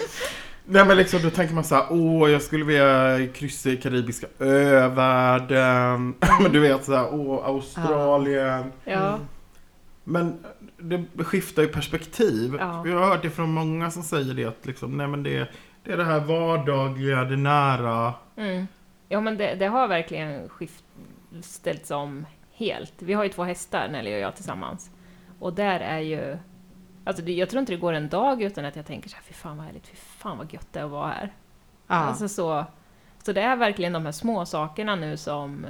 nej, 0.66 0.86
men 0.86 0.98
liksom, 0.98 1.22
då 1.22 1.30
tänker 1.30 1.56
man 1.56 1.64
så 1.64 1.76
här, 1.76 1.86
åh, 1.90 2.32
jag 2.32 2.42
skulle 2.42 2.66
vilja 2.66 3.28
kryssa 3.34 3.70
i 3.70 3.78
Karibiska 3.78 4.28
övärlden. 4.40 6.14
men 6.42 6.52
du 6.52 6.60
vet 6.60 6.86
så 6.86 6.96
här, 6.96 7.14
åh, 7.14 7.46
Australien. 7.46 8.72
Ja. 8.84 9.08
Mm. 9.08 9.20
Men 10.04 10.38
det 11.14 11.24
skiftar 11.24 11.62
ju 11.62 11.68
perspektiv. 11.68 12.56
Ja. 12.60 12.88
Jag 12.88 13.00
har 13.00 13.06
hört 13.06 13.22
det 13.22 13.30
från 13.30 13.54
många 13.54 13.92
som 13.92 14.04
säger 14.04 14.34
det 14.34 14.46
att 14.46 14.66
liksom, 14.66 14.98
nej 14.98 15.08
men 15.08 15.24
det, 15.24 15.50
det 15.88 15.94
är 15.94 15.98
det 15.98 16.04
här 16.04 16.20
vardagliga, 16.20 17.24
det 17.24 17.38
nära. 17.38 18.14
Mm. 18.36 18.68
Ja, 19.10 19.22
men 19.22 19.38
det, 19.38 19.56
det 19.56 19.66
har 19.66 19.88
verkligen 19.88 20.50
skift, 20.50 20.84
ställts 21.42 21.92
om 21.92 22.26
helt. 22.54 22.94
Vi 22.98 23.14
har 23.14 23.24
ju 23.24 23.30
två 23.30 23.44
hästar, 23.44 23.88
Nelly 23.92 24.16
och 24.16 24.20
jag 24.20 24.36
tillsammans. 24.36 24.92
Och 25.40 25.54
där 25.54 25.80
är 25.80 26.00
ju... 26.00 26.38
Alltså 27.04 27.24
det, 27.24 27.34
jag 27.34 27.50
tror 27.50 27.60
inte 27.60 27.72
det 27.72 27.78
går 27.78 27.94
en 27.94 28.10
dag 28.10 28.42
utan 28.42 28.66
att 28.66 28.76
jag 28.76 28.86
tänker 28.86 29.10
så 29.10 29.16
här, 29.16 29.24
fy 29.24 29.34
fan 29.34 29.58
vad 29.58 29.66
härligt, 29.66 29.88
fy 29.88 29.96
fan 29.96 30.38
vad 30.38 30.54
gött 30.54 30.68
det 30.74 30.80
är 30.80 30.84
att 30.84 30.92
vara 30.92 31.08
här. 31.08 31.34
Alltså 31.88 32.28
så, 32.28 32.66
så 33.24 33.34
det 33.34 33.42
är 33.42 33.56
verkligen 33.56 33.94
de 33.94 34.06
här 34.06 34.12
små 34.12 34.46
sakerna 34.46 34.96
nu 34.96 35.18
som, 35.18 35.66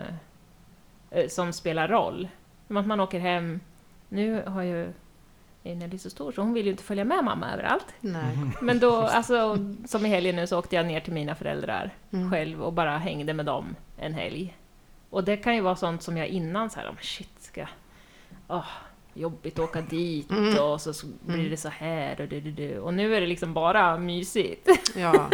eh, 1.12 1.28
som 1.28 1.54
spelar 1.54 1.88
roll. 1.88 2.28
Som 2.68 2.78
att 2.78 2.88
man 2.88 3.00
åker 3.00 3.20
hem. 3.20 3.60
Nu 4.10 4.44
har 4.46 4.62
ju 4.62 4.94
Nelly 5.76 5.98
så 5.98 6.10
stor 6.10 6.32
så 6.32 6.42
hon 6.42 6.54
vill 6.54 6.66
ju 6.66 6.72
inte 6.72 6.84
följa 6.84 7.04
med 7.04 7.24
mamma 7.24 7.54
överallt. 7.54 7.86
Nej. 8.02 8.38
Men 8.62 8.80
då, 8.80 8.96
alltså, 9.02 9.58
som 9.86 10.06
i 10.06 10.10
helgen 10.10 10.36
nu 10.36 10.48
så 10.48 10.60
åkte 10.60 10.76
jag 10.76 10.86
ner 10.86 11.00
till 11.00 11.14
mina 11.14 11.36
föräldrar 11.36 11.92
Mm. 12.12 12.32
själv 12.32 12.62
och 12.64 12.74
bara 12.74 12.98
hängde 12.98 13.34
med 13.34 13.46
dem 13.46 13.76
en 13.98 14.14
helg. 14.14 14.58
Och 15.10 15.24
det 15.24 15.38
kan 15.38 15.56
ju 15.56 15.62
vara 15.62 15.76
sånt 15.76 16.02
som 16.04 16.18
jag 16.18 16.28
innan 16.28 16.70
så 16.70 16.80
här, 16.80 16.90
oh, 16.90 16.98
shit, 17.02 17.32
ska 17.40 17.60
jag... 17.62 17.70
Åh, 18.48 18.66
jobbigt 19.14 19.60
att 19.60 19.66
åka 19.70 19.82
dit 19.82 20.32
Mm. 20.32 20.64
och 20.64 20.82
så, 20.82 20.94
blir 21.26 21.36
Mm. 21.40 21.52
det 21.52 21.58
så 21.58 21.70
här 21.70 22.22
och 22.22 22.28
det, 22.28 22.40
det, 22.40 22.52
det. 22.52 22.80
Och 22.80 22.94
nu 22.94 23.16
är 23.16 23.22
det 23.22 23.28
liksom 23.28 23.54
bara 23.54 23.98
mysigt. 23.98 24.70
Ja. 24.98 25.30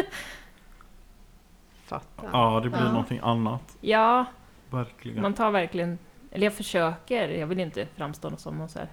Fattar. 1.86 2.30
Ja, 2.34 2.60
det 2.64 2.70
blir 2.70 2.80
Ja. 2.80 2.92
någonting 2.92 3.20
annat. 3.24 3.78
Ja, 3.82 4.26
Verkligen. 4.70 5.22
man 5.22 5.34
tar 5.34 5.52
verkligen... 5.52 5.98
Eller 6.32 6.46
jag 6.46 6.54
försöker, 6.54 7.30
jag 7.30 7.48
vill 7.48 7.60
inte 7.60 7.88
framstå 7.96 8.38
som 8.38 8.58
någon 8.58 8.70
så 8.70 8.80
här... 8.80 8.88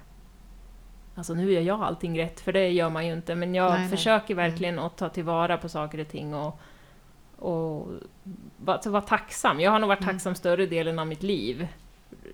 Alltså 1.20 1.34
nu 1.34 1.52
gör 1.52 1.60
jag 1.60 1.82
allting 1.82 2.18
rätt, 2.18 2.40
för 2.40 2.52
det 2.52 2.68
gör 2.68 2.90
man 2.90 3.06
ju 3.06 3.12
inte. 3.12 3.34
Men 3.34 3.54
jag 3.54 3.70
Nej, 3.70 3.80
nej. 3.80 3.88
försöker 3.90 4.34
verkligen 4.34 4.78
att 4.78 4.96
ta 4.96 5.08
tillvara 5.08 5.56
på 5.56 5.68
saker 5.68 6.00
och 6.00 6.08
ting 6.08 6.34
och... 6.34 6.60
Och 7.36 7.88
alltså 8.66 8.90
vara 8.90 9.02
tacksam. 9.02 9.60
Jag 9.60 9.70
har 9.70 9.78
nog 9.78 9.88
varit 9.88 10.02
Mm. 10.02 10.14
tacksam 10.14 10.34
större 10.34 10.66
delen 10.66 10.98
av 10.98 11.06
mitt 11.06 11.22
liv 11.22 11.68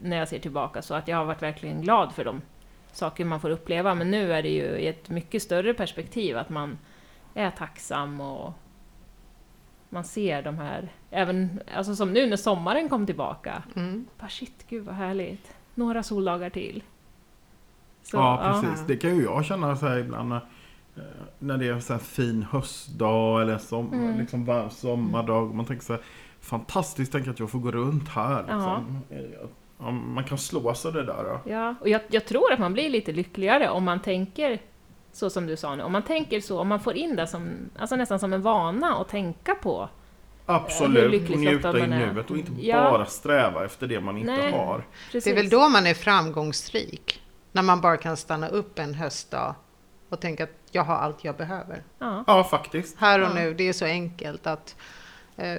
när 0.00 0.16
jag 0.16 0.28
ser 0.28 0.38
tillbaka. 0.38 0.82
Så 0.82 0.94
att 0.94 1.08
jag 1.08 1.16
har 1.16 1.24
varit 1.24 1.42
verkligen 1.42 1.82
glad 1.82 2.12
för 2.12 2.24
de 2.24 2.42
saker 2.92 3.24
man 3.24 3.40
får 3.40 3.50
uppleva. 3.50 3.94
Men 3.94 4.10
nu 4.10 4.32
är 4.32 4.42
det 4.42 4.48
ju 4.48 4.62
i 4.78 4.86
ett 4.86 5.08
mycket 5.08 5.42
större 5.42 5.74
perspektiv 5.74 6.38
att 6.38 6.48
man 6.48 6.78
är 7.34 7.50
tacksam 7.50 8.20
och 8.20 8.52
man 9.88 10.04
ser 10.04 10.42
de 10.42 10.58
här, 10.58 10.88
även 11.10 11.60
alltså 11.74 11.96
som 11.96 12.12
nu 12.12 12.26
när 12.26 12.36
sommaren 12.36 12.88
kom 12.88 13.06
tillbaka. 13.06 13.62
Mm. 13.76 14.06
Bara 14.18 14.28
shit, 14.28 14.64
gud 14.68 14.84
vad 14.84 14.94
härligt. 14.94 15.54
Några 15.74 16.02
soldagar 16.02 16.50
till. 16.50 16.82
Så, 18.10 18.16
ja, 18.16 18.60
precis. 18.62 18.84
Det 18.86 18.96
kan 18.96 19.16
ju 19.16 19.22
jag 19.24 19.44
känna 19.44 19.76
så 19.76 19.86
här 19.86 19.98
ibland 19.98 20.28
när, 20.28 20.36
eh, 20.96 21.02
när 21.38 21.58
det 21.58 21.68
är 21.68 21.80
så 21.80 21.92
här 21.92 22.00
fin 22.00 22.46
höstdag 22.50 23.42
eller 23.42 23.58
som, 23.58 23.92
Mm. 23.92 24.18
liksom 24.18 24.44
varm 24.44 24.70
sommardag. 24.70 25.54
Man 25.54 25.64
tänker 25.64 25.84
så 25.84 25.92
här, 25.92 26.02
fantastiskt 26.40 27.12
tänk 27.12 27.28
att 27.28 27.40
jag 27.40 27.50
får 27.50 27.58
gå 27.58 27.70
runt 27.70 28.08
här. 28.08 28.44
Ja. 28.48 28.54
Liksom. 28.54 29.00
Eh, 29.10 29.48
Ja, 29.78 29.90
man 29.90 30.24
kan 30.24 30.38
slås 30.38 30.86
av 30.86 30.92
det 30.92 31.04
där. 31.04 31.24
Då. 31.24 31.50
Ja, 31.50 31.74
och 31.80 31.88
jag, 31.88 32.00
jag 32.08 32.26
tror 32.26 32.52
att 32.52 32.58
man 32.58 32.72
blir 32.72 32.90
lite 32.90 33.12
lyckligare 33.12 33.68
om 33.70 33.84
man 33.84 34.00
tänker 34.00 34.58
så 35.12 35.30
som 35.30 35.46
du 35.46 35.56
sa 35.56 35.74
nu. 35.74 35.82
Om 35.82 35.92
man 35.92 36.02
tänker 36.02 36.40
så, 36.40 36.60
om 36.60 36.68
man 36.68 36.80
får 36.80 36.92
in 36.96 37.16
det 37.16 37.26
som, 37.26 37.48
alltså 37.78 37.96
nästan 37.96 38.18
som 38.18 38.32
en 38.32 38.42
vana 38.42 38.94
att 38.94 39.08
tänka 39.08 39.54
på 39.54 39.88
hur 40.46 40.54
Absolut, 40.54 41.10
lyckligt 41.10 41.38
njuta 41.40 41.78
i 41.78 41.80
man 41.80 41.92
är. 41.92 42.12
nuet 42.12 42.30
och 42.30 42.36
inte 42.36 42.52
Ja. 42.60 42.90
bara 42.90 43.06
sträva 43.06 43.64
efter 43.64 43.86
det 43.86 44.00
man 44.00 44.16
inte 44.18 44.32
Nej. 44.32 44.52
har. 44.52 44.84
Precis. 45.12 45.24
Det 45.24 45.30
är 45.30 45.34
väl 45.42 45.48
då 45.48 45.68
man 45.68 45.86
är 45.86 45.94
framgångsrik. 45.94 47.22
När 47.56 47.62
man 47.62 47.80
bara 47.80 47.96
kan 47.96 48.16
stanna 48.16 48.48
upp 48.48 48.78
en 48.78 48.94
höstdag 48.94 49.54
och 50.08 50.20
tänka 50.20 50.44
att 50.44 50.50
jag 50.70 50.82
har 50.84 50.94
allt 50.94 51.24
jag 51.24 51.36
behöver. 51.36 51.82
Ja. 51.98 52.24
Ja, 52.26 52.44
faktiskt. 52.44 52.98
Här 52.98 53.20
och 53.20 53.28
Ja. 53.28 53.34
nu, 53.34 53.54
det 53.54 53.68
är 53.68 53.72
så 53.72 53.84
enkelt 53.84 54.46
att 54.46 54.76
eh, 55.36 55.54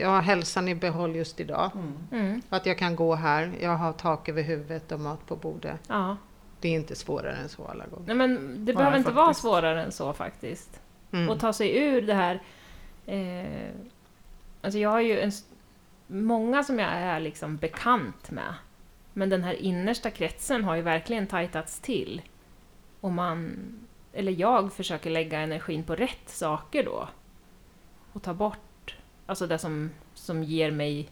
jag 0.00 0.08
har 0.08 0.20
hälsan 0.22 0.68
i 0.68 0.74
behåll 0.74 1.16
just 1.16 1.40
idag. 1.40 1.70
Mm. 2.12 2.42
Att 2.48 2.66
jag 2.66 2.78
kan 2.78 2.96
gå 2.96 3.14
här, 3.14 3.52
jag 3.60 3.76
har 3.76 3.92
tak 3.92 4.28
över 4.28 4.42
huvudet 4.42 4.92
och 4.92 5.00
mat 5.00 5.26
på 5.26 5.36
bordet. 5.36 5.80
ja. 5.88 6.16
Det 6.60 6.68
är 6.68 6.72
inte 6.72 6.94
svårare 6.94 7.36
än 7.36 7.48
så 7.48 7.66
alla 7.66 7.86
gånger. 7.86 8.06
Nej, 8.06 8.16
men 8.16 8.64
det 8.64 8.72
behöver 8.74 8.98
inte 8.98 9.10
vara 9.10 9.26
faktiskt. 9.26 9.40
svårare 9.42 9.82
än 9.82 9.92
så 9.92 10.12
faktiskt. 10.12 10.80
Mm. 11.12 11.28
Och 11.28 11.40
ta 11.40 11.52
sig 11.52 11.76
ur 11.78 12.02
det 12.02 12.14
här... 12.14 12.42
Eh, 13.06 13.70
alltså 14.62 14.78
jag 14.78 14.90
har 14.90 15.00
ju 15.00 15.20
en, 15.20 15.32
många 16.06 16.64
som 16.64 16.78
jag 16.78 16.90
är 16.90 17.20
liksom 17.20 17.56
bekant 17.56 18.30
med. 18.30 18.54
Men 19.12 19.28
den 19.28 19.44
här 19.44 19.54
innersta 19.54 20.10
kretsen 20.10 20.64
har 20.64 20.76
ju 20.76 20.82
verkligen 20.82 21.26
tajtats 21.26 21.80
till. 21.80 22.22
Och 23.00 23.12
man, 23.12 23.56
eller 24.12 24.32
jag, 24.32 24.72
försöker 24.72 25.10
lägga 25.10 25.40
energin 25.40 25.84
på 25.84 25.94
rätt 25.94 26.28
saker 26.28 26.84
då. 26.84 27.08
Och 28.12 28.22
ta 28.22 28.34
bort 28.34 28.96
alltså 29.26 29.46
det 29.46 29.58
som, 29.58 29.90
som 30.14 30.42
ger 30.42 30.70
mig 30.70 31.08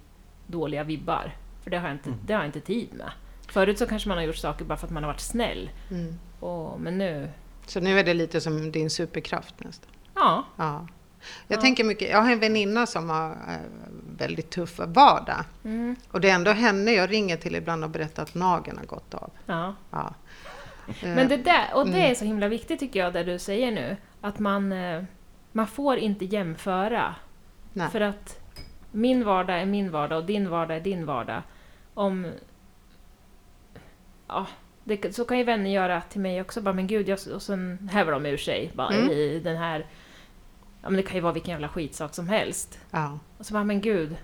dåliga 0.47 0.85
vibbar. 0.85 1.37
För 1.63 1.71
det 1.71 1.79
har, 1.79 1.89
jag 1.89 1.95
inte, 1.95 2.09
Mm. 2.09 2.21
det 2.27 2.33
har 2.33 2.41
jag 2.41 2.49
inte 2.49 2.61
tid 2.61 2.89
med. 2.95 3.11
Förut 3.49 3.79
så 3.79 3.87
kanske 3.87 4.09
man 4.09 4.19
har 4.19 4.25
gjort 4.25 4.37
saker 4.37 4.65
bara 4.65 4.79
för 4.79 4.87
att 4.87 4.93
man 4.93 5.03
har 5.03 5.11
varit 5.11 5.21
snäll. 5.21 5.71
Mm. 5.91 6.15
Och, 6.41 6.81
men 6.81 6.99
nu, 6.99 7.29
Så 7.67 7.81
nu 7.81 7.99
är 7.99 8.05
det 8.05 8.15
lite 8.15 8.41
som 8.41 8.73
din 8.73 8.91
superkraft 8.91 9.55
nästan. 9.65 9.91
ja. 10.15 10.45
Ja. 10.57 10.87
Jag 11.49 11.57
Ja. 11.57 11.61
tänker 11.61 11.85
mycket, 11.85 12.11
jag 12.11 12.23
har 12.23 12.33
en 12.33 12.41
väninna 12.41 12.87
som 12.87 13.11
har 13.11 13.31
eh, 13.31 13.59
väldigt 14.21 14.51
tuff 14.51 14.79
vardag. 14.79 15.45
Mm, 15.65 15.97
Och 16.11 16.21
det 16.21 16.31
är 16.31 16.35
ändå 16.35 16.51
henne 16.51 16.93
jag 16.93 17.11
ringer 17.13 17.37
till 17.37 17.57
ibland 17.57 17.85
och 17.85 17.91
berättar 17.91 18.23
att 18.23 18.35
nageln 18.35 18.79
har 18.79 18.85
gått 18.87 19.15
av. 19.15 19.31
ja. 19.47 19.75
Ja. 19.91 20.15
Men 21.03 21.29
det 21.29 21.37
där, 21.37 21.67
och 21.75 21.85
det 21.87 21.93
Mm. 21.99 22.11
är 22.11 22.15
så 22.15 22.25
himla 22.25 22.49
viktigt 22.49 22.81
tycker 22.81 23.01
jag, 23.01 23.13
det 23.13 23.25
du 23.25 23.39
säger 23.39 23.73
nu. 23.73 23.97
Att 24.21 24.39
man, 24.39 24.73
eh, 24.73 25.03
man 25.53 25.67
får 25.67 25.97
inte 25.99 26.25
jämföra. 26.25 27.15
Nej. 27.73 27.91
För 27.91 28.01
att 28.01 28.39
min 28.93 29.25
vardag 29.25 29.61
är 29.61 29.67
min 29.67 29.91
vardag 29.91 30.19
och 30.19 30.25
din 30.25 30.51
vardag 30.51 30.77
är 30.77 30.81
din 30.81 31.07
vardag. 31.07 31.43
Om... 31.95 32.27
Ja, 34.29 34.47
det, 34.85 35.15
så 35.15 35.25
kan 35.25 35.39
ju 35.39 35.45
vänner 35.45 35.71
göra 35.71 36.01
till 36.01 36.21
mig 36.21 36.41
också. 36.41 36.61
Bara, 36.61 36.75
men 36.75 36.87
gud, 36.87 37.09
jag, 37.09 37.19
och 37.35 37.43
sen 37.43 37.89
häver 37.93 38.13
de 38.13 38.27
ur 38.27 38.37
sig. 38.37 38.71
Bara, 38.75 38.95
Mm. 38.95 39.11
i 39.11 39.41
den 39.45 39.57
här... 39.57 39.87
Ja, 40.83 40.89
men 40.91 40.97
det 40.97 41.03
kan 41.03 41.15
ju 41.15 41.21
vara 41.21 41.33
vilken 41.33 41.51
jävla 41.51 41.69
skitsak 41.69 42.15
som 42.15 42.29
helst. 42.29 42.79
Ja. 42.91 43.19
Och 43.39 43.47
så 43.47 43.53
bara, 43.55 43.65
men 43.65 43.81
gud, 43.81 44.17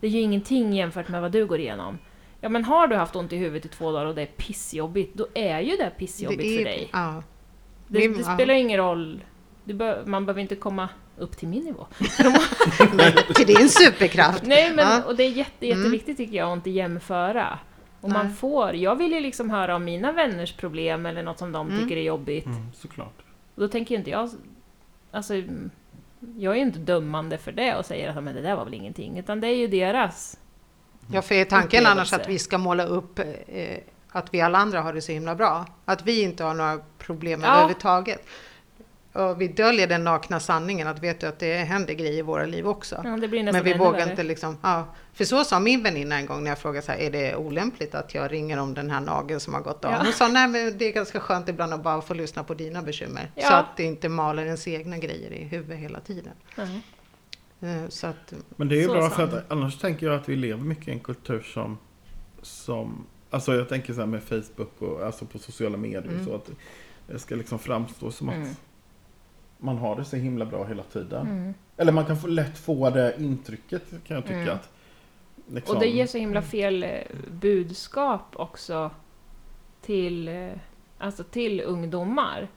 det 0.00 0.06
är 0.06 0.10
ju 0.10 0.20
ingenting 0.20 0.72
jämfört 0.72 1.08
med 1.08 1.20
vad 1.22 1.32
du 1.32 1.46
går 1.46 1.58
igenom. 1.60 1.98
Ja, 2.40 2.48
men 2.48 2.64
har 2.64 2.86
du 2.86 2.96
haft 2.96 3.16
ont 3.16 3.32
i 3.32 3.36
huvudet 3.36 3.64
i 3.64 3.68
två 3.68 3.92
dagar 3.92 4.06
och 4.06 4.14
det 4.14 4.22
är 4.22 4.26
pissjobbigt, 4.26 5.14
då 5.14 5.26
är 5.34 5.60
ju 5.60 5.76
det 5.76 5.90
pissjobbigt 5.98 6.40
Det 6.42 6.54
är- 6.54 6.58
för 6.58 6.64
dig. 6.64 6.88
Ja. 6.92 7.22
Det, 7.88 7.98
det 8.08 8.20
ja. 8.20 8.34
spelar 8.34 8.54
ju 8.54 8.60
ingen 8.60 8.76
roll. 8.78 9.24
Du 9.64 9.74
bör, 9.74 10.02
man 10.06 10.26
behöver 10.26 10.40
inte 10.40 10.56
komma 10.56 10.88
upp 11.18 11.36
till 11.36 11.48
min 11.48 11.64
nivå. 11.64 11.86
Till 13.34 13.46
din 13.46 13.68
superkraft. 13.68 14.42
Nej, 14.46 14.72
men 14.74 14.84
Ja. 14.90 15.02
och 15.06 15.16
det 15.16 15.22
är 15.22 15.30
jätte, 15.30 15.66
Mm. 15.66 15.78
jätteviktigt 15.78 16.16
tycker 16.16 16.36
jag 16.36 16.50
att 16.52 16.56
inte 16.56 16.70
jämföra. 16.70 17.58
Och 18.00 18.10
man 18.10 18.26
Nej. 18.26 18.34
får, 18.34 18.74
jag 18.74 18.96
vill 18.96 19.12
ju 19.12 19.20
liksom 19.20 19.50
höra 19.50 19.76
om 19.76 19.84
mina 19.84 20.12
vänners 20.12 20.52
problem 20.52 21.06
eller 21.06 21.22
något 21.22 21.38
som 21.38 21.52
de 21.52 21.68
Mm. 21.68 21.80
tycker 21.82 21.96
är 21.96 22.02
jobbigt. 22.02 22.46
Mm, 22.46 22.66
såklart. 22.74 23.18
Och 23.54 23.60
då 23.62 23.68
tänker 23.68 23.94
ju 23.94 23.98
inte 23.98 24.10
jag, 24.10 24.30
alltså, 25.10 25.34
jag 26.36 26.52
är 26.52 26.56
ju 26.56 26.62
inte 26.62 26.78
dömande 26.78 27.38
för 27.38 27.52
det 27.52 27.76
och 27.76 27.86
säger 27.86 28.08
att 28.08 28.24
men 28.24 28.34
det 28.34 28.42
där 28.42 28.56
var 28.56 28.64
väl 28.64 28.74
ingenting. 28.74 29.18
Utan 29.18 29.40
det 29.40 29.46
är 29.46 29.56
ju 29.56 29.66
deras. 29.66 30.38
Ja, 31.12 31.22
för 31.22 31.34
är 31.34 31.44
tanken 31.44 31.86
annars 31.86 32.12
att 32.12 32.28
vi 32.28 32.38
ska 32.38 32.58
måla 32.58 32.84
upp 32.84 33.18
eh, 33.18 33.78
att 34.08 34.34
vi 34.34 34.40
alla 34.40 34.58
andra 34.58 34.80
har 34.80 34.92
det 34.92 35.02
så 35.02 35.12
himla 35.12 35.34
bra? 35.34 35.66
Att 35.84 36.06
vi 36.06 36.22
inte 36.22 36.44
har 36.44 36.54
några 36.54 36.78
problem 36.98 37.40
Ja. 37.42 37.48
överhuvudtaget? 37.48 38.26
Och 39.12 39.40
vi 39.40 39.48
döljer 39.48 39.86
den 39.86 40.04
nakna 40.04 40.40
sanningen 40.40 40.88
att 40.88 41.02
vet 41.02 41.20
du 41.20 41.26
att 41.26 41.38
det 41.38 41.54
händer 41.54 41.94
grejer 41.94 42.18
i 42.18 42.22
våra 42.22 42.44
liv 42.46 42.68
också. 42.68 43.00
Ja, 43.04 43.10
det 43.16 43.28
blir 43.28 43.42
nästan 43.42 43.64
Men 43.64 43.72
vi 43.72 43.78
vågar 43.78 43.98
värre. 43.98 44.10
inte 44.10 44.22
liksom, 44.22 44.56
ja. 44.62 44.84
För 45.12 45.24
så 45.24 45.44
sa 45.44 45.60
min 45.60 45.82
väninna 45.82 46.16
en 46.16 46.26
gång 46.26 46.42
när 46.44 46.50
jag 46.50 46.58
frågade 46.58 46.86
så 46.86 46.92
här, 46.92 46.98
är 46.98 47.10
det 47.10 47.36
olämpligt 47.36 47.94
att 47.94 48.14
jag 48.14 48.32
ringer 48.32 48.58
om 48.58 48.74
den 48.74 48.90
här 48.90 49.00
nageln 49.00 49.40
som 49.40 49.54
har 49.54 49.60
gått 49.60 49.84
av? 49.84 49.92
Ja. 49.92 49.98
Hon 50.04 50.12
sa, 50.12 50.28
nej 50.28 50.48
men 50.48 50.78
det 50.78 50.84
är 50.84 50.92
ganska 50.92 51.20
skönt 51.20 51.48
ibland 51.48 51.72
att 51.74 51.82
bara 51.82 52.02
få 52.02 52.14
lyssna 52.14 52.44
på 52.44 52.54
dina 52.54 52.82
bekymmer. 52.82 53.30
Ja. 53.34 53.48
Så 53.48 53.54
att 53.54 53.76
det 53.76 53.82
inte 53.84 54.08
maler 54.08 54.44
ens 54.46 54.68
egna 54.68 54.98
grejer 54.98 55.32
i 55.32 55.44
huvudet 55.44 55.78
hela 55.78 56.00
tiden. 56.00 56.32
Eh, 57.60 57.88
Så 57.88 58.06
att, 58.06 58.32
Men 58.56 58.68
det 58.68 58.76
är 58.76 58.80
ju 58.80 58.88
bra 58.88 59.00
sant. 59.10 59.14
för 59.14 59.38
att 59.38 59.52
annars 59.52 59.78
tänker 59.78 60.06
jag 60.06 60.14
att 60.14 60.28
vi 60.28 60.36
lever 60.36 60.62
mycket 60.62 60.88
i 60.88 60.90
en 60.90 61.00
kultur 61.00 61.40
som, 61.42 61.78
som 62.42 63.06
Alltså 63.30 63.54
jag 63.54 63.68
tänker 63.68 63.92
så 63.94 64.00
här 64.00 64.06
med 64.06 64.22
Facebook 64.22 64.72
och 64.82 65.06
alltså 65.06 65.24
på 65.24 65.38
sociala 65.38 65.76
medier 65.76 66.02
Mm. 66.02 66.18
och 66.20 66.24
så 66.26 66.34
att 66.34 66.50
det 67.06 67.18
ska 67.18 67.34
liksom 67.34 67.58
framstå 67.58 68.10
som 68.10 68.28
att 68.28 68.34
Mm. 68.34 68.54
Man 69.62 69.78
har 69.78 69.96
det 69.96 70.04
så 70.04 70.16
himla 70.16 70.44
bra 70.44 70.64
hela 70.64 70.82
tiden. 70.82 71.26
Mm. 71.26 71.54
Eller 71.76 71.92
man 71.92 72.04
kan 72.04 72.16
få 72.16 72.26
lätt 72.26 72.58
få 72.58 72.90
det 72.90 73.14
intrycket 73.18 73.82
kan 74.04 74.14
jag 74.14 74.24
tycka 74.24 74.36
Mm. 74.40 74.54
att 74.54 74.68
liksom, 75.52 75.76
Och 75.76 75.82
det 75.82 75.88
ger 75.88 76.06
så 76.06 76.18
himla 76.18 76.42
fel 76.42 76.82
eh, 76.82 76.90
budskap 77.30 78.26
också 78.32 78.90
till, 79.80 80.28
eh, 80.28 80.50
alltså 80.98 81.24
till 81.24 81.60
ungdomar. 81.60 82.48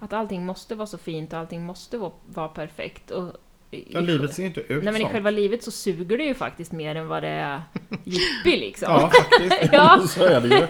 Att 0.00 0.12
allting 0.12 0.46
måste 0.46 0.74
vara 0.74 0.86
så 0.86 0.98
fint 0.98 1.32
och 1.32 1.38
allting 1.38 1.62
måste 1.64 1.98
vara, 1.98 2.12
vara 2.26 2.48
perfekt. 2.48 3.10
Och 3.10 3.32
i, 3.70 3.84
Ja, 3.94 4.00
livet 4.00 4.34
ser 4.34 4.44
inte 4.46 4.60
ut 4.60 4.84
Nej 4.84 4.92
men 4.92 5.02
i 5.02 5.04
själva 5.04 5.30
livet 5.30 5.62
så 5.62 5.70
suger 5.70 6.18
det 6.18 6.24
ju 6.24 6.34
faktiskt 6.34 6.72
mer 6.72 6.94
än 6.94 7.08
vad 7.08 7.22
det 7.22 7.28
är 7.28 7.62
jippi 8.04 8.60
liksom. 8.60 8.92
Ja, 8.92 9.10
faktiskt. 9.10 9.68
Ja. 9.72 10.00
så 10.08 10.24
är 10.24 10.40
det 10.40 10.48
ju. 10.48 10.66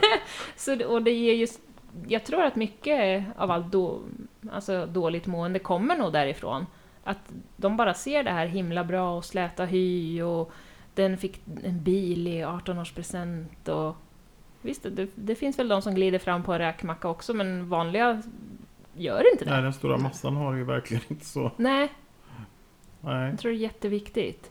Så, 0.57 0.85
och 0.87 1.03
det 1.03 1.11
ger 1.11 1.35
just, 1.35 1.61
jag 2.09 2.25
tror 2.25 2.43
att 2.43 2.57
mycket 2.57 3.25
av 3.37 3.51
allt 3.51 3.73
då, 3.73 4.01
alltså 4.53 4.87
dåligt 4.87 5.27
mående 5.27 5.59
kommer 5.59 5.97
nog 5.97 6.13
därifrån. 6.13 6.67
Att 7.05 7.33
de 7.57 7.77
bara 7.77 7.95
ser 7.95 8.23
det 8.23 8.31
här 8.31 8.47
himla 8.47 8.85
bra 8.85 9.17
och 9.17 9.25
släta 9.25 9.65
hy 9.65 10.23
och 10.23 10.53
den 10.95 11.19
fick 11.19 11.41
en 11.65 11.83
bil 11.83 12.29
i 12.29 12.43
18-årspresent 12.45 13.69
och 13.69 13.97
visst, 14.63 14.83
det, 14.91 15.09
det 15.15 15.35
finns 15.35 15.59
väl 15.59 15.69
de 15.69 15.83
som 15.83 15.95
glider 15.95 16.19
fram 16.19 16.43
på 16.43 16.53
en 16.53 16.59
räkmacka 16.59 17.09
också 17.09 17.35
men 17.35 17.69
vanliga 17.69 18.23
gör 18.95 19.33
inte 19.33 19.45
det. 19.45 19.51
Nej, 19.51 19.63
den 19.63 19.73
stora 19.73 19.99
massan 19.99 20.37
har 20.37 20.55
ju 20.55 20.65
verkligen 20.65 21.03
inte 21.09 21.25
så. 21.25 21.51
Nej, 21.57 21.93
Nej, 23.01 23.31
jag 23.31 23.39
tror 23.39 23.53
det 23.53 23.57
är 23.59 23.61
jätteviktigt. 23.61 24.51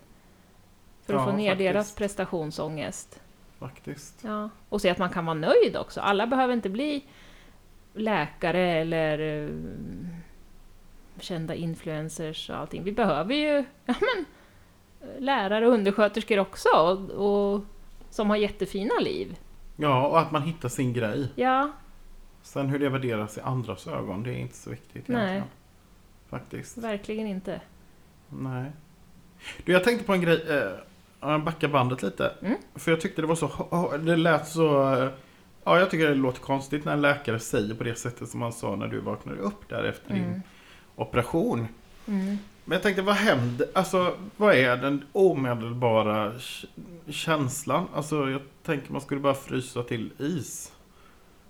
För 1.06 1.14
att 1.14 1.20
Ja, 1.20 1.26
få 1.32 1.38
ner 1.38 1.50
faktiskt. 1.52 1.68
deras 1.74 1.96
prestationsångest. 1.96 3.22
faktiskt. 3.60 4.20
Ja, 4.24 4.50
och 4.70 4.82
se 4.82 4.90
att 4.90 4.98
man 4.98 5.10
kan 5.10 5.26
vara 5.26 5.34
nöjd 5.38 5.78
också. 5.78 6.02
Alla 6.02 6.28
behöver 6.28 6.54
inte 6.54 6.70
bli 6.70 7.04
läkare 7.94 8.72
eller 8.72 9.20
eh, 9.20 9.50
kända 11.20 11.56
influencers 11.56 12.50
och 12.50 12.56
allting. 12.56 12.84
Vi 12.84 12.92
behöver 12.92 13.36
ju 13.36 13.66
ja, 13.86 13.94
men, 14.00 14.26
eh, 15.02 15.22
lärare 15.22 15.68
och 15.68 15.74
undersköterskor 15.74 16.40
också, 16.40 16.70
och, 16.70 17.54
och, 17.54 17.66
som 18.10 18.30
har 18.30 18.38
jättefina 18.38 18.94
liv. 19.00 19.38
Ja, 19.76 20.08
och 20.08 20.20
att 20.20 20.32
man 20.32 20.42
hittar 20.42 20.70
sin 20.70 20.94
grej. 20.94 21.28
Ja, 21.36 21.72
Sen 22.44 22.70
hur 22.70 22.80
det 22.80 22.90
värderas 22.90 23.38
i 23.38 23.42
andras 23.42 23.88
ögon, 23.88 24.24
det 24.24 24.32
är 24.34 24.38
inte 24.38 24.56
så 24.56 24.70
viktigt 24.70 25.08
Nej. 25.08 25.22
egentligen. 25.22 25.48
Faktiskt. 26.30 26.78
verkligen 26.78 27.28
inte. 27.28 27.62
Nej. 28.30 28.72
Du, 29.66 29.72
jag 29.72 29.84
tänkte 29.84 30.06
på 30.06 30.14
en 30.14 30.22
grej. 30.22 30.46
Eh, 30.50 30.72
jag 31.20 31.44
backar 31.44 31.68
bandet 31.68 32.04
lite. 32.04 32.34
Mm. 32.42 32.58
För 32.76 32.92
jag 32.92 33.02
tyckte 33.02 33.22
det 33.22 33.28
var 33.28 33.36
så... 33.36 33.98
Det 33.98 34.16
lät 34.16 34.48
så... 34.48 35.10
Ja, 35.64 35.80
jag 35.80 35.90
tycker 35.90 36.08
det 36.08 36.16
låter 36.16 36.40
konstigt 36.42 36.86
när 36.86 36.94
en 36.94 37.02
läkare 37.02 37.40
säger 37.40 37.76
på 37.76 37.84
det 37.84 37.96
sättet 37.96 38.30
som 38.30 38.42
han 38.42 38.54
sa 38.54 38.76
när 38.76 38.88
du 38.88 39.00
vaknade 39.00 39.38
upp 39.40 39.70
där 39.70 39.84
efter 39.84 40.14
din 40.14 40.24
Mm. 40.24 40.42
operation. 40.96 41.68
Mm. 42.08 42.38
Men 42.66 42.76
jag 42.76 42.84
tänkte, 42.84 43.02
vad 43.02 43.16
händer? 43.16 43.68
Alltså, 43.74 44.16
vad 44.38 44.56
är 44.56 44.78
den 44.78 45.04
omedelbara 45.12 46.34
känslan? 47.10 47.88
Alltså, 47.96 48.30
jag 48.30 48.42
tänker 48.64 48.92
man 48.92 49.02
skulle 49.02 49.22
bara 49.22 49.34
frysa 49.34 49.84
till 49.84 50.12
is. 50.18 50.74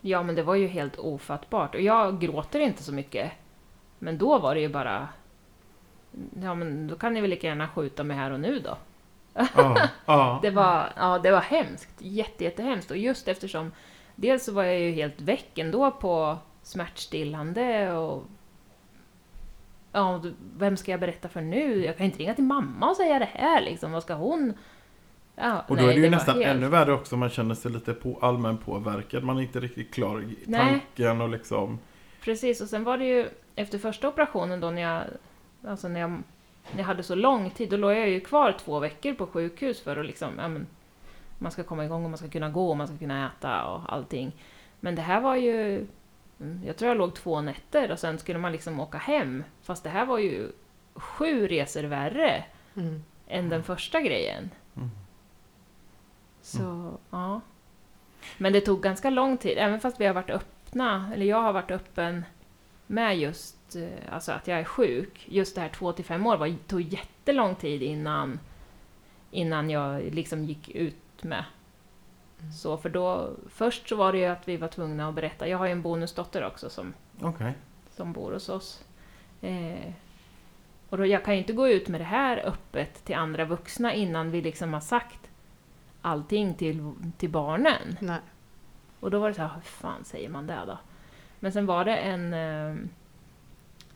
Ja, 0.01 0.23
men 0.23 0.35
det 0.35 0.43
var 0.43 0.55
ju 0.55 0.67
helt 0.67 0.97
ofattbart. 0.99 1.75
Och 1.75 1.81
jag 1.81 2.19
gråter 2.21 2.59
inte 2.59 2.83
så 2.83 2.93
mycket. 2.93 3.31
Men 3.99 4.17
då 4.17 4.39
var 4.39 4.55
det 4.55 4.61
ju 4.61 4.69
bara... 4.69 5.07
Ja, 6.41 6.55
men 6.55 6.87
då 6.87 6.95
kan 6.95 7.13
ni 7.13 7.21
väl 7.21 7.29
lika 7.29 7.47
gärna 7.47 7.67
skjuta 7.67 8.03
mig 8.03 8.17
här 8.17 8.31
och 8.31 8.39
nu 8.39 8.59
då. 8.59 8.77
Ja, 9.55 9.89
ja. 10.05 10.39
Det 10.41 10.49
var, 10.49 10.89
ja, 10.95 11.19
det 11.23 11.31
var 11.31 11.41
hemskt. 11.41 11.89
Jätte, 11.97 12.43
jättehemskt. 12.43 12.91
Och 12.91 12.97
just 12.97 13.27
eftersom 13.27 13.71
dels 14.21 14.43
så 14.45 14.51
var 14.53 14.63
jag 14.63 14.79
ju 14.79 14.91
helt 14.91 15.21
väck 15.21 15.57
ändå 15.57 15.91
på 15.91 16.37
smärtstillande 16.63 17.93
och 17.93 18.23
Ja, 19.93 20.23
vem 20.57 20.77
ska 20.77 20.91
jag 20.91 20.99
berätta 20.99 21.29
för 21.29 21.41
nu? 21.41 21.85
Jag 21.85 21.97
kan 21.97 22.05
inte 22.05 22.19
ringa 22.19 22.33
till 22.33 22.43
mamma 22.43 22.89
och 22.89 22.95
säga 22.95 23.19
det 23.19 23.29
här 23.33 23.61
liksom. 23.61 23.91
Vad 23.91 24.03
ska 24.03 24.13
hon... 24.13 24.53
Ja, 25.35 25.65
Och 25.67 25.77
då 25.77 25.83
nej, 25.83 25.91
är 25.91 25.95
det 25.95 25.99
ju 26.01 26.09
var 26.09 26.15
nästan 26.17 26.35
helt- 26.35 26.47
ännu 26.47 26.67
värre 26.67 26.93
också 26.93 27.17
man 27.17 27.29
känner 27.29 27.55
sig 27.55 27.71
lite 27.71 27.93
på 27.93 28.19
allmän 28.21 28.57
påverkad. 28.57 29.23
Man 29.23 29.37
är 29.37 29.41
inte 29.41 29.59
riktigt 29.59 29.93
klar 29.93 30.21
i 30.21 30.37
Nej. 30.45 30.59
tanken 30.95 31.21
och 31.21 31.29
liksom... 31.29 31.79
Precis, 32.23 32.61
och 32.61 32.67
sen 32.67 32.83
var 32.83 32.97
det 32.97 33.05
ju 33.05 33.29
efter 33.55 33.77
första 33.77 34.07
operationen 34.07 34.59
då 34.59 34.69
när 34.71 34.81
jag... 34.81 35.03
Alltså 35.67 35.87
när 35.87 35.99
jag 35.99 36.09
när 36.71 36.77
jag 36.79 36.85
hade 36.85 37.03
så 37.03 37.15
lång 37.15 37.49
tid, 37.49 37.69
då 37.69 37.77
låg 37.77 37.91
jag 37.91 38.09
ju 38.09 38.19
kvar 38.19 38.55
två 38.59 38.79
veckor 38.79 39.13
på 39.13 39.27
sjukhus 39.27 39.81
för 39.81 39.97
att 39.97 40.05
liksom, 40.05 40.29
ja, 40.37 40.47
men, 40.47 40.67
man 41.41 41.51
ska 41.51 41.63
komma 41.63 41.85
igång 41.85 42.03
och 42.03 42.09
man 42.09 42.17
ska 42.17 42.29
kunna 42.29 42.49
gå 42.49 42.69
och 42.69 42.77
man 42.77 42.87
ska 42.87 42.97
kunna 42.97 43.27
äta 43.27 43.65
och 43.65 43.93
allting. 43.93 44.31
Men 44.79 44.95
det 44.95 45.01
här 45.01 45.21
var 45.21 45.35
ju, 45.35 45.87
mm, 46.39 46.61
jag 46.65 46.77
tror 46.77 46.89
jag 46.89 46.97
låg 46.97 47.13
två 47.15 47.41
nätter 47.41 47.91
och 47.91 47.99
sen 47.99 48.19
skulle 48.19 48.39
man 48.39 48.51
liksom 48.51 48.79
åka 48.79 48.97
hem. 48.97 49.43
Fast 49.61 49.83
det 49.83 49.89
här 49.89 50.05
var 50.05 50.17
ju 50.17 50.51
sju 50.95 51.47
resor 51.47 51.83
värre 51.83 52.43
Mm. 52.75 53.03
än 53.27 53.49
den 53.49 53.63
första 53.63 54.01
grejen. 54.01 54.49
Mm. 54.75 54.89
Så, 56.41 56.91
ja. 57.09 57.41
Men 58.37 58.53
det 58.53 58.61
tog 58.61 58.81
ganska 58.81 59.09
lång 59.09 59.37
tid, 59.37 59.57
även 59.57 59.79
fast 59.79 59.99
vi 60.01 60.05
har 60.05 60.13
varit 60.13 60.29
öppna, 60.29 61.11
eller 61.13 61.25
jag 61.25 61.41
har 61.41 61.53
varit 61.53 61.71
öppen 61.71 62.25
med 62.87 63.17
just 63.19 63.75
eh, 63.75 64.13
alltså 64.13 64.31
att 64.31 64.47
jag 64.47 64.59
är 64.59 64.63
sjuk. 64.63 65.25
Just 65.29 65.55
det 65.55 65.61
här 65.61 65.69
två 65.69 65.91
till 65.91 66.05
fem 66.05 66.25
år 66.27 66.37
var, 66.37 66.55
tog 66.67 66.81
jättelång 66.81 67.55
tid 67.55 67.83
innan, 67.83 68.39
innan 69.31 69.69
jag 69.69 70.01
liksom 70.03 70.45
gick 70.45 70.69
ut 70.69 71.00
med. 71.23 71.43
Så 72.53 72.77
för 72.77 72.89
då, 72.89 73.29
först 73.49 73.89
så 73.89 73.95
var 73.95 74.11
det 74.11 74.17
ju 74.17 74.25
att 74.25 74.47
vi 74.47 74.57
var 74.57 74.67
tvungna 74.67 75.09
att 75.09 75.15
berätta, 75.15 75.47
jag 75.47 75.57
har 75.57 75.65
ju 75.65 75.71
en 75.71 75.81
bonusdotter 75.81 76.45
också 76.45 76.69
som 76.69 76.93
Okej. 77.21 77.53
som 77.91 78.13
bor 78.13 78.31
hos 78.31 78.49
oss. 78.49 78.83
Eh, 79.41 79.93
och 80.89 80.97
då, 80.97 81.05
jag 81.05 81.25
kan 81.25 81.33
ju 81.33 81.39
inte 81.39 81.53
gå 81.53 81.67
ut 81.67 81.87
med 81.87 82.01
det 82.01 82.05
här 82.05 82.37
öppet 82.37 83.05
till 83.05 83.15
andra 83.15 83.45
vuxna 83.45 83.93
innan 83.93 84.31
vi 84.31 84.41
liksom 84.41 84.73
har 84.73 84.81
sagt 84.81 85.29
allting 86.01 86.53
till, 86.53 86.93
till 87.17 87.29
barnen. 87.29 87.97
Nej. 87.99 88.19
Och 88.99 89.11
då 89.11 89.19
var 89.19 89.27
det 89.27 89.33
så 89.33 89.41
här, 89.41 89.51
hur 89.55 89.61
fan 89.61 90.03
säger 90.03 90.29
man 90.29 90.47
det 90.47 90.59
då? 90.67 90.77
Men 91.39 91.51
sen 91.51 91.65
var 91.65 91.85
det 91.85 91.97
en, 91.97 92.33
eh, 92.33 92.71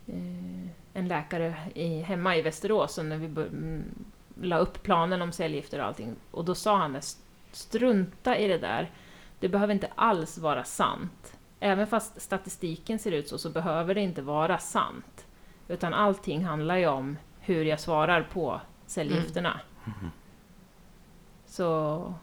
eh, 0.07 0.69
en 0.93 1.07
läkare 1.07 1.55
i, 1.73 2.01
hemma 2.01 2.35
i 2.35 2.41
Västerås 2.41 2.97
och 2.97 3.05
när 3.05 3.17
vi 3.17 3.27
bör, 3.27 3.47
mm, 3.47 4.05
la 4.41 4.57
upp 4.57 4.83
planen 4.83 5.21
om 5.21 5.31
cellgifter 5.31 5.79
och 5.79 5.85
allting. 5.85 6.15
Och 6.31 6.45
då 6.45 6.55
sa 6.55 6.77
han 6.77 6.93
det, 6.93 7.01
strunta 7.51 8.37
i 8.37 8.47
det 8.47 8.57
där. 8.57 8.91
Det 9.39 9.49
behöver 9.49 9.73
inte 9.73 9.89
alls 9.95 10.37
vara 10.37 10.63
sant. 10.63 11.37
Även 11.59 11.87
fast 11.87 12.21
statistiken 12.21 12.99
ser 12.99 13.11
ut 13.11 13.27
så, 13.27 13.37
så 13.37 13.49
behöver 13.49 13.95
det 13.95 14.01
inte 14.01 14.21
vara 14.21 14.57
sant. 14.57 15.25
Utan 15.67 15.93
allting 15.93 16.45
handlar 16.45 16.77
ju 16.77 16.87
om 16.87 17.17
hur 17.39 17.65
jag 17.65 17.79
svarar 17.79 18.21
på 18.33 18.61
cellgifterna. 18.85 19.59
Så, 21.45 22.13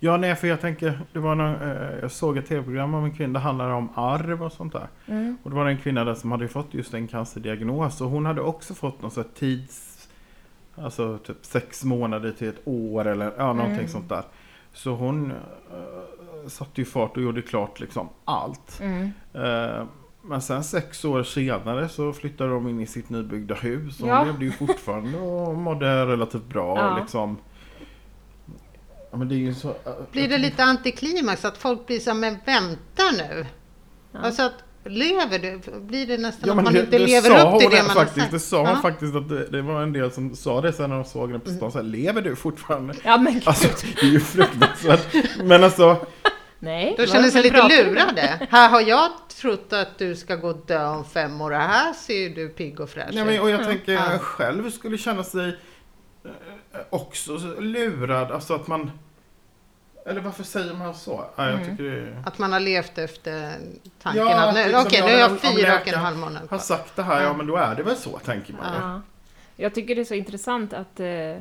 Ja, 0.00 0.16
nej, 0.16 0.34
för 0.36 0.46
jag 0.46 0.60
tänker, 0.60 1.00
det 1.12 1.18
var 1.18 1.34
någon, 1.34 1.54
eh, 1.54 1.98
jag 2.00 2.10
såg 2.10 2.36
ett 2.38 2.46
tv-program 2.46 2.94
om 2.94 3.04
en 3.04 3.12
kvinna, 3.14 3.32
det 3.32 3.38
handlade 3.38 3.72
om 3.72 3.88
arv 3.94 4.42
och 4.42 4.52
sånt 4.52 4.72
där. 4.72 4.88
mm, 5.06 5.38
Och 5.42 5.50
det 5.50 5.56
var 5.56 5.66
en 5.66 5.78
kvinna 5.78 6.04
där 6.04 6.14
som 6.14 6.32
hade 6.32 6.48
fått 6.48 6.74
just 6.74 6.94
en 6.94 7.08
cancerdiagnos 7.08 8.00
och 8.00 8.10
hon 8.10 8.26
hade 8.26 8.40
också 8.40 8.74
fått 8.74 9.02
någon 9.02 9.10
sån 9.10 9.24
tids... 9.34 9.87
Alltså 10.84 11.18
typ 11.18 11.36
sex 11.44 11.84
månader 11.84 12.32
till 12.32 12.48
ett 12.48 12.60
år 12.64 13.04
eller 13.06 13.32
ja, 13.38 13.46
någonting 13.52 13.78
Mm. 13.78 13.88
sånt 13.88 14.08
där. 14.08 14.22
Så 14.72 14.90
hon 14.90 15.32
uh, 15.32 16.48
satte 16.48 16.80
ju 16.80 16.84
fart 16.84 17.16
och 17.16 17.22
gjorde 17.22 17.42
klart 17.42 17.80
liksom 17.80 18.08
allt. 18.24 18.80
mm. 18.80 19.10
Eh, 19.34 19.84
men 20.22 20.42
sen 20.42 20.64
sex 20.64 21.04
år 21.04 21.22
senare 21.22 21.88
så 21.88 22.12
flyttade 22.12 22.50
de 22.50 22.68
in 22.68 22.80
i 22.80 22.86
sitt 22.86 23.10
nybyggda 23.10 23.54
hus 23.54 24.00
och 24.00 24.08
Ja. 24.08 24.18
hon 24.18 24.26
levde 24.26 24.44
ju 24.44 24.52
fortfarande 24.52 25.18
och 25.18 25.54
mådde 25.54 26.06
relativt 26.06 26.44
bra. 26.48 26.76
Ja. 26.78 26.98
Liksom. 27.00 27.36
Ja, 29.10 29.16
men 29.16 29.28
det 29.28 29.34
är 29.34 29.38
ju 29.38 29.54
så... 29.54 29.68
eh, 29.68 29.74
Blir 30.12 30.28
det 30.28 30.38
lite 30.38 30.64
antiklimax 30.64 31.44
att 31.44 31.56
folk 31.58 31.86
blir 31.86 32.00
så 32.00 32.10
här, 32.10 32.18
men 32.18 32.38
vänta 32.46 33.02
nu. 33.18 33.46
Ja. 34.12 34.18
Alltså 34.18 34.42
att 34.42 34.54
lever 34.84 35.38
du? 35.38 35.80
Blir 35.80 36.06
det 36.06 36.18
nästan 36.18 36.48
Ja, 36.48 36.54
att 36.58 36.64
man 36.64 36.72
det, 36.72 36.80
inte 36.80 36.98
det 36.98 37.06
lever 37.06 37.30
upp 37.54 37.60
till 37.60 37.70
det 37.70 37.82
man 37.82 37.94
faktiskt, 37.96 38.16
har 38.16 38.22
sagt? 38.22 38.32
Det 38.32 38.38
sa 38.40 38.56
hon 38.56 38.64
Ja. 38.66 38.70
Mm. 38.70 38.82
faktiskt 38.82 39.14
att 39.16 39.28
det, 39.28 39.46
det 39.48 39.62
var 39.62 39.82
en 39.82 39.92
del 39.92 40.10
som 40.12 40.36
sa 40.36 40.60
det 40.60 40.72
sen 40.72 40.90
när 40.90 40.96
de 40.96 41.04
såg 41.04 41.28
henne 41.30 41.40
på 41.44 41.50
stan. 41.50 41.72
Så 41.72 41.78
här, 41.78 41.84
Lever 41.84 42.22
du 42.22 42.36
fortfarande? 42.36 42.94
Ja 43.04 43.16
men 43.18 43.32
gud. 43.32 43.42
Alltså, 43.48 43.68
det 44.00 44.06
är 44.06 44.10
ju 44.10 44.20
fruktansvärt. 44.20 45.14
Men 45.44 45.64
alltså, 45.64 46.06
Nej. 46.58 46.94
Då 46.96 47.02
vad- 47.02 47.08
känner 47.08 47.30
sig 47.30 47.42
lite 47.42 47.68
lurade. 47.68 48.46
Här 48.50 48.68
har 48.68 48.80
jag 48.80 49.10
trott 49.40 49.72
att 49.72 49.98
du 49.98 50.16
ska 50.16 50.36
gå 50.36 50.48
och 50.48 50.64
dö 50.66 50.86
om 50.88 51.04
fem 51.04 51.40
år 51.40 51.50
och 51.50 51.56
här 51.56 51.92
ser 51.92 52.30
du 52.30 52.48
pigg 52.48 52.80
och 52.80 52.90
fräsch 52.90 53.10
nej, 53.12 53.24
men, 53.24 53.34
ut. 53.34 53.40
och 53.40 53.50
jag 53.50 53.64
tänker 53.64 53.92
Ja. 53.92 54.12
jag 54.12 54.20
själv 54.20 54.70
skulle 54.70 54.98
känna 54.98 55.24
sig 55.24 55.48
eh, 56.24 56.30
också 56.90 57.38
så 57.38 57.60
lurad. 57.60 58.30
Alltså 58.32 58.54
att 58.54 58.66
man... 58.66 58.90
Eller 60.08 60.20
varför 60.20 60.44
säger 60.44 60.74
man 60.74 60.94
så? 60.94 61.24
Ja, 61.36 61.44
jag 61.50 61.54
Mm. 61.54 61.68
tycker 61.76 61.90
det 61.90 61.98
är... 62.00 62.22
Att 62.26 62.38
man 62.38 62.52
har 62.52 62.60
levt 62.60 62.98
efter 62.98 63.54
tanken 64.02 64.22
Ja, 64.26 64.48
att 64.48 64.54
nu, 64.54 64.62
liksom, 64.64 64.82
okej, 64.86 65.02
nu 65.02 65.08
är 65.10 65.18
jag 65.18 65.40
fyra 65.40 65.80
och 65.80 65.88
en 65.88 65.94
halv 65.94 66.16
månad 66.16 66.40
har 66.40 66.46
kvar. 66.48 66.58
sagt 66.58 66.96
det 66.96 67.02
här, 67.02 67.22
ja 67.22 67.32
men 67.32 67.46
då 67.46 67.56
är 67.56 67.74
det 67.74 67.82
väl 67.82 67.96
så, 67.96 68.18
tänker 68.18 68.52
man. 68.52 68.74
Ja. 68.82 69.02
Jag 69.56 69.74
tycker 69.74 69.94
det 69.94 70.00
är 70.00 70.04
så 70.04 70.14
intressant 70.14 70.72
att... 70.72 71.00
eh, 71.00 71.36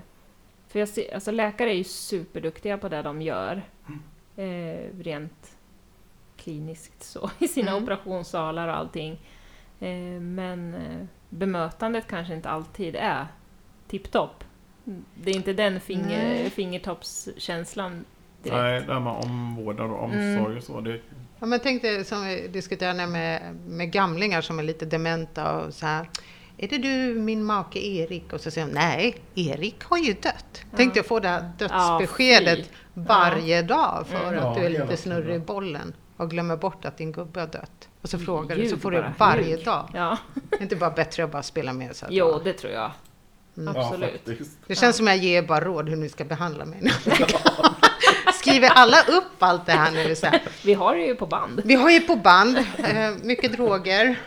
För 0.70 0.80
jag 0.80 0.89
ser, 0.89 1.13
alltså 1.13 1.32
läkare 1.32 1.70
är 1.70 1.76
ju 1.76 1.84
superduktiga 1.84 2.78
på 2.78 2.89
det 2.89 3.01
de 3.01 3.22
gör. 3.22 3.61
Eh, 4.38 5.01
rent 5.03 5.51
kliniskt 6.38 7.03
så, 7.03 7.32
i 7.39 7.47
sina 7.47 7.72
Mm. 7.72 7.84
operationssalar 7.84 8.68
och 8.68 8.76
allting. 8.76 9.11
Eh, 9.80 10.22
men 10.22 10.74
eh, 10.74 11.05
bemötandet 11.30 12.07
kanske 12.07 12.34
inte 12.34 12.49
alltid 12.49 12.95
är 12.95 13.28
tipptopp. 13.88 14.43
Det 15.15 15.32
är 15.32 15.36
inte 15.36 15.53
den 15.53 15.80
finger, 15.80 16.49
fingertoppskänslan 16.49 18.05
direkt. 18.50 18.62
Nej, 18.64 18.82
det 18.88 18.93
här 18.93 19.00
med 19.00 19.14
omvårdnad 19.14 19.91
och 19.91 20.04
omsorg 20.04 20.28
Mm. 20.45 20.58
och 20.58 20.64
så. 20.64 20.82
Det, 20.82 21.00
Ja, 21.39 21.45
men 21.45 21.60
tänk 21.60 21.82
dig 21.82 22.06
som 22.06 22.26
vi 22.26 22.48
diskuterade 22.48 23.08
med, 23.08 23.56
med 23.68 23.91
gamlingar 23.91 24.41
som 24.41 24.60
är 24.60 24.64
lite 24.64 24.86
dementa 24.86 25.58
och 25.58 25.74
så 25.74 25.86
här. 25.86 26.10
Är 26.58 26.68
det 26.68 26.78
du, 26.78 27.14
min 27.20 27.43
make 27.43 27.80
Erik? 27.80 28.34
Och 28.34 28.41
så 28.41 28.52
säger 28.52 28.68
de, 28.68 28.74
nej, 28.74 29.16
Erik 29.36 29.84
har 29.84 29.98
ju 29.98 30.14
dött. 30.14 30.62
Tänk 30.76 30.93
dig 30.93 31.02
att 31.02 31.08
få 31.08 31.20
det 31.20 31.28
här 31.28 31.52
dödsbeskedet 31.58 32.60
Ja, 32.60 32.66
varje 32.93 33.62
dag 33.62 34.06
för 34.08 34.34
Mm. 34.34 34.45
att 34.45 34.56
du 34.56 34.62
Ja, 34.62 34.66
är 34.66 34.70
lite 34.70 34.98
snurrig 34.98 35.36
i 35.36 35.39
bollen 35.39 35.93
och 36.18 36.30
glömmer 36.30 36.56
bort 36.58 36.86
att 36.86 36.98
din 36.98 37.12
gubbe 37.12 37.39
har 37.39 37.48
dött. 37.48 37.89
Och 38.02 38.10
så 38.10 38.20
frågar 38.20 38.56
du, 38.56 38.70
så 38.70 38.78
får 38.78 38.91
du 38.91 39.04
varje 39.18 39.50
ljug. 39.58 39.66
dag. 39.66 39.89
Ja, 39.93 40.18
Det 40.34 40.56
är 40.58 40.62
inte 40.62 40.76
bara 40.76 40.89
bättre 40.91 41.24
att 41.24 41.32
bara 41.32 41.43
spela 41.43 41.74
med 41.74 41.95
så 41.95 42.06
att 42.06 42.12
jo, 42.12 42.30
ja. 42.32 42.41
det 42.43 42.54
tror 42.54 42.74
jag. 42.74 42.91
Mm. 43.58 43.76
Absolut. 43.78 44.22
Ja. 44.26 44.34
Det 44.68 44.76
känns 44.76 44.98
som 44.98 45.08
jag 45.08 45.18
ger 45.18 45.41
bara 45.41 45.62
råd 45.66 45.89
hur 45.89 45.95
ni 45.95 46.10
ska 46.10 46.24
behandla 46.26 46.66
mig. 46.66 46.80
Skriver 48.34 48.70
alla 48.70 49.02
upp 49.02 49.34
allt 49.44 49.66
det 49.66 49.72
här 49.72 49.92
nu? 49.92 50.16
Så 50.16 50.28
här. 50.28 50.42
Vi 50.66 50.74
har 50.74 50.96
det 50.96 51.02
ju 51.06 51.16
på 51.16 51.26
band. 51.26 51.62
Vi 51.66 51.76
har 51.76 51.90
ju 51.90 52.00
på 52.02 52.16
band, 52.16 52.58
eh, 52.58 53.12
mycket 53.24 53.52
droger. 53.54 54.20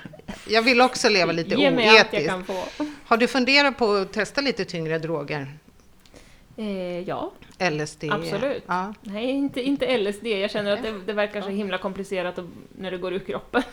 Jag 0.48 0.62
vill 0.62 0.80
också 0.80 1.08
leva 1.08 1.32
lite 1.32 1.54
Ge 1.54 1.70
mig 1.70 1.88
allt 1.88 1.96
jag 1.98 2.06
oetiskt. 2.06 2.28
kan 2.30 2.44
få. 2.44 2.64
Har 3.06 3.16
du 3.16 3.26
funderat 3.28 3.78
på 3.78 3.92
att 3.92 4.12
testa 4.12 4.40
lite 4.40 4.64
tyngre 4.64 4.98
droger? 4.98 5.54
Eh, 6.56 7.00
ja, 7.00 7.32
LSD? 7.70 8.04
Absolut. 8.10 8.64
Ja. 8.66 8.94
nej 9.02 9.30
inte, 9.30 9.62
inte 9.62 9.98
LSD. 9.98 10.26
Jag 10.26 10.50
känner 10.50 10.72
att 10.72 10.82
det, 10.82 10.92
det 11.06 11.12
verkar 11.12 11.42
så 11.42 11.48
himla 11.48 11.78
komplicerat 11.78 12.38
att- 12.38 12.44
när 12.78 12.90
det 12.90 12.98
går 12.98 13.12
ur 13.12 13.18
kroppen. 13.18 13.62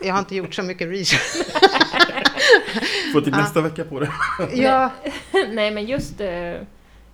Jag 0.00 0.12
har 0.14 0.18
inte 0.18 0.36
gjort 0.36 0.54
så 0.54 0.62
mycket 0.62 0.88
research. 0.88 1.46
Får 3.12 3.20
till 3.20 3.32
nästa 3.32 3.60
vecka 3.60 3.84
på 3.84 4.00
det. 4.00 4.10
Ja, 4.54 4.90
nej, 5.52 5.70
men 5.70 5.86
just... 5.86 6.20
Eh, 6.20 6.30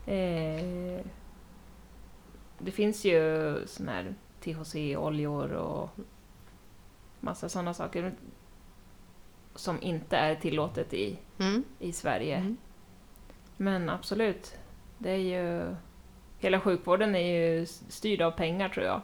eh, 0.07 1.01
det 2.65 2.71
finns 2.71 3.05
ju 3.05 3.57
sån 3.67 3.89
här 3.89 4.15
THC-oljor 4.41 5.53
och 5.53 5.91
massa 7.21 7.49
sådana 7.49 7.75
saker 7.75 8.13
som 9.55 9.83
inte 9.83 10.17
är 10.17 10.35
tillåtet 10.35 10.95
i, 10.95 11.19
mm. 11.39 11.65
i 11.79 11.93
Sverige. 11.93 12.37
Mm. 12.37 12.57
Men 13.57 13.89
absolut, 13.89 14.55
det 14.99 15.11
är 15.11 15.17
ju... 15.17 15.75
Hela 16.39 16.61
sjukvården 16.61 17.15
är 17.15 17.41
ju 17.41 17.67
styrd 17.67 18.23
av 18.23 18.31
pengar 18.31 18.69
tror 18.69 18.87
jag. 18.87 19.01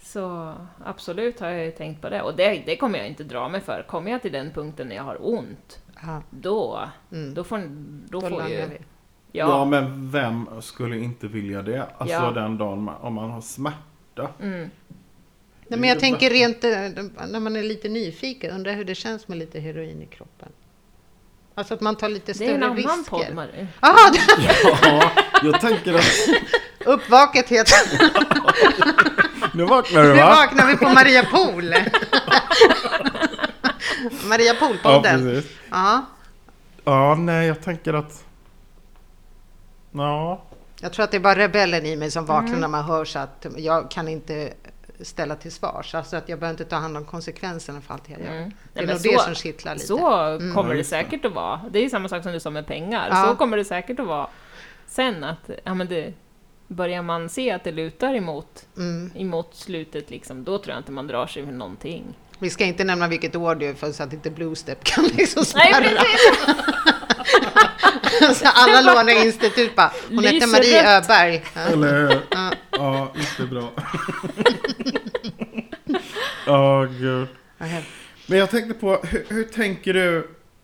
Så 0.00 0.54
absolut 0.84 1.40
har 1.40 1.48
jag 1.48 1.64
ju 1.64 1.70
tänkt 1.70 2.02
på 2.02 2.08
det. 2.08 2.22
Och 2.22 2.36
det, 2.36 2.62
det 2.66 2.76
kommer 2.76 2.98
jag 2.98 3.08
inte 3.08 3.24
dra 3.24 3.48
mig 3.48 3.60
för. 3.60 3.82
Kommer 3.88 4.10
jag 4.10 4.22
till 4.22 4.32
den 4.32 4.50
punkten 4.50 4.88
när 4.88 4.96
jag 4.96 5.02
har 5.02 5.16
ont, 5.20 5.82
då, 6.30 6.88
Mm. 7.12 7.34
då 7.34 7.44
får, 7.44 7.58
då 8.08 8.20
Då 8.20 8.28
får 8.28 8.48
ju... 8.48 8.66
vi. 8.66 8.78
Ja. 9.32 9.48
Ja. 9.48 9.64
men 9.64 10.10
vem 10.10 10.48
skulle 10.60 10.98
inte 10.98 11.26
vilja 11.26 11.62
det? 11.62 11.86
Alltså 11.98 12.14
Ja. 12.16 12.30
den 12.30 12.58
dagen 12.58 12.82
man, 12.82 12.94
om 13.00 13.14
man 13.14 13.30
har 13.30 13.40
smärta. 13.40 14.28
Mm. 14.42 14.70
Nej, 15.68 15.80
men 15.80 15.88
jag 15.88 16.00
tänker 16.00 16.30
rent 16.30 16.64
eh, 16.64 16.70
när 17.28 17.40
man 17.40 17.56
är 17.56 17.62
lite 17.62 17.88
nyfiken, 17.88 18.54
undrar 18.54 18.72
hur 18.72 18.84
det 18.84 18.94
känns 18.94 19.28
med 19.28 19.38
lite 19.38 19.60
heroin 19.60 20.02
i 20.02 20.06
kroppen. 20.06 20.48
Alltså 21.54 21.74
att 21.74 21.80
man 21.80 21.96
tar 21.96 22.08
lite 22.08 22.32
Det 22.32 22.44
är 22.46 22.48
en 22.50 22.56
större 22.56 22.64
annan 22.70 22.76
risker. 22.76 23.10
podd, 23.10 23.34
Marie. 23.34 23.52
Det- 23.56 23.68
Ja, 24.82 25.10
jag 25.42 25.60
tänker 25.60 25.94
att 25.94 26.04
uppvaket 26.86 27.48
heter 27.48 27.76
nu 29.56 29.64
vaknar 29.64 30.02
du 30.02 30.08
Nu 30.08 30.14
va? 30.16 30.26
vaknar 30.28 30.66
vi 30.66 30.76
på 30.76 30.88
Maria 30.88 31.24
Pool. 31.24 31.74
Maria 34.28 34.54
Ja, 34.60 34.66
Pool-podden. 34.66 35.34
precis. 35.34 35.50
Ja, 35.70 36.06
Ja, 36.84 37.14
nej, 37.14 37.46
jag 37.46 37.62
tänker 37.62 37.94
att... 37.94 38.24
Ja, 39.92 40.42
jag 40.80 40.92
tror 40.92 41.04
att 41.04 41.10
det 41.10 41.16
är 41.16 41.20
bara 41.20 41.34
rebellen 41.38 41.86
i 41.86 41.96
mig 41.96 42.10
som 42.10 42.26
vaknar 42.26 42.48
Mm. 42.48 42.60
när 42.60 42.68
man 42.68 42.84
hör 42.84 43.04
så 43.04 43.18
att 43.18 43.46
jag 43.56 43.90
kan 43.90 44.08
inte 44.08 44.52
ställa 45.00 45.36
till 45.36 45.52
svars. 45.52 45.94
Alltså 45.94 46.16
att 46.16 46.28
jag 46.28 46.38
behöver 46.38 46.54
inte 46.60 46.64
ta 46.70 46.76
hand 46.76 46.96
om 46.96 47.04
konsekvenserna 47.04 47.80
för 47.80 47.94
allt 47.94 48.08
jag 48.10 48.20
gör. 48.20 48.26
Mm. 48.36 48.50
Det 48.72 48.80
är 48.80 48.86
Nej, 48.86 48.94
nog 48.94 49.02
men 49.04 49.12
det 49.12 49.18
så- 49.18 49.24
som 49.24 49.34
kittlar 49.34 49.74
lite. 49.74 49.86
Så 49.86 50.08
Mm. 50.16 50.54
kommer 50.54 50.74
det 50.74 50.84
säkert 50.84 51.24
att 51.24 51.32
vara. 51.32 51.60
Det 51.70 51.78
är 51.78 51.82
ju 51.82 51.90
samma 51.90 52.08
sak 52.08 52.22
som 52.22 52.32
du 52.32 52.40
sa 52.40 52.50
med 52.50 52.66
pengar. 52.66 53.08
Ja. 53.10 53.26
Så 53.30 53.36
kommer 53.36 53.56
det 53.56 53.64
säkert 53.64 54.00
att 54.00 54.06
vara 54.06 54.26
sen 54.86 55.24
att 55.24 55.50
ja, 55.64 55.74
men 55.74 55.88
det, 55.88 56.12
börjar 56.66 57.02
man 57.02 57.28
se 57.28 57.50
att 57.50 57.64
det 57.64 57.72
lutar 57.72 58.14
emot, 58.14 58.66
Mm. 58.76 59.10
emot 59.14 59.54
slutet, 59.54 60.10
liksom, 60.10 60.44
då 60.44 60.58
tror 60.58 60.70
jag 60.70 60.80
inte 60.80 60.92
man 60.92 61.06
drar 61.06 61.26
sig 61.26 61.44
för 61.44 61.52
någonting. 61.52 62.04
Vi 62.40 62.50
ska 62.50 62.64
inte 62.64 62.84
nämna 62.84 63.08
vilket 63.08 63.36
år 63.36 63.54
det 63.54 63.66
är 63.66 63.74
för 63.74 63.92
så 63.92 64.02
att 64.02 64.12
inte 64.12 64.30
Bluestep 64.30 64.84
kan 64.84 65.04
liksom 65.16 65.44
Nej, 65.54 65.72
spärra. 65.72 65.84
precis! 65.84 66.38
så 68.38 68.48
alla 68.54 68.94
låneinstitut 68.94 69.76
bara, 69.76 69.92
hon 70.08 70.24
heter 70.24 70.46
Marie 70.46 70.96
rött. 70.96 71.04
Öberg. 71.04 71.42
Ja. 71.54 71.60
Eller? 71.60 72.20
Ja. 72.30 72.50
Ja, 72.70 73.12
inte 73.16 73.54
bra. 73.54 73.70
Ja, 76.46 76.86
gud. 76.98 77.28
Vad 77.58 77.68
hemskt. 77.68 77.88
Men 78.26 78.38
jag 78.38 78.50
tänkte 78.50 78.74
på, 78.74 78.96
hur, 79.02 79.24
hur 79.28 79.44
tänker 79.44 79.94
du 79.94 80.18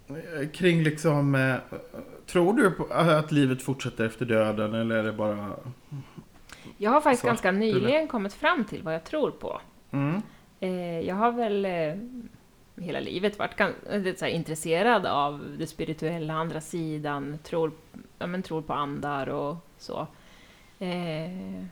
eh, 0.08 0.48
kring 0.54 0.82
liksom, 0.82 1.34
eh, 1.34 1.54
tror 2.32 2.52
du 2.52 2.70
på 2.70 2.86
att 2.94 3.32
livet 3.32 3.62
fortsätter 3.62 4.04
efter 4.06 4.24
döden 4.24 4.74
eller 4.74 4.96
är 4.96 5.02
det 5.02 5.12
bara... 5.12 5.50
Jag 6.78 6.90
har 6.90 7.00
faktiskt 7.00 7.20
Så, 7.20 7.26
ganska 7.26 7.48
eller? 7.48 7.58
nyligen 7.58 8.08
kommit 8.08 8.34
fram 8.34 8.64
till 8.64 8.82
vad 8.82 8.94
jag 8.94 9.04
tror 9.04 9.30
på. 9.30 9.60
Mm. 9.92 10.22
Eh, 10.60 11.00
jag 11.00 11.14
har 11.14 11.32
väl 11.32 11.64
eh, 11.64 11.94
hela 12.84 13.00
livet 13.00 13.38
varit 13.38 13.60
eh, 13.60 13.70
så 14.16 14.24
här, 14.24 14.32
intresserad 14.32 15.06
av 15.06 15.56
det 15.58 15.66
spirituella, 15.66 16.34
andra 16.34 16.60
sidan, 16.60 17.38
tror, 17.42 17.72
ja, 18.18 18.26
men, 18.26 18.42
tror 18.42 18.62
på 18.62 18.72
andar 18.72 19.26
och 19.28 19.56
så. 19.78 20.06
Eh, 20.78 21.64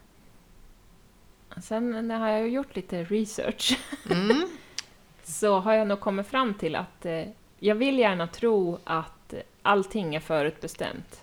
sen 1.62 2.08
när 2.08 2.32
jag 2.32 2.40
har 2.40 2.46
gjort 2.48 2.76
lite 2.76 3.04
research 3.04 3.78
Mm. 4.10 4.46
så 5.22 5.58
har 5.58 5.72
jag 5.72 5.88
nog 5.88 6.00
kommit 6.00 6.26
fram 6.26 6.54
till 6.54 6.76
att 6.76 7.06
eh, 7.06 7.24
jag 7.58 7.74
vill 7.74 7.98
gärna 7.98 8.26
tro 8.26 8.78
att 8.84 9.34
allting 9.62 10.14
är 10.14 10.20
förutbestämt. 10.20 11.22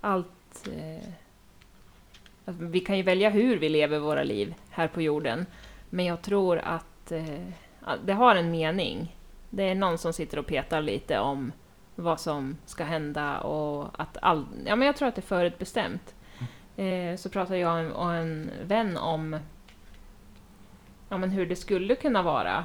Allt... 0.00 0.68
Eh, 0.68 1.08
vi 2.44 2.80
kan 2.80 2.96
ju 2.96 3.02
välja 3.02 3.30
hur 3.30 3.58
vi 3.58 3.68
lever 3.68 3.98
våra 3.98 4.22
liv 4.22 4.54
här 4.70 4.88
på 4.88 5.02
jorden, 5.02 5.46
men 5.90 6.04
jag 6.04 6.22
tror 6.22 6.58
att 6.58 7.12
eh, 7.12 7.46
det 8.04 8.12
har 8.12 8.36
en 8.36 8.50
mening. 8.50 9.16
Det 9.50 9.62
är 9.62 9.74
någon 9.74 9.98
som 9.98 10.12
sitter 10.12 10.38
och 10.38 10.46
petar 10.46 10.82
lite 10.82 11.18
om 11.18 11.52
vad 11.94 12.20
som 12.20 12.56
ska 12.66 12.84
hända 12.84 13.40
och 13.40 14.00
att 14.00 14.16
all... 14.22 14.46
Ja, 14.66 14.76
men 14.76 14.86
jag 14.86 14.96
tror 14.96 15.08
att 15.08 15.14
det 15.14 15.20
är 15.20 15.22
förutbestämt. 15.22 16.14
Eh, 16.76 17.16
så 17.16 17.28
pratade 17.28 17.58
jag 17.58 17.92
och 17.92 18.14
en 18.14 18.50
vän 18.62 18.96
om 18.96 19.38
ja, 21.08 21.18
men 21.18 21.30
hur 21.30 21.46
det 21.46 21.56
skulle 21.56 21.94
kunna 21.94 22.22
vara. 22.22 22.64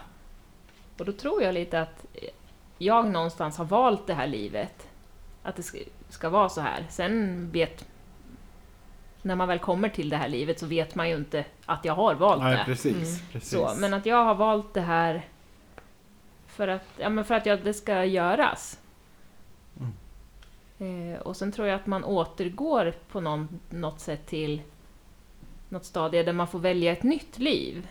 Och 0.97 1.05
då 1.05 1.11
tror 1.11 1.43
jag 1.43 1.53
lite 1.53 1.81
att 1.81 2.05
jag 2.77 3.07
någonstans 3.09 3.57
har 3.57 3.65
valt 3.65 4.07
det 4.07 4.13
här 4.13 4.27
livet. 4.27 4.89
Att 5.43 5.55
det 5.55 5.63
ska, 5.63 5.77
ska 6.09 6.29
vara 6.29 6.49
så 6.49 6.61
här. 6.61 6.85
Sen 6.89 7.49
vet... 7.51 7.87
När 9.25 9.35
man 9.35 9.47
väl 9.47 9.59
kommer 9.59 9.89
till 9.89 10.09
det 10.09 10.17
här 10.17 10.29
livet 10.29 10.59
så 10.59 10.65
vet 10.65 10.95
man 10.95 11.09
ju 11.09 11.15
inte 11.15 11.45
att 11.65 11.85
jag 11.85 11.93
har 11.93 12.15
valt 12.15 12.43
Nej, 12.43 12.57
det. 12.57 12.63
precis. 12.65 13.21
precis. 13.31 13.49
Så, 13.49 13.73
men 13.77 13.93
att 13.93 14.05
jag 14.05 14.23
har 14.23 14.35
valt 14.35 14.73
det 14.73 14.81
här 14.81 15.25
för 16.47 16.67
att, 16.67 16.87
ja, 16.97 17.09
men 17.09 17.25
för 17.25 17.35
att 17.35 17.45
jag, 17.45 17.63
det 17.63 17.73
ska 17.73 18.05
göras. 18.05 18.79
Eh, 20.77 21.21
och 21.21 21.35
sen 21.35 21.51
tror 21.51 21.67
jag 21.67 21.75
att 21.75 21.87
man 21.87 22.03
återgår 22.03 22.93
på 23.11 23.21
någon, 23.21 23.59
något 23.69 23.99
sätt 23.99 24.27
till 24.27 24.61
något 25.69 25.85
stadie 25.85 26.23
där 26.23 26.33
man 26.33 26.47
får 26.47 26.59
välja 26.59 26.91
ett 26.91 27.03
nytt 27.03 27.39
liv. 27.39 27.87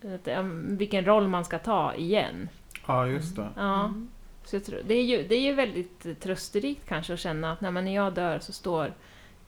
Att, 0.00 0.28
vilken 0.54 1.04
roll 1.04 1.28
man 1.28 1.44
ska 1.44 1.58
ta 1.58 1.94
igen. 1.94 2.48
Ja, 2.86 3.06
just 3.06 3.36
det. 3.36 3.48
Ja. 3.56 3.94
Så 4.44 4.56
jag 4.56 4.64
tror, 4.64 4.80
det, 4.86 4.94
är 4.94 5.04
ju, 5.04 5.28
det 5.28 5.34
är 5.34 5.40
ju 5.40 5.54
väldigt 5.54 6.20
trösterikt 6.20 6.88
kanske 6.88 7.14
att 7.14 7.20
känna 7.20 7.52
att 7.52 7.60
när, 7.60 7.70
man, 7.70 7.84
när 7.84 7.94
jag 7.94 8.14
dör 8.14 8.38
så 8.38 8.52
står 8.52 8.92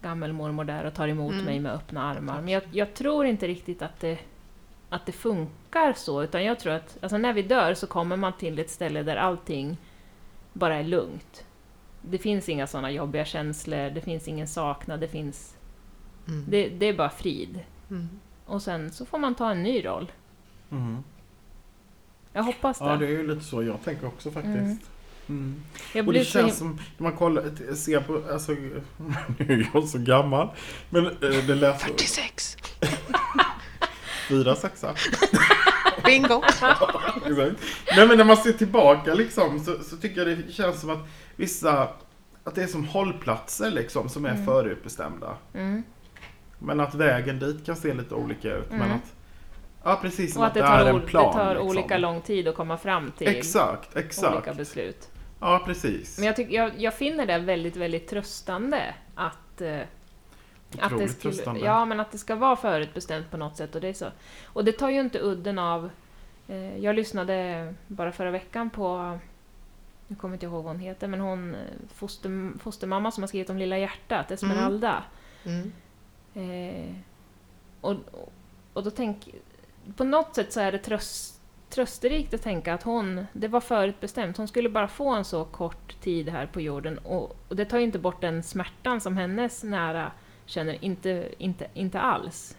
gammelmormor 0.03 0.65
där 0.65 0.85
och 0.85 0.95
tar 0.95 1.09
emot 1.09 1.33
Mm. 1.33 1.45
mig 1.45 1.61
med 1.61 1.73
öppna 1.73 2.03
armar. 2.03 2.41
Men 2.41 2.49
jag, 2.49 2.63
jag 2.73 2.95
tror 2.95 3.27
inte 3.27 3.47
riktigt 3.47 3.83
att 3.83 4.01
det, 4.01 4.19
att 4.89 5.07
det 5.07 5.13
funkar 5.13 5.93
så, 5.93 6.23
utan 6.23 6.45
jag 6.45 6.59
tror 6.61 6.73
att 6.73 6.99
alltså 7.01 7.19
när 7.19 7.33
vi 7.33 7.43
dör 7.43 7.75
så 7.75 7.87
kommer 7.87 8.17
man 8.17 8.33
till 8.33 8.59
ett 8.59 8.71
ställe 8.71 9.03
där 9.03 9.17
allting 9.17 9.77
bara 10.53 10.77
är 10.77 10.85
lugnt. 10.85 11.45
Det 12.03 12.19
finns 12.19 12.49
inga 12.49 12.67
sådana 12.67 12.91
jobbiga 12.91 13.25
känslor, 13.25 13.91
det 13.91 14.01
finns 14.01 14.29
ingen 14.29 14.49
saknad, 14.49 15.01
det 15.01 15.09
finns... 15.09 15.57
Mm. 16.29 16.45
Det, 16.49 16.69
det 16.69 16.87
är 16.87 16.95
bara 16.95 17.11
frid. 17.11 17.61
Mm. 17.91 18.09
Och 18.47 18.63
sen 18.63 18.91
så 18.93 19.07
får 19.07 19.19
man 19.19 19.35
ta 19.35 19.51
en 19.51 19.63
ny 19.63 19.85
roll. 19.85 20.13
Mm. 20.71 21.05
Jag 22.33 22.43
hoppas 22.43 22.79
det. 22.79 22.85
Ja, 22.85 22.97
det 22.97 23.07
är 23.07 23.11
ju 23.11 23.27
lite 23.35 23.45
så 23.45 23.63
jag 23.63 23.83
tänker 23.85 24.07
också 24.07 24.31
faktiskt. 24.31 24.91
Mm. 25.29 25.63
Och 26.07 26.13
det 26.13 26.25
så 26.25 26.31
känns 26.31 26.53
him- 26.53 26.59
som, 26.59 26.79
när 26.97 27.05
man 27.11 27.13
kollar, 27.19 27.75
ser 27.75 28.01
på, 28.01 28.23
alltså, 28.33 28.53
nu 29.39 29.47
är 29.55 29.71
jag 29.75 29.85
så 29.85 29.99
gammal. 29.99 30.49
Men 30.91 31.07
eh, 31.07 31.13
det 31.21 31.55
lät 31.55 31.81
så, 31.81 31.87
46. 31.87 32.57
fyra 34.29 34.55
sexa. 34.57 34.95
Bingo. 36.05 36.43
Exakt. 36.49 36.83
Nej 37.97 38.07
men 38.09 38.19
när 38.19 38.25
man 38.25 38.37
ser 38.37 38.53
tillbaka 38.53 39.15
liksom 39.15 39.61
så, 39.61 39.83
så 39.83 39.97
tycker 39.97 40.27
jag 40.27 40.39
det 40.39 40.53
känns 40.53 40.81
som 40.81 40.91
att 40.91 41.09
vissa, 41.37 41.89
att 42.45 42.55
det 42.55 42.63
är 42.63 42.67
som 42.67 42.85
hållplatser 42.85 43.71
liksom 43.71 44.09
som 44.09 44.25
är 44.25 44.31
Mm. 44.31 44.45
förutbestämda. 44.47 45.37
mm. 45.55 45.83
Men 46.59 46.81
att 46.81 46.95
vägen 46.95 47.39
dit 47.39 47.67
kan 47.67 47.77
se 47.77 47.95
lite 47.95 48.15
olika 48.15 48.55
ut. 48.57 48.71
Men 48.71 48.81
Mm. 48.83 48.93
att, 48.97 49.13
ja 49.85 49.99
precis 50.03 50.37
Och 50.37 50.43
att, 50.45 50.49
att 50.49 50.55
det 50.55 50.61
det, 50.61 50.67
tar, 50.67 50.79
är 50.81 50.87
en 50.91 51.01
plan. 51.07 51.37
det 51.37 51.45
tar 51.45 51.51
liksom. 51.55 51.69
olika 51.69 51.99
lång 51.99 52.21
tid 52.21 52.49
att 52.49 52.55
komma 52.57 52.79
fram 52.79 53.13
till 53.19 53.29
Exakt, 53.29 53.97
exakt. 53.97 54.35
olika 54.35 54.55
beslut. 54.55 55.09
Ja 55.41 55.63
precis. 55.67 56.19
Men 56.19 56.27
jag, 56.27 56.37
tycker, 56.37 56.55
jag, 56.55 56.81
jag 56.81 56.95
finner 56.95 57.27
det 57.27 57.39
väldigt, 57.39 57.77
väldigt 57.77 58.09
tröstande 58.09 58.95
att, 59.15 59.61
eh, 59.61 59.81
att, 59.81 59.87
det 60.71 60.87
Otroligt 60.87 61.11
skulle, 61.11 61.35
tröstande. 61.35 61.61
ja, 61.61 61.85
men 61.85 62.01
att 62.01 62.13
det 62.13 62.19
ska 62.19 62.35
vara 62.37 62.57
förutbestämt 62.57 63.31
på 63.31 63.37
något 63.37 63.57
sätt. 63.57 63.75
Och 63.75 63.81
det, 63.81 63.89
är 63.89 63.93
så. 63.93 64.11
och 64.45 64.65
det 64.65 64.73
tar 64.73 64.91
ju 64.91 65.01
inte 65.01 65.19
udden 65.19 65.59
av... 65.59 65.91
Eh, 66.49 66.79
jag 66.79 66.97
lyssnade 66.97 67.75
bara 67.87 68.13
förra 68.13 68.31
veckan 68.31 68.71
på... 68.71 69.19
Nu 70.09 70.17
kommer 70.17 70.35
inte 70.35 70.47
jag 70.47 70.53
ihåg 70.53 70.65
vad 70.65 70.73
hon 70.73 70.81
heter, 70.81 71.09
men 71.09 71.21
hon 71.21 71.55
eh, 71.55 71.61
foster, 71.95 72.59
fostermamma 72.59 73.11
som 73.11 73.23
har 73.23 73.29
skrivit 73.29 73.51
om 73.51 73.59
Lilla 73.59 73.79
hjärtat, 73.79 74.31
Esmeralda. 74.31 75.05
Mm. 75.45 75.73
Eh, 76.35 76.95
och, 77.81 77.95
och 78.73 78.85
då 78.85 78.91
tänk... 78.91 79.29
På 79.97 80.05
något 80.05 80.35
sätt 80.35 80.53
så 80.53 80.61
är 80.61 80.73
det 80.73 80.79
tröst, 80.79 81.38
trösterikt 81.71 82.35
att 82.35 82.43
tänka 82.43 82.75
att 82.75 82.83
hon, 82.83 83.27
det 83.33 83.49
var 83.49 83.61
förutbestämt, 83.61 84.37
hon 84.37 84.49
skulle 84.49 84.69
bara 84.69 84.89
få 84.89 85.09
en 85.09 85.25
så 85.25 85.45
kort 85.45 86.01
tid 86.01 86.29
här 86.29 86.47
på 86.47 86.61
jorden 86.61 86.99
och, 86.99 87.37
och 87.49 87.57
det 87.57 87.65
tar 87.65 87.79
ju 87.79 87.85
inte 87.85 87.99
bort 87.99 88.21
den 88.21 88.43
smärtan 88.43 89.01
som 89.01 89.17
hennes 89.17 89.65
nära 89.65 90.13
känner, 90.47 90.85
inte, 90.85 91.29
inte, 91.39 91.67
inte 91.75 92.01
alls. 92.01 92.57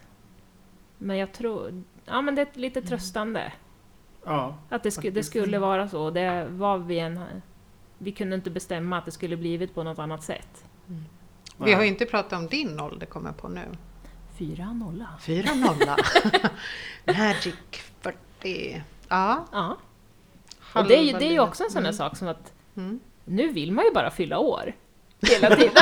Men 0.98 1.16
jag 1.16 1.32
tror, 1.32 1.82
ja 2.04 2.20
men 2.22 2.34
det 2.34 2.42
är 2.42 2.58
lite 2.58 2.82
tröstande 2.82 3.52
Ja, 4.24 4.58
att 4.68 4.82
det, 4.82 4.90
sku, 4.90 5.10
det 5.10 5.22
skulle 5.22 5.58
vara 5.58 5.88
så. 5.88 6.10
Det 6.10 6.46
var 6.50 6.78
vi 6.78 6.98
en, 6.98 7.20
vi 7.98 8.12
kunde 8.12 8.36
inte 8.36 8.50
bestämma 8.50 8.98
att 8.98 9.04
det 9.04 9.10
skulle 9.10 9.36
blivit 9.36 9.74
på 9.74 9.82
något 9.82 9.98
annat 9.98 10.22
sätt. 10.22 10.64
Vi 11.56 11.72
har 11.72 11.82
ju 11.82 11.88
inte 11.88 12.06
pratat 12.06 12.32
om 12.32 12.46
din 12.46 12.80
ålder, 12.80 13.06
kommer 13.06 13.28
jag 13.28 13.36
på 13.36 13.48
nu. 13.48 13.64
Fyra 14.38 14.72
nolla. 14.72 15.08
Fyra 15.20 15.54
nolla. 15.54 15.96
Magic 17.06 17.54
40. 18.00 18.82
Ja. 19.10 19.46
Ja. 19.52 19.76
Och 20.74 20.84
det 20.88 20.96
är 20.98 21.02
ju, 21.02 21.12
det 21.12 21.24
är 21.24 21.32
ju 21.32 21.40
också 21.40 21.64
en 21.64 21.70
sån 21.70 21.82
där 21.82 21.92
sak 21.92 22.16
som 22.16 22.28
att 22.28 22.52
Mm. 22.76 23.00
nu 23.24 23.48
vill 23.48 23.72
man 23.72 23.84
ju 23.84 23.90
bara 23.92 24.10
fylla 24.10 24.38
år. 24.38 24.72
Hela 25.22 25.56
tiden. 25.56 25.72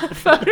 Men 0.00 0.08
förr, 0.14 0.48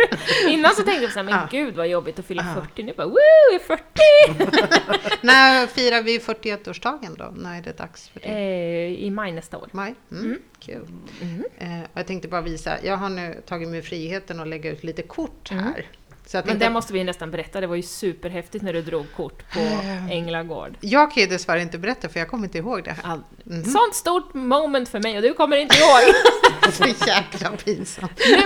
innan 0.49 0.75
så 0.75 0.83
tänkte 0.83 1.03
jag 1.03 1.11
så 1.11 1.19
här, 1.19 1.23
men 1.23 1.33
Ah. 1.33 1.47
gud 1.51 1.75
vad 1.75 1.87
jobbigt 1.87 2.19
att 2.19 2.25
fylla 2.25 2.43
Ah. 2.57 2.61
40. 2.61 2.83
Nu 2.83 2.93
bara, 2.97 3.07
woo, 3.07 3.15
jag 3.51 3.61
är 3.61 3.65
40! 3.65 5.17
När 5.21 5.67
firar 5.67 6.01
vi 6.01 6.19
41-årsdagen 6.19 7.15
då? 7.17 7.31
När 7.35 7.57
är 7.57 7.61
det 7.61 7.77
dags 7.77 8.09
för 8.09 8.19
det? 8.19 8.25
Eh, 8.27 9.03
I 9.05 9.09
maj 9.09 9.31
nästa 9.31 9.57
år. 9.57 9.69
Maj? 9.71 9.95
Mm. 10.11 10.23
Mm. 10.25 10.39
Kul. 10.59 10.87
Mm. 11.21 11.43
Eh, 11.57 11.87
jag 11.93 12.07
tänkte 12.07 12.27
bara 12.27 12.41
visa, 12.41 12.77
jag 12.83 12.97
har 12.97 13.09
nu 13.09 13.41
tagit 13.47 13.69
mig 13.69 13.81
friheten 13.81 14.39
att 14.39 14.47
lägga 14.47 14.71
ut 14.71 14.83
lite 14.83 15.01
kort 15.01 15.49
här. 15.51 15.85
Mm. 16.33 16.45
Men 16.45 16.55
inte, 16.55 16.65
det 16.65 16.69
måste 16.69 16.93
vi 16.93 17.03
nästan 17.03 17.31
berätta, 17.31 17.61
det 17.61 17.67
var 17.67 17.75
ju 17.75 17.81
superhäftigt 17.81 18.63
när 18.63 18.73
du 18.73 18.81
drog 18.81 19.05
kort 19.15 19.53
på. 19.53 19.59
Änglagård. 20.11 20.77
Jag 20.81 21.11
kan 21.11 21.23
ju 21.23 21.29
dessvärre 21.29 21.61
inte 21.61 21.77
berätta 21.77 22.09
för 22.09 22.19
jag 22.19 22.29
kommer 22.29 22.43
inte 22.43 22.57
ihåg 22.57 22.83
det. 22.83 22.95
All... 23.03 23.23
Mhm. 23.43 23.63
Sånt 23.63 23.95
stort 23.95 24.33
moment 24.33 24.89
för 24.89 24.99
mig 24.99 25.15
och 25.15 25.21
du 25.21 25.33
kommer 25.33 25.57
inte 25.57 25.75
ihåg! 25.75 26.15
Så 26.73 27.07
jäkla 27.07 27.49
pinsamt. 27.49 28.21
Nej, 28.31 28.45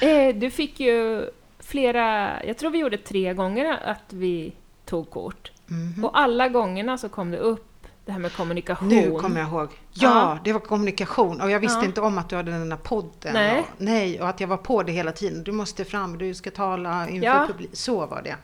men, 0.00 0.28
eh, 0.28 0.36
du 0.36 0.50
fick 0.50 0.80
ju 0.80 1.26
flera, 1.60 2.32
jag 2.44 2.58
tror 2.58 2.70
vi 2.70 2.78
gjorde 2.78 2.98
tre 2.98 3.34
gånger 3.34 3.78
att 3.84 4.12
vi 4.12 4.52
tog 4.84 5.10
kort. 5.10 5.52
Mhm. 5.66 6.04
Och 6.04 6.18
alla 6.18 6.48
gångerna 6.48 6.98
så 6.98 7.08
kom 7.08 7.30
det 7.30 7.38
upp 7.38 7.67
det 8.08 8.12
här 8.12 8.18
med 8.20 8.32
kommunikation. 8.36 8.88
Nu 8.88 9.10
kommer 9.10 9.40
jag 9.40 9.48
ihåg. 9.48 9.68
Ja, 9.92 10.08
Ja. 10.32 10.38
det 10.44 10.52
var 10.52 10.60
kommunikation 10.60 11.40
och 11.40 11.50
jag 11.50 11.60
visste 11.60 11.78
Ja. 11.78 11.84
inte 11.84 12.00
om 12.00 12.18
att 12.18 12.28
du 12.28 12.36
hade 12.36 12.50
den 12.50 12.72
här 12.72 12.78
podden. 12.78 13.32
Nej. 13.34 13.58
Och, 13.60 13.66
nej, 13.78 14.20
och 14.20 14.28
att 14.28 14.40
jag 14.40 14.48
var 14.48 14.56
på 14.56 14.82
det 14.82 14.92
hela 14.92 15.12
tiden. 15.12 15.44
Du 15.44 15.52
måste 15.52 15.84
fram, 15.84 16.18
du 16.18 16.34
ska 16.34 16.50
tala 16.50 17.08
inför 17.08 17.26
Ja. 17.26 17.44
publik. 17.48 17.70
Så 17.72 18.06
var 18.06 18.22
det. 18.22 18.36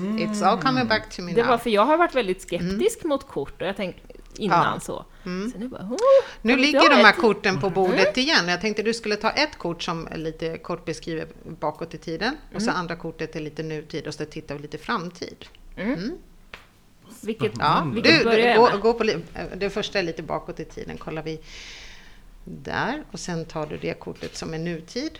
It's 0.00 0.44
all 0.44 0.58
coming 0.62 0.88
back 0.88 1.10
to 1.16 1.22
me 1.22 1.32
Det 1.32 1.40
now. 1.40 1.50
var 1.50 1.58
för 1.58 1.70
jag 1.70 1.84
har 1.86 1.96
varit 1.96 2.14
väldigt 2.14 2.42
skeptisk 2.42 3.04
mot 3.04 3.28
kort 3.28 3.62
och 3.62 3.68
jag 3.68 3.76
tänkte 3.76 4.00
innan 4.36 4.64
Ja. 4.74 4.80
så. 4.80 5.04
Mm. 5.24 5.50
Så 5.50 5.58
nu 5.58 5.68
bara, 5.68 5.82
oh, 5.82 5.96
Nu 6.42 6.56
ligger 6.56 6.90
de 6.90 6.94
här 6.96 7.10
ett? 7.12 7.18
korten 7.20 7.60
på 7.60 7.70
bordet 7.70 8.16
igen. 8.16 8.48
Jag 8.48 8.60
tänkte 8.60 8.82
du 8.82 8.94
skulle 8.94 9.16
ta 9.16 9.30
ett 9.30 9.58
kort 9.58 9.82
som 9.82 10.06
är 10.10 10.16
lite 10.16 10.58
kort 10.58 10.84
beskriver 10.84 11.26
bakåt 11.60 11.94
i 11.94 11.98
tiden 11.98 12.36
och 12.54 12.62
så 12.62 12.70
andra 12.70 12.96
kortet 12.96 13.36
är 13.36 13.40
lite 13.40 13.62
nutid 13.62 14.06
och 14.06 14.14
så 14.14 14.24
tittar 14.24 14.54
vi 14.54 14.62
lite 14.62 14.78
framtid. 14.78 15.44
Vilket, 17.22 17.52
Ja, 17.58 17.78
Mm. 17.78 17.94
du, 17.94 18.00
vilket 18.02 18.24
börjar 18.24 18.56
gå, 18.56 18.70
med? 18.70 18.80
gå 18.80 18.94
på, 18.94 19.04
det 19.56 19.70
första 19.70 19.98
är 19.98 20.02
lite 20.02 20.22
bakåt 20.22 20.60
i 20.60 20.64
tiden. 20.64 20.98
Kollar 20.98 21.22
vi 21.22 21.40
där 22.44 23.04
och 23.10 23.20
sen 23.20 23.44
tar 23.44 23.66
du 23.66 23.76
det 23.78 23.94
kortet 23.94 24.36
som 24.36 24.54
är 24.54 24.58
nutid. 24.58 25.18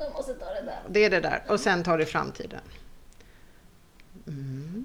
Jag 0.00 0.12
måste 0.12 0.34
ta 0.34 0.44
det 0.46 0.62
där. 0.62 0.78
Det 0.88 1.04
är 1.04 1.10
det 1.10 1.20
där 1.20 1.42
och 1.48 1.60
sen 1.60 1.82
tar 1.82 1.98
du 1.98 2.04
framtiden. 2.06 2.60
Mm. 4.26 4.84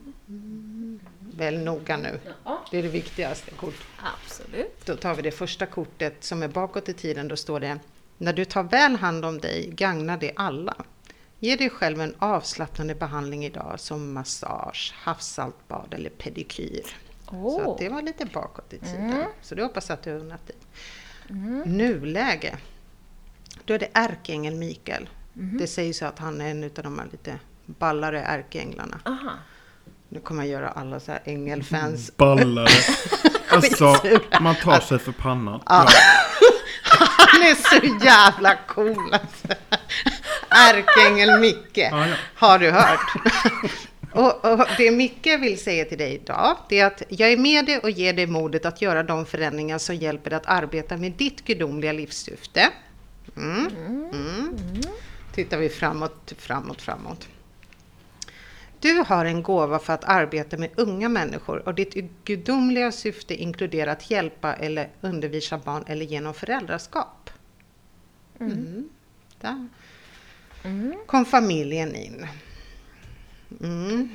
Välj 1.37 1.57
noga 1.57 1.97
nu. 1.97 2.19
Ja, 2.45 2.65
Det 2.71 2.77
är 2.77 2.83
det 2.83 2.89
viktigaste 2.89 3.51
kortet. 3.51 3.79
absolut. 4.15 4.85
Då 4.85 4.95
tar 4.95 5.15
vi 5.15 5.21
det 5.21 5.31
första 5.31 5.65
kortet 5.65 6.23
som 6.23 6.43
är 6.43 6.47
bakåt 6.47 6.89
i 6.89 6.93
tiden. 6.93 7.27
Då 7.27 7.35
står 7.35 7.59
det 7.59 7.79
När 8.17 8.33
du 8.33 8.45
tar 8.45 8.63
väl 8.63 8.95
hand 8.95 9.25
om 9.25 9.39
dig 9.39 9.69
gagnar 9.73 10.17
det 10.17 10.31
alla. 10.35 10.75
Ge 11.43 11.55
dig 11.55 11.69
själv 11.69 12.01
en 12.01 12.15
avslappnande 12.19 12.95
behandling 12.95 13.45
idag 13.45 13.79
som 13.79 14.13
massage, 14.13 14.93
havssaltbad 14.97 15.93
eller 15.93 16.09
pedikyr. 16.09 16.83
Så 17.29 17.35
Åh. 17.35 17.67
att 17.67 17.77
det 17.77 17.89
var 17.89 18.01
lite 18.01 18.25
bakåt 18.25 18.73
i 18.73 18.79
tiden. 18.79 19.11
Mm. 19.11 19.25
Så 19.41 19.55
det 19.55 19.63
hoppas 19.63 19.89
jag 19.89 19.93
att 19.93 20.03
du 20.03 20.11
har 20.11 20.19
unnat 20.19 20.47
dig. 20.47 20.55
Mm. 21.29 21.59
Nuläge. 21.59 22.57
Då 23.65 23.73
är 23.73 23.79
det 23.79 23.89
ärkeängel 23.93 24.55
Mikael. 24.55 25.09
Mhm. 25.33 25.57
Det 25.57 25.67
sägs 25.67 26.01
ju 26.01 26.05
att 26.05 26.19
han 26.19 26.41
är 26.41 26.51
en 26.51 26.63
av 26.63 26.83
de 26.83 26.99
här 26.99 27.07
lite 27.11 27.39
ballare 27.65 28.23
ärkeänglarna. 28.23 28.99
Aha. 29.05 29.31
Nu 30.09 30.19
kommer 30.19 30.43
jag 30.43 30.51
göra 30.51 30.69
alla 30.69 30.99
så 30.99 31.11
här 31.11 31.21
ängelfans 31.25 32.17
Ballare. 32.17 32.67
Alltså, 33.49 33.97
man 34.41 34.55
tar 34.55 34.79
sig 34.79 34.99
för 34.99 35.11
pannan. 35.11 35.61
Ja. 35.65 35.87
Han 36.83 37.41
är 37.41 37.55
så 37.55 38.05
jävla 38.05 38.55
cool 38.55 39.13
alltså. 39.13 39.47
Ärkeängel 40.69 41.39
Micke. 41.39 41.77
Ja, 41.77 42.07
ja. 42.07 42.15
Har 42.35 42.59
du 42.59 42.71
hört? 42.71 43.13
Och, 44.13 44.45
och 44.45 44.67
det 44.77 44.91
Micke 44.91 45.27
vill 45.39 45.59
säga 45.59 45.85
till 45.85 45.97
dig 45.97 46.13
idag, 46.13 46.57
det 46.69 46.79
är 46.79 46.85
att 46.85 47.03
jag 47.09 47.31
är 47.31 47.37
med 47.37 47.65
dig 47.65 47.79
och 47.79 47.89
ger 47.89 48.13
dig 48.13 48.27
modet 48.27 48.65
att 48.65 48.81
göra 48.81 49.03
de 49.03 49.25
förändringar 49.25 49.77
som 49.77 49.95
hjälper 49.95 50.29
dig 50.29 50.37
att 50.37 50.45
arbeta 50.45 50.97
med 50.97 51.11
ditt 51.11 51.45
gudomliga 51.45 51.91
livssyfte. 51.91 52.69
Mm. 53.37 53.67
Mm. 54.13 54.81
Tittar 55.33 55.57
vi 55.57 55.69
framåt, 55.69 56.33
framåt, 56.37 56.81
framåt. 56.81 57.27
Du 58.79 59.03
har 59.07 59.25
en 59.25 59.43
gåva 59.43 59.79
för 59.79 59.93
att 59.93 60.03
arbeta 60.03 60.57
med 60.57 60.69
unga 60.75 61.09
människor 61.09 61.67
och 61.67 61.75
ditt 61.75 61.93
gudomliga 62.25 62.91
syfte 62.91 63.35
inkluderar 63.35 63.91
att 63.91 64.11
hjälpa 64.11 64.53
eller 64.53 64.89
undervisa 65.01 65.57
barn 65.57 65.83
eller 65.87 66.05
genom 66.05 66.33
föräldraskap. 66.33 67.29
Mm. 68.39 68.89
Där 69.41 69.67
Mm. 70.63 70.95
kom 71.05 71.25
familjen 71.25 71.95
in. 71.95 72.27
Mm. 73.61 74.09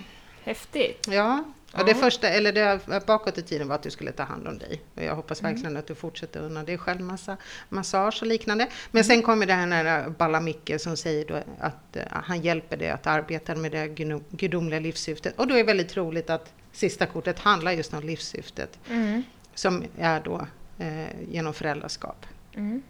Häftigt. 0.45 1.09
Ja, 1.11 1.45
och 1.73 1.85
det 1.87 1.95
första, 1.95 2.29
eller 2.29 2.53
det 2.53 2.81
bakåt 3.07 3.39
i 3.39 3.43
tiden 3.43 3.69
var 3.69 3.75
att 3.75 3.83
du 3.83 3.91
skulle 3.91 4.13
ta 4.13 4.23
hand 4.23 4.49
om 4.49 4.59
dig. 4.59 4.83
Och 4.95 5.03
jag 5.03 5.17
hoppas 5.17 5.43
verkligen 5.43 5.77
att 5.77 5.87
du 5.87 5.95
fortsätter 5.95 6.41
unna 6.41 6.63
dig 6.65 6.79
själv 6.79 7.01
massa 7.01 7.37
massage 7.69 8.19
och 8.21 8.27
liknande. 8.27 8.69
Men 8.91 9.05
sen 9.05 9.23
kommer 9.23 9.47
det 9.47 9.53
här 9.53 9.67
nära 9.67 10.11
Balla 10.11 10.41
Micke 10.41 10.81
som 10.81 10.97
säger 10.97 11.25
då 11.27 11.43
att 11.61 11.97
eh, 11.97 12.03
han 12.11 12.41
hjälper 12.43 12.77
dig 12.77 12.91
att 12.91 13.07
arbeta 13.07 13.55
med 13.55 13.73
det 13.73 13.87
gudo- 13.87 14.25
gudomliga 14.31 14.81
livssyftet. 14.81 15.39
Och 15.39 15.47
då 15.47 15.55
är 15.55 15.59
det 15.59 15.65
väldigt 15.65 15.97
roligt 15.97 16.31
att 16.31 16.53
sista 16.73 17.07
kortet 17.07 17.39
handlar 17.39 17.73
just 17.73 17.95
om 17.95 18.03
livssyftet. 18.03 18.79
Mm. 18.91 19.23
Som 19.55 19.85
är 19.99 20.21
då 20.21 20.47
eh, 20.79 21.31
genom 21.31 21.55
föräldraskap. 21.55 22.27
Mm. 22.55 22.83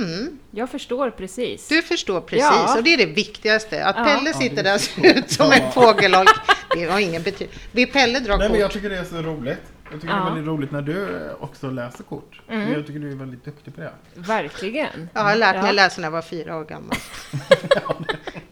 Mm. 0.00 0.38
Jag 0.50 0.70
förstår 0.70 1.10
precis. 1.10 1.68
Du 1.68 1.82
förstår 1.82 2.20
precis, 2.20 2.44
Ja. 2.52 2.76
och 2.78 2.84
det 2.84 2.94
är 2.94 2.98
det 2.98 3.06
viktigaste. 3.06 3.84
Att 3.84 3.96
Ja. 3.98 4.04
Pelle 4.04 4.32
sitter 4.34 4.56
det- 4.56 4.62
där 4.62 4.74
och 4.74 4.80
ser 4.80 5.18
ut 5.18 5.30
som 5.30 5.52
en 5.52 5.72
fågelholk, 5.72 6.30
det 6.74 6.84
har 6.84 7.00
ingen 7.00 7.22
betydelse. 7.22 7.60
Vill 7.72 7.92
Pelle 7.92 8.18
dra 8.20 8.36
Nej, 8.36 8.46
kort? 8.46 8.52
men 8.52 8.60
jag 8.60 8.70
tycker 8.70 8.90
det 8.90 8.98
är 8.98 9.04
så 9.04 9.16
roligt. 9.22 9.58
Jag 9.90 10.00
tycker 10.00 10.14
det 10.14 10.20
Ja. 10.20 10.26
är 10.26 10.30
väldigt 10.34 10.46
roligt 10.48 10.70
när 10.70 10.82
du 10.82 11.08
också 11.40 11.70
läser 11.70 12.04
kort. 12.04 12.40
Mm. 12.50 12.72
Jag 12.72 12.86
tycker 12.86 13.00
du 13.00 13.10
är 13.12 13.16
väldigt 13.16 13.44
duktig 13.44 13.74
på 13.74 13.80
det. 13.80 13.92
Verkligen. 14.14 15.08
Jag 15.14 15.20
har 15.22 15.36
lärt 15.36 15.54
mig 15.56 15.64
Ja. 15.64 15.68
att 15.68 15.74
läsa 15.74 16.00
när 16.00 16.06
jag 16.06 16.12
var 16.12 16.22
fyra 16.22 16.56
år 16.56 16.64
gammal. 16.64 16.96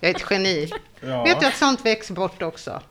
Jag 0.01 0.11
är 0.11 0.15
ett 0.15 0.25
geni. 0.31 0.71
Ja. 1.01 1.25
Vet 1.25 1.41
du 1.41 1.47
att 1.47 1.57
sånt 1.57 1.87
väcks 1.87 2.11
bort 2.11 2.43
också? 2.43 2.83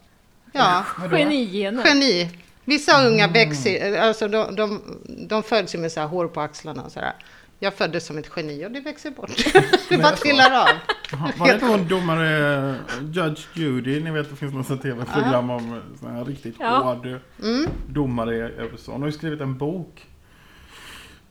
Ja? 0.52 0.86
Genigener. 1.12 1.86
geni. 1.86 2.30
Vissa 2.66 3.08
unga 3.08 3.28
växer, 3.28 4.00
alltså 4.00 4.28
de, 4.28 4.56
de, 4.56 4.82
de 5.30 5.44
föds 5.44 5.76
ju 5.76 5.80
med 5.80 5.92
så 5.92 6.00
här 6.00 6.08
hår 6.08 6.28
på 6.28 6.42
axlarna 6.42 6.84
och 6.84 6.92
så 6.92 7.00
här. 7.00 7.14
Jag 7.64 7.74
föddes 7.74 8.06
som 8.06 8.18
ett 8.18 8.30
geni 8.36 8.66
och 8.66 8.72
det 8.72 8.80
växer 8.80 9.12
bort. 9.12 9.30
Det 9.90 9.98
bara 9.98 10.12
trillar 10.12 10.52
av. 10.62 10.68
Var 11.38 11.48
det 11.48 11.54
inte 11.54 11.66
hon 11.66 11.88
domare 11.88 12.76
Judge 13.02 13.42
Judy? 13.54 14.00
Ni 14.00 14.12
vet 14.12 14.30
det 14.30 14.36
finns 14.36 14.54
något 14.70 14.82
tv-program 14.82 15.50
om 15.50 15.82
såna 16.00 16.12
här 16.14 16.26
riktigt 16.26 16.56
Ja. 16.60 16.78
hård 16.78 17.06
Mm. 17.44 17.70
domare 17.88 18.36
i 18.36 18.40
USA. 18.40 18.92
Hon 18.92 19.02
har 19.02 19.08
ju 19.10 19.14
skrivit 19.14 19.42
en 19.42 19.58
bok 19.58 20.06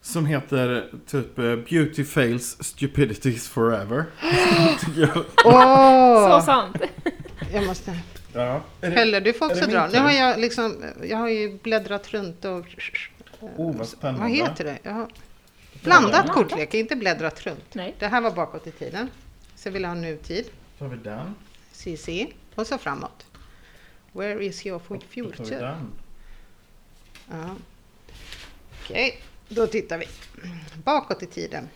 som 0.01 0.27
heter 0.27 0.89
typ 1.07 1.39
eh, 1.39 1.45
Beauty 1.45 2.05
Fails 2.05 2.57
Stupidities 2.65 3.49
Forever. 3.49 4.05
Åh! 5.45 6.31
Så 6.41 6.47
sant. 6.47 6.77
Jag 7.53 7.67
måste... 7.67 7.99
ja. 8.33 8.61
Pelle, 8.81 9.21
du 9.21 9.33
får 9.33 9.47
också 9.47 9.67
dra. 9.67 9.89
Nu 9.93 9.99
har 9.99 10.11
jag 10.13 10.41
liksom, 10.41 10.85
jag 11.03 11.17
har 11.19 11.29
ju 11.29 11.59
bläddrat 11.59 12.09
runt 12.15 12.45
och... 12.45 12.67
Oh, 13.57 13.77
vad 13.77 13.89
spännande. 13.89 14.21
Vad 14.21 14.31
heter 14.31 14.65
det? 14.65 14.79
Jag 14.83 14.93
har 14.93 15.09
blandat 15.83 16.33
kortlek, 16.33 16.75
inte 16.75 16.97
bläddrat 16.97 17.47
runt. 17.47 17.75
Nej. 17.75 17.95
Det 17.99 18.07
här 18.07 18.21
var 18.21 18.31
bakåt 18.31 18.67
i 18.67 18.71
tiden. 18.71 19.11
Så 19.57 19.71
vill 19.71 19.83
jag 19.83 19.89
ha 19.89 19.95
nutid, 19.95 20.45
Tar 20.79 20.89
vi 20.89 20.97
den? 20.97 21.35
CC, 21.73 22.27
och 22.55 22.67
så 22.67 22.79
framåt. 22.79 23.27
Where 24.13 24.45
is 24.45 24.67
your 24.67 24.79
Då 24.89 24.95
tar 24.95 25.07
vi 25.15 25.23
future? 25.23 25.61
den. 25.61 25.93
Ja. 27.31 27.57
Okej, 28.85 29.21
då 29.49 29.67
tittar 29.67 29.99
vi. 29.99 30.09
Bakåt 30.85 31.23
i 31.23 31.27
tiden. 31.27 31.69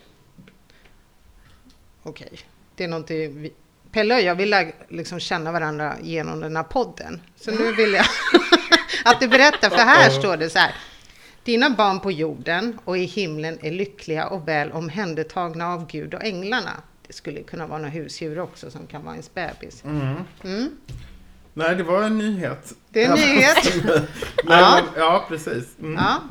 Okej, 2.03 2.39
det 2.75 2.83
är 2.83 2.87
någonting 2.87 3.41
vi... 3.41 3.53
Pelle 3.91 4.15
och 4.15 4.21
jag 4.21 4.35
vill 4.35 4.71
liksom 4.89 5.19
känna 5.19 5.51
varandra 5.51 5.95
genom 6.01 6.39
den 6.39 6.55
här 6.55 6.63
podden. 6.63 7.21
Så 7.35 7.51
nu 7.51 7.71
vill 7.75 7.93
jag 7.93 8.05
att 9.05 9.19
du 9.19 9.27
berättar, 9.27 9.69
för 9.69 9.77
här 9.77 10.09
står 10.09 10.37
det 10.37 10.49
så 10.49 10.59
här. 10.59 10.75
Dina 11.47 11.69
barn 11.69 11.99
på 11.99 12.11
jorden 12.11 12.79
och 12.85 12.97
i 12.97 13.03
himlen 13.03 13.57
är 13.61 13.71
lyckliga 13.71 14.27
och 14.27 14.47
väl 14.47 14.71
omhändertagna 14.71 15.73
av 15.73 15.87
Gud 15.87 16.13
och 16.13 16.23
änglarna. 16.23 16.83
Det 17.07 17.13
skulle 17.13 17.43
kunna 17.43 17.67
vara 17.67 17.79
några 17.79 17.91
husdjur 17.91 18.39
också 18.39 18.71
som 18.71 18.87
kan 18.87 19.03
vara 19.03 19.15
ens 19.15 19.33
bebis. 19.33 19.83
Mm. 19.83 20.15
Mm. 20.43 20.77
Nej, 21.53 21.75
det 21.75 21.83
var 21.83 22.03
en 22.03 22.17
nyhet. 22.17 22.73
Det 22.89 23.03
är 23.03 23.09
en 23.09 23.15
nyhet. 23.15 23.85
Nej, 23.85 24.07
Ja. 24.47 24.81
Men, 24.81 24.83
ja, 24.95 25.25
precis. 25.27 25.79
Mm. 25.79 25.93
Ja. 25.93 26.21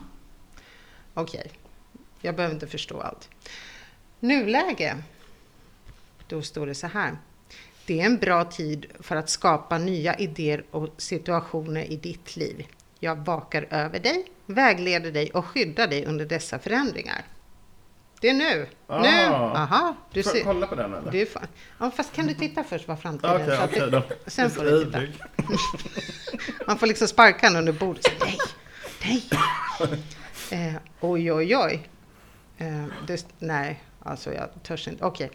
Okej. 1.14 1.51
Jag 2.21 2.37
behöver 2.37 2.55
inte 2.55 2.67
förstå 2.67 3.01
allt. 3.01 3.29
Nuläge. 4.21 4.97
Då 6.29 6.43
står 6.43 6.67
det 6.67 6.75
så 6.75 6.87
här. 6.87 7.17
Det 7.87 8.01
är 8.01 8.07
en 8.07 8.17
bra 8.17 8.45
tid 8.45 8.87
för 9.01 9.17
att 9.17 9.31
skapa 9.31 9.79
nya 9.79 10.19
idéer 10.19 10.64
och 10.71 10.89
situationer 10.97 11.93
i 11.93 11.97
ditt 11.97 12.37
liv. 12.37 12.67
Jag 12.99 13.17
vakar 13.17 13.67
över 13.71 13.99
dig, 13.99 14.27
vägleder 14.47 15.12
dig 15.12 15.30
och 15.30 15.47
skyddar 15.47 15.86
dig 15.86 16.05
under 16.05 16.26
dessa 16.26 16.59
förändringar. 16.59 17.24
Det 18.20 18.28
är 18.28 18.34
nu. 18.34 18.66
Ah. 18.86 19.03
Nu! 19.03 19.24
Aha, 19.34 19.97
du 20.12 20.22
Får 20.22 20.36
jag 20.36 20.44
kolla 20.44 20.66
på 20.66 20.74
den 20.74 20.94
eller? 20.94 21.12
Du. 21.12 21.26
Ja, 21.78 21.90
fast 21.90 22.12
kan 22.12 22.26
du 22.26 22.34
titta 22.34 22.64
först 22.64 22.88
vad 22.88 23.01
framtiden 23.01 23.42
Okej, 23.42 23.59
så 23.74 23.84
du- 23.84 23.90
då. 23.90 24.03
Sen 24.26 24.51
får 24.51 24.64
du 24.64 24.84
titta. 24.84 25.01
Man 26.66 26.78
får 26.78 26.86
liksom 26.86 27.09
sparka 27.09 27.47
den 27.49 27.57
under 27.57 27.72
bordet. 27.72 28.07
Nej, 28.20 29.22
nej. 30.51 30.66
Eh, 30.68 30.74
oj, 31.01 31.32
oj, 31.32 31.57
oj. 31.57 31.88
Eh, 32.59 32.84
det, 33.07 33.26
nej, 33.38 33.82
alltså 34.03 34.32
jag 34.34 34.49
törs 34.62 34.88
inte. 34.88 35.05
Okej. 35.05 35.30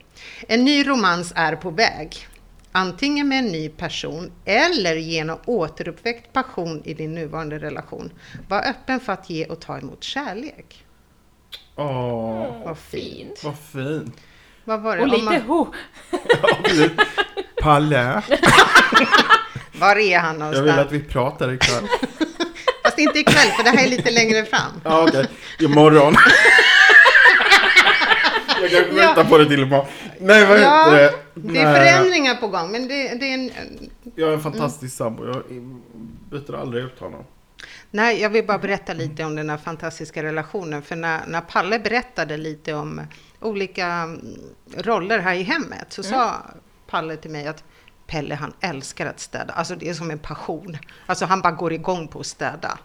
En 0.47 0.65
ny 0.65 0.87
romans 0.87 1.33
är 1.35 1.55
på 1.55 1.69
väg. 1.69 2.27
Antingen 2.71 3.27
med 3.27 3.39
en 3.39 3.45
ny 3.51 3.69
person 3.69 4.31
eller 4.45 4.95
genom 4.95 5.37
återuppväckt 5.45 6.33
passion 6.33 6.81
i 6.85 6.93
din 6.93 7.13
nuvarande 7.13 7.59
relation. 7.59 8.11
Var 8.49 8.69
öppen 8.69 8.99
för 8.99 9.13
att 9.13 9.29
ge 9.29 9.45
och 9.45 9.59
ta 9.61 9.77
emot 9.77 10.03
kärlek. 10.03 10.85
Åh, 11.75 12.63
Vad 12.65 12.77
fint. 12.77 13.41
vad 13.43 13.55
fint. 13.73 14.15
Vad 14.63 14.81
var 14.81 14.95
det? 14.97 15.01
Och 15.01 15.07
lite 15.07 15.23
man, 15.23 15.41
ho. 15.41 15.67
Ja. 16.41 16.89
Palle. 17.61 18.21
var 19.79 19.95
är 19.95 20.19
han 20.19 20.39
Jag 20.39 20.49
vill 20.49 20.59
någonstans? 20.59 20.85
att 20.87 20.91
vi 20.91 20.99
pratar 20.99 21.53
ikväll. 21.53 21.83
Fast 22.83 22.99
inte 22.99 23.19
ikväll, 23.19 23.47
för 23.57 23.63
det 23.63 23.69
här 23.69 23.85
är 23.85 23.89
lite 23.89 24.11
längre 24.11 24.45
fram. 24.45 24.81
Ja, 24.83 25.05
okej. 25.07 25.27
Imorgon. 25.59 26.15
Jag 28.61 28.71
kanske 28.71 28.93
väntar 28.93 29.23
på 29.23 29.37
det 29.37 29.45
till 29.45 29.59
imorgon. 29.59 29.85
Nej, 30.19 30.45
vad 30.45 30.59
Ja, 30.59 30.85
heter 30.85 30.97
det? 30.97 31.13
Det 31.53 31.59
är 31.59 31.75
förändringar 31.75 32.35
på 32.35 32.47
gång, 32.47 32.71
men 32.71 32.87
det, 32.87 33.13
det 33.13 33.25
är 33.25 33.33
en... 33.33 33.51
Jag 34.15 34.29
är 34.29 34.33
en 34.33 34.41
fantastisk 34.41 34.97
sambo. 34.97 35.25
Jag 35.25 35.43
byter 36.29 36.55
aldrig 36.55 36.83
ut 36.83 36.99
honom. 36.99 37.23
Nej, 37.91 38.21
jag 38.21 38.29
vill 38.29 38.45
bara 38.45 38.57
berätta 38.57 38.93
lite 38.93 39.23
om 39.23 39.35
den 39.35 39.49
här 39.49 39.57
fantastiska 39.57 40.23
relationen. 40.23 40.81
För 40.81 40.95
när, 40.95 41.19
när 41.27 41.41
Palle 41.41 41.79
berättade 41.79 42.37
lite 42.37 42.73
om 42.73 43.01
olika 43.39 43.87
mm, 43.87 44.39
roller 44.77 45.19
här 45.19 45.35
i 45.35 45.43
hemmet 45.43 45.85
så 45.89 46.03
sa 46.03 46.35
Palle 46.87 47.15
till 47.15 47.31
mig 47.31 47.47
att 47.47 47.63
Pelle 48.07 48.35
han 48.35 48.53
älskar 48.61 49.05
att 49.05 49.19
städa. 49.19 49.53
Alltså 49.53 49.75
det 49.75 49.89
är 49.89 49.93
som 49.93 50.11
en 50.11 50.19
passion. 50.19 50.77
Alltså 51.05 51.25
han 51.25 51.41
bara 51.41 51.53
går 51.53 51.73
igång 51.73 52.07
på 52.07 52.19
att 52.19 52.25
städa. 52.25 52.77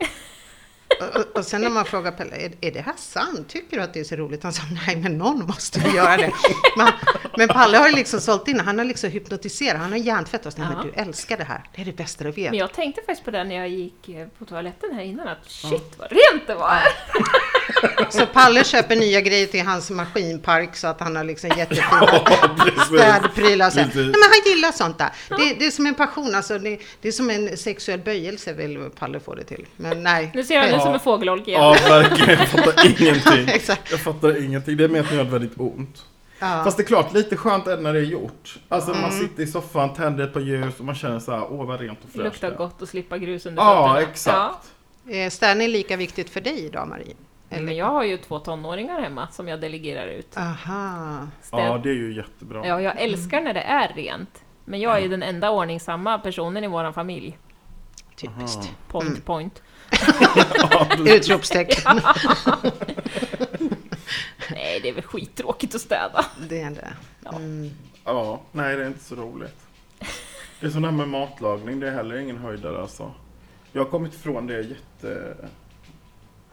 Och, 1.00 1.36
och- 1.38 1.44
sen 1.44 1.60
när 1.60 1.70
man 1.70 1.84
frågar 1.84 2.12
Pelle, 2.12 2.36
är, 2.36 2.52
är 2.60 2.70
det 2.72 2.80
här 2.80 2.94
sant? 2.96 3.48
Tycker 3.48 3.76
du 3.76 3.82
att 3.82 3.94
det 3.94 4.00
är 4.00 4.04
så 4.04 4.16
roligt? 4.16 4.42
Han 4.42 4.52
sa, 4.52 4.62
nej 4.86 4.96
men 4.96 5.18
någon 5.18 5.46
måste 5.46 5.80
ju 5.80 5.96
göra 5.96 6.16
det. 6.16 6.32
Men, 6.76 6.92
men 7.38 7.48
Palle 7.48 7.78
har 7.78 7.88
ju 7.88 7.94
liksom 7.94 8.20
sålt 8.20 8.48
in, 8.48 8.60
han 8.60 8.78
har 8.78 8.84
liksom 8.84 9.10
hypnotiserat, 9.10 9.80
han 9.80 9.90
har 9.90 9.98
hjärntvättat 9.98 10.46
oss. 10.46 10.56
Nej 10.56 10.66
men 10.76 10.86
du 10.86 10.92
älskar 10.92 11.36
det 11.36 11.44
här, 11.44 11.62
det 11.74 11.82
är 11.82 11.86
det 11.86 11.92
bästa 11.96 12.24
du 12.24 12.30
vet. 12.30 12.50
Men 12.50 12.58
jag 12.58 12.72
tänkte 12.72 13.00
faktiskt 13.06 13.24
på 13.24 13.30
det 13.30 13.44
när 13.44 13.54
jag 13.56 13.68
gick 13.68 14.08
eh, 14.08 14.26
på 14.38 14.44
toaletten 14.44 14.94
här 14.94 15.02
innan, 15.02 15.28
att 15.28 15.50
shit 15.50 15.94
vad 15.98 16.08
rent 16.12 16.46
det 16.46 16.54
var! 16.54 16.78
Så 18.10 18.26
Palle 18.26 18.64
köper 18.64 18.96
nya 18.96 19.20
grejer 19.20 19.46
till 19.46 19.66
hans 19.66 19.90
maskinpark 19.90 20.76
så 20.76 20.86
att 20.86 21.00
han 21.00 21.16
har 21.16 21.24
liksom 21.24 21.50
jättefina 21.56 21.88
Ja, 22.12 22.84
städprylar. 22.86 23.66
och 23.66 23.72
så. 23.72 23.78
Nej, 23.80 23.90
men 23.94 24.12
han 24.12 24.42
gillar 24.54 24.72
sånt 24.72 24.98
där. 24.98 25.10
Det, 25.28 25.54
det 25.58 25.66
är 25.66 25.70
som 25.70 25.86
en 25.86 25.94
passion, 25.94 26.34
alltså 26.34 26.58
det, 26.58 26.78
det 27.00 27.08
är 27.08 27.12
som 27.12 27.30
en 27.30 27.56
sexuell 27.56 28.00
böjelse 28.00 28.52
vill 28.52 28.90
Palle 28.98 29.20
få 29.20 29.34
det 29.34 29.44
till. 29.44 29.66
Men 29.76 30.02
nej. 30.02 30.30
Nu 30.34 30.44
ser 30.44 30.56
han 30.58 30.66
ut 30.68 30.72
Ja. 30.72 30.80
som 30.80 30.94
en 30.94 31.00
fågelholk 31.00 31.48
igen. 31.48 31.60
Ja, 31.62 31.76
verkligen. 31.88 32.38
Jag 32.38 32.48
fattar 32.48 32.86
ingenting. 33.02 33.48
Exakt. 33.48 33.90
Jag 33.90 34.00
fattar 34.00 34.44
ingenting. 34.44 34.76
Det 34.76 34.84
är 34.84 34.88
mer 34.88 35.00
att 35.00 35.08
det 35.10 35.16
gör 35.16 35.24
väldigt 35.24 35.52
ont. 35.60 36.02
Ja. 36.38 36.60
Fast 36.64 36.76
det 36.76 36.82
är 36.82 36.86
klart, 36.86 37.12
lite 37.14 37.36
skönt 37.36 37.66
är 37.66 37.76
det 37.76 37.82
när 37.82 37.92
det 37.92 37.98
är 37.98 38.02
gjort. 38.04 38.58
Alltså 38.68 38.90
man 38.90 39.04
Mm. 39.04 39.20
sitter 39.20 39.42
i 39.42 39.46
soffan, 39.46 39.94
tänder 39.94 40.24
ett 40.24 40.32
par 40.32 40.40
ljus 40.40 40.74
och 40.78 40.84
man 40.84 40.94
känner 40.94 41.18
så 41.20 41.32
här, 41.32 41.44
åh 41.52 41.66
vad 41.66 41.80
rent 41.80 41.98
och 42.04 42.10
fräscht 42.10 42.24
luktar 42.24 42.50
är. 42.50 42.54
gott 42.56 42.82
att 42.82 42.88
slippa 42.88 43.18
grus 43.18 43.46
under 43.46 43.62
Ja, 43.62 43.88
fötterna. 43.94 44.10
exakt. 44.10 44.66
Är 45.08 45.30
städning 45.30 45.68
lika 45.68 45.96
viktigt 45.96 46.30
för 46.30 46.40
dig 46.40 46.64
idag, 46.66 46.88
Marie? 46.88 47.14
Men 47.48 47.76
jag 47.76 47.86
har 47.86 48.04
ju 48.04 48.16
två 48.16 48.38
tonåringar 48.38 49.00
hemma 49.00 49.28
som 49.28 49.48
jag 49.48 49.60
delegerar 49.60 50.06
ut. 50.06 50.36
Aha. 50.36 51.26
Städ. 51.42 51.60
Ja, 51.60 51.78
det 51.78 51.88
är 51.88 51.94
ju 51.94 52.14
jättebra. 52.16 52.66
Ja, 52.66 52.80
jag 52.80 53.00
älskar 53.00 53.40
när 53.40 53.54
det 53.54 53.60
är 53.60 53.92
rent. 53.94 54.42
Men 54.64 54.80
jag 54.80 54.96
är 54.96 55.00
ju 55.00 55.08
den 55.08 55.22
enda 55.22 55.50
ordningsamma 55.50 56.18
personen 56.18 56.64
i 56.64 56.66
vår 56.66 56.92
familj. 56.92 57.38
Typiskt. 58.16 58.58
Aha. 58.58 58.68
Point, 58.88 59.08
Mm. 59.10 59.20
point. 59.20 59.62
Utropstecken. 61.08 62.00
Nej, 64.50 64.80
det 64.82 64.88
är 64.88 64.92
väl 64.92 65.02
skittråkigt 65.02 65.74
att 65.74 65.80
städa. 65.80 66.24
Det 66.48 66.60
är 66.60 66.70
det. 66.70 66.92
Ja. 67.24 67.30
Mm. 67.36 67.70
Ja, 68.04 68.40
nej 68.52 68.76
det 68.76 68.82
är 68.82 68.86
inte 68.86 69.04
så 69.04 69.14
roligt. 69.14 69.66
Det 70.60 70.66
är 70.66 70.70
som 70.70 70.82
det 70.82 70.88
här 70.88 70.96
med 70.96 71.08
matlagning, 71.08 71.80
det 71.80 71.88
är 71.88 71.92
heller 71.92 72.16
ingen 72.16 72.38
höjdare 72.38 72.80
alltså. 72.82 73.12
Jag 73.72 73.84
har 73.84 73.90
kommit 73.90 74.14
ifrån 74.14 74.46
det 74.46 74.60
jätte... 74.60 75.36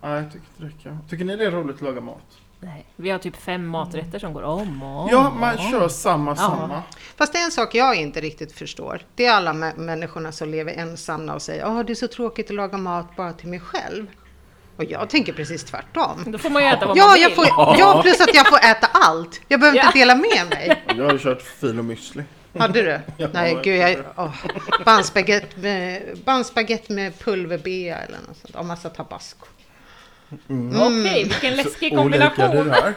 Nej, 0.04 0.14
jag 0.24 0.32
tycker 0.32 0.46
inte 0.48 0.58
det 0.58 0.66
räcker. 0.66 0.98
Tycker 1.10 1.26
ni 1.26 1.36
det 1.36 1.46
är 1.46 1.52
roligt 1.52 1.76
att 1.76 1.82
laga 1.82 2.02
mat? 2.02 2.22
Nej, 2.60 2.86
vi 2.96 3.10
har 3.10 3.20
typ 3.20 3.36
fem 3.36 3.68
maträtter 3.68 4.20
som 4.20 4.34
går 4.34 4.42
om 4.44 4.84
och 4.84 5.02
om. 5.02 5.08
Ja, 5.12 5.30
man 5.40 5.58
om. 5.58 5.72
kör 5.72 5.88
samma, 5.88 6.32
Ja. 6.32 6.36
samma. 6.36 6.84
Fast 7.18 7.34
det 7.34 7.40
är 7.40 7.46
en 7.46 7.52
sak 7.52 7.76
jag 7.76 7.96
inte 7.96 8.22
riktigt 8.22 8.52
förstår. 8.52 9.02
Det 9.16 9.26
är 9.26 9.34
alla 9.34 9.54
mä- 9.54 9.78
människorna 9.78 10.32
som 10.32 10.50
lever 10.50 10.74
ensamma 10.74 11.34
och 11.34 11.42
säger 11.42 11.80
att 11.80 11.88
det 11.88 11.94
är 11.94 11.96
så 11.96 12.08
tråkigt 12.08 12.50
att 12.50 12.56
laga 12.56 12.78
mat 12.78 13.16
bara 13.16 13.34
till 13.34 13.48
mig 13.48 13.60
själv. 13.60 14.08
Och 14.76 14.84
jag 14.84 15.10
tänker 15.10 15.34
precis 15.34 15.64
tvärtom. 15.64 16.24
Då 16.28 16.38
får 16.38 16.50
man 16.50 16.62
ju 16.64 16.68
äta 16.70 16.86
vad 16.86 16.98
Ja, 16.98 17.06
man 17.06 17.14
vill. 17.14 17.22
jag 17.22 17.36
får, 17.36 17.46
ja, 17.80 18.00
plus 18.04 18.22
att 18.22 18.36
jag 18.36 18.48
får 18.48 18.58
äta 18.58 18.88
allt. 18.94 19.42
Jag 19.48 19.60
behöver 19.60 19.78
Ja. 19.80 19.86
inte 19.86 19.98
dela 20.00 20.16
med 20.16 20.48
mig. 20.50 20.84
Jag 20.98 21.06
har 21.06 21.12
ju 21.14 21.20
kört 21.20 21.42
fil 21.42 21.80
och 21.80 21.86
müsli. 21.86 22.24
Hade 22.58 22.82
du? 22.82 23.00
Ja, 23.18 23.28
Nej, 23.34 23.58
gud, 23.64 23.78
jag... 23.78 23.98
Oh, 24.16 24.32
Bandspagetti 24.86 25.60
med, 25.62 26.02
bandspagetti 26.26 26.94
med 26.94 27.20
pulverbea 27.20 27.98
eller 27.98 28.18
något 28.28 28.38
sånt. 28.38 28.56
Och 28.56 28.66
massa 28.66 28.90
tabasco. 28.90 29.46
Okej, 30.76 31.24
vilken 31.24 31.56
läskig 31.56 31.94
Så 31.94 32.00
olika 32.00 32.30
kombination. 32.30 32.68
det 32.68 32.72
där. 32.72 32.94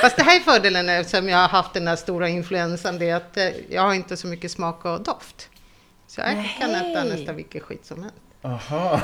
Fast 0.00 0.16
det 0.16 0.22
här 0.22 0.36
är 0.36 0.40
fördelen 0.40 0.88
eftersom 0.88 1.28
jag 1.28 1.38
har 1.38 1.48
haft 1.48 1.74
den 1.74 1.86
här 1.86 1.96
stora 1.96 2.28
influensan. 2.28 2.98
Det 2.98 3.10
är 3.10 3.16
att 3.16 3.36
eh, 3.36 3.48
jag 3.70 3.82
har 3.82 3.94
inte 3.94 4.16
så 4.16 4.26
mycket 4.26 4.50
smak 4.50 4.84
och 4.84 5.02
doft. 5.02 5.48
Så 6.06 6.20
jag 6.20 6.28
kan 6.60 6.72
Nej. 6.72 6.92
äta 6.92 7.04
nästan 7.04 7.36
vilken 7.36 7.60
skit 7.60 7.86
som 7.86 8.02
helst. 8.02 8.16
Aha. 8.42 9.00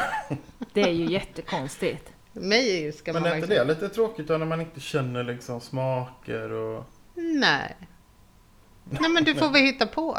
Det 0.72 0.82
är 0.82 0.92
ju 0.92 1.10
jättekonstigt. 1.12 2.08
Mig 2.32 2.92
ska 2.92 3.12
Men 3.12 3.22
man 3.22 3.32
är 3.32 3.36
inte 3.36 3.46
det 3.46 3.64
lite 3.64 3.88
tråkigt 3.88 4.28
då 4.28 4.38
när 4.38 4.46
man 4.46 4.60
inte 4.60 4.80
känner 4.80 5.24
liksom 5.24 5.60
smaker 5.60 6.52
och... 6.52 6.84
Nej. 7.14 7.76
Nej, 8.84 9.10
men 9.10 9.24
du 9.24 9.34
får 9.34 9.50
väl 9.50 9.62
hitta 9.62 9.86
på. 9.86 10.18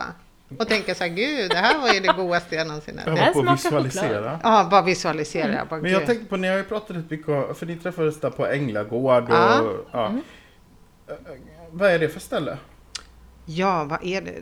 Och 0.60 0.68
tänka 0.68 0.96
så 0.96 1.04
här, 1.04 1.12
gud, 1.12 1.52
det 1.52 1.58
här 1.58 1.80
var 1.80 1.94
ju 1.94 2.00
det 2.00 2.14
godaste 2.18 2.56
jag 2.56 2.68
någonsin 2.68 3.02
Jag 3.06 3.18
ätit. 3.18 3.36
var 3.36 3.44
på 3.44 3.50
att 3.50 3.56
visualisera. 3.60 4.40
Ja, 4.44 4.68
bara 4.72 4.82
visualisera. 4.82 5.54
Jag 5.54 5.68
bara, 5.68 5.82
Men 5.82 5.92
jag 5.92 6.06
tänkte 6.06 6.26
på, 6.26 6.38
ni 6.38 6.48
har 6.48 6.58
ju 6.58 6.64
pratat 6.64 6.96
rätt 6.98 7.10
mycket 7.10 7.28
om, 7.30 7.56
för 7.56 7.66
ni 7.66 7.76
träffades 7.76 8.20
där 8.20 8.30
på 8.30 8.48
Änglagård 8.48 9.24
och... 9.24 9.30
Ja. 9.36 9.74
Ja. 9.92 10.08
Mm. 10.08 10.22
Eh, 11.08 11.16
Vad 11.72 11.92
är 11.92 12.00
det 12.00 12.10
för 12.10 12.20
ställe? 12.20 12.58
Ja, 13.46 13.84
vad 13.84 14.06
är 14.06 14.22
det? 14.22 14.34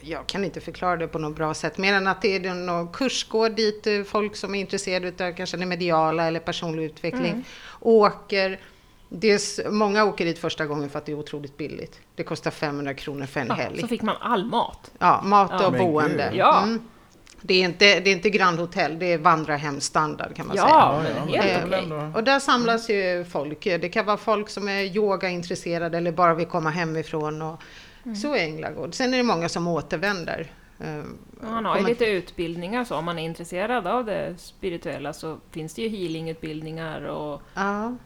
Jag 0.00 0.26
kan 0.26 0.44
inte 0.44 0.60
förklara 0.60 0.96
det 0.96 1.08
på 1.08 1.18
något 1.18 1.36
bra 1.36 1.54
sätt, 1.54 1.78
mer 1.78 1.94
än 1.94 2.06
att 2.06 2.22
det 2.22 2.36
är 2.46 2.54
någon 2.54 2.88
kursgård 2.92 3.52
dit 3.52 3.86
eh, 3.86 4.02
folk 4.02 4.36
som 4.36 4.54
är 4.54 4.60
intresserade 4.60 5.28
av 5.28 5.32
kanske 5.32 5.56
det 5.56 5.66
mediala 5.66 6.26
eller 6.26 6.40
personlig 6.40 6.84
utveckling 6.84 7.26
Mm. 7.32 7.44
åker. 7.80 8.60
Det 9.08 9.30
är, 9.30 9.36
s- 9.36 9.60
många 9.70 10.04
åker 10.04 10.24
dit 10.24 10.38
första 10.38 10.66
gången 10.66 10.90
för 10.90 10.98
att 10.98 11.06
det 11.06 11.12
är 11.12 11.18
otroligt 11.18 11.56
billigt. 11.56 12.00
Det 12.14 12.22
kostar 12.22 12.50
500 12.50 12.94
kronor 12.94 13.26
för 13.26 13.40
en 13.40 13.46
Ja, 13.46 13.54
helg. 13.54 13.80
så 13.80 13.86
fick 13.88 14.02
man 14.02 14.16
all 14.20 14.44
mat. 14.44 14.90
Ja, 14.98 15.20
mat 15.24 15.50
Ja. 15.52 15.66
och 15.66 15.72
Men 15.72 15.80
boende. 15.86 16.30
Ja. 16.34 16.62
Mm. 16.62 16.80
Det, 17.42 17.54
är 17.54 17.64
inte, 17.64 18.00
det 18.00 18.10
är 18.10 18.12
inte 18.12 18.30
Grand 18.30 18.58
Hotel, 18.58 18.98
det 18.98 19.12
är 19.12 19.18
vandrarhemsstandard 19.18 20.34
kan 20.36 20.46
man 20.46 20.56
säga. 20.56 20.68
Ja, 20.68 21.02
Ja, 21.04 21.08
ja, 21.08 21.24
men 21.26 21.42
helt 21.42 21.72
väl 21.72 21.84
ändå- 21.84 22.18
Och 22.18 22.24
där 22.24 22.38
samlas 22.40 22.90
ju 22.90 23.24
folk. 23.30 23.64
Det 23.64 23.88
kan 23.88 24.06
vara 24.06 24.16
folk 24.16 24.48
som 24.48 24.68
är 24.68 24.82
yogaintresserade 24.82 25.98
eller 25.98 26.12
bara 26.12 26.34
vill 26.34 26.46
komma 26.46 26.70
hemifrån. 26.70 27.42
Och 27.42 27.62
Mm. 28.04 28.16
Så 28.16 28.34
är 28.34 28.38
Änglagård. 28.44 28.94
Sen 28.94 29.14
är 29.14 29.16
det 29.16 29.22
många 29.22 29.48
som 29.48 29.68
återvänder. 29.68 30.52
Eh, 30.80 31.02
Man 31.40 31.64
har 31.64 31.78
ju 31.78 31.86
lite 31.86 32.04
utbildningar 32.06 32.84
så, 32.84 32.96
om 32.96 33.04
man 33.04 33.18
är 33.18 33.22
intresserad 33.24 33.86
av 33.86 34.04
det 34.04 34.34
spirituella 34.38 35.12
så 35.12 35.38
finns 35.50 35.74
det 35.74 35.82
ju 35.82 35.88
healingutbildningar 35.88 37.00
och 37.02 37.42
Ja. 37.54 37.96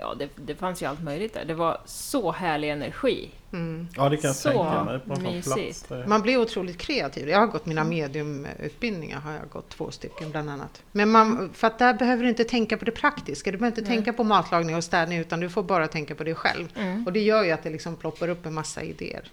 Ja, 0.00 0.14
det, 0.18 0.28
det 0.36 0.54
fanns 0.54 0.82
ju 0.82 0.86
allt 0.86 1.02
möjligt 1.02 1.34
där. 1.34 1.44
Det 1.44 1.54
var 1.54 1.80
så 1.84 2.32
härlig 2.32 2.70
energi. 2.70 3.30
Mm. 3.52 3.88
Ja, 3.96 4.08
det 4.08 4.16
kan 4.16 4.28
jag 4.28 4.36
Så 4.36 4.48
tänka 4.48 4.84
mig 4.84 5.00
på 5.00 5.20
mysigt. 5.20 5.54
plats. 5.54 5.82
där- 5.82 6.06
Man 6.06 6.22
blir 6.22 6.36
otroligt 6.40 6.78
kreativ. 6.78 7.28
Jag 7.28 7.38
har 7.38 7.46
gått 7.46 7.66
mina 7.66 7.84
mediumutbildningar, 7.84 9.20
har 9.20 9.32
jag 9.32 9.48
gått 9.50 9.68
två 9.68 9.90
stycken 9.90 10.30
bland 10.30 10.50
annat. 10.50 10.82
Men 10.92 11.10
man, 11.10 11.50
för 11.54 11.66
att 11.66 11.78
där 11.78 11.94
behöver 11.94 12.22
du 12.22 12.28
inte 12.28 12.44
tänka 12.44 12.76
på 12.76 12.84
det 12.84 12.92
praktiska. 12.92 13.50
Du 13.52 13.58
behöver 13.58 13.78
inte 13.78 13.90
Nej. 13.90 13.96
tänka 13.96 14.12
på 14.12 14.24
matlagning 14.24 14.76
och 14.76 14.84
städning 14.84 15.18
utan 15.18 15.40
du 15.40 15.48
får 15.48 15.62
bara 15.62 15.88
tänka 15.88 16.14
på 16.14 16.24
dig 16.24 16.34
själv. 16.34 16.68
Mm. 16.76 17.06
Och 17.06 17.12
det 17.12 17.20
gör 17.20 17.44
ju 17.44 17.50
att 17.50 17.62
det 17.62 17.70
liksom 17.70 17.96
ploppar 17.96 18.28
upp 18.28 18.46
en 18.46 18.54
massa 18.54 18.82
idéer. 18.82 19.24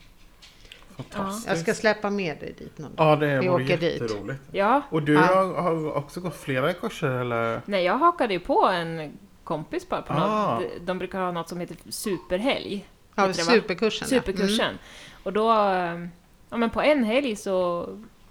Fantastiskt. 0.98 1.48
Jag 1.48 1.58
ska 1.58 1.74
släppa 1.74 2.10
med 2.10 2.38
dig 2.40 2.56
dit 2.58 2.78
någon 2.78 2.96
dag. 2.96 3.08
Ja, 3.12 3.16
det 3.16 3.40
Vi 3.40 3.48
vore 3.48 3.64
åker 3.64 3.78
dit. 3.78 4.02
jätteroligt. 4.02 4.40
Ja, 4.52 4.82
Och 4.90 5.04
du 5.04 5.14
Ja. 5.14 5.22
har, 5.22 5.62
har 5.62 5.94
också 5.98 6.20
gått 6.20 6.36
flera 6.36 6.74
kurser 6.74 7.08
eller? 7.12 7.62
nej, 7.66 7.84
jag 7.84 7.98
hakade 7.98 8.34
ju 8.34 8.40
på 8.40 8.66
en 8.68 9.18
kompis 9.46 9.90
bara 9.90 10.02
på 10.02 10.14
Ah. 10.14 10.60
något. 10.60 10.64
De, 10.86 10.98
brukar 11.00 11.20
ha 11.20 11.32
något 11.32 11.50
som 11.50 11.60
heter 11.60 11.78
superhelg. 11.90 12.86
Ja, 13.16 13.28
heter 13.28 13.44
superkursen. 13.44 14.08
Superkursen. 14.08 14.66
Mm. 14.66 14.78
Och 15.24 15.34
då, 15.34 15.52
eh, 15.52 16.06
ja 16.50 16.58
men 16.58 16.70
på 16.70 16.82
en 16.82 17.04
helg 17.04 17.36
så 17.36 17.88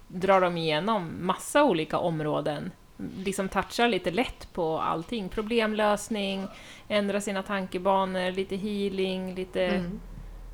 drar 0.07 0.41
de 0.41 0.57
igenom 0.57 1.11
massa 1.25 1.63
olika 1.63 1.97
områden. 1.97 2.71
Liksom 3.17 3.49
touchar 3.49 3.87
lite 3.87 4.11
lätt 4.11 4.53
på 4.53 4.79
allting. 4.79 5.29
Problemlösning, 5.29 6.47
ändra 6.87 7.21
sina 7.21 7.43
tankebanor, 7.43 8.31
lite 8.31 8.55
healing, 8.55 9.35
lite... 9.35 9.63
Mm. 9.65 9.99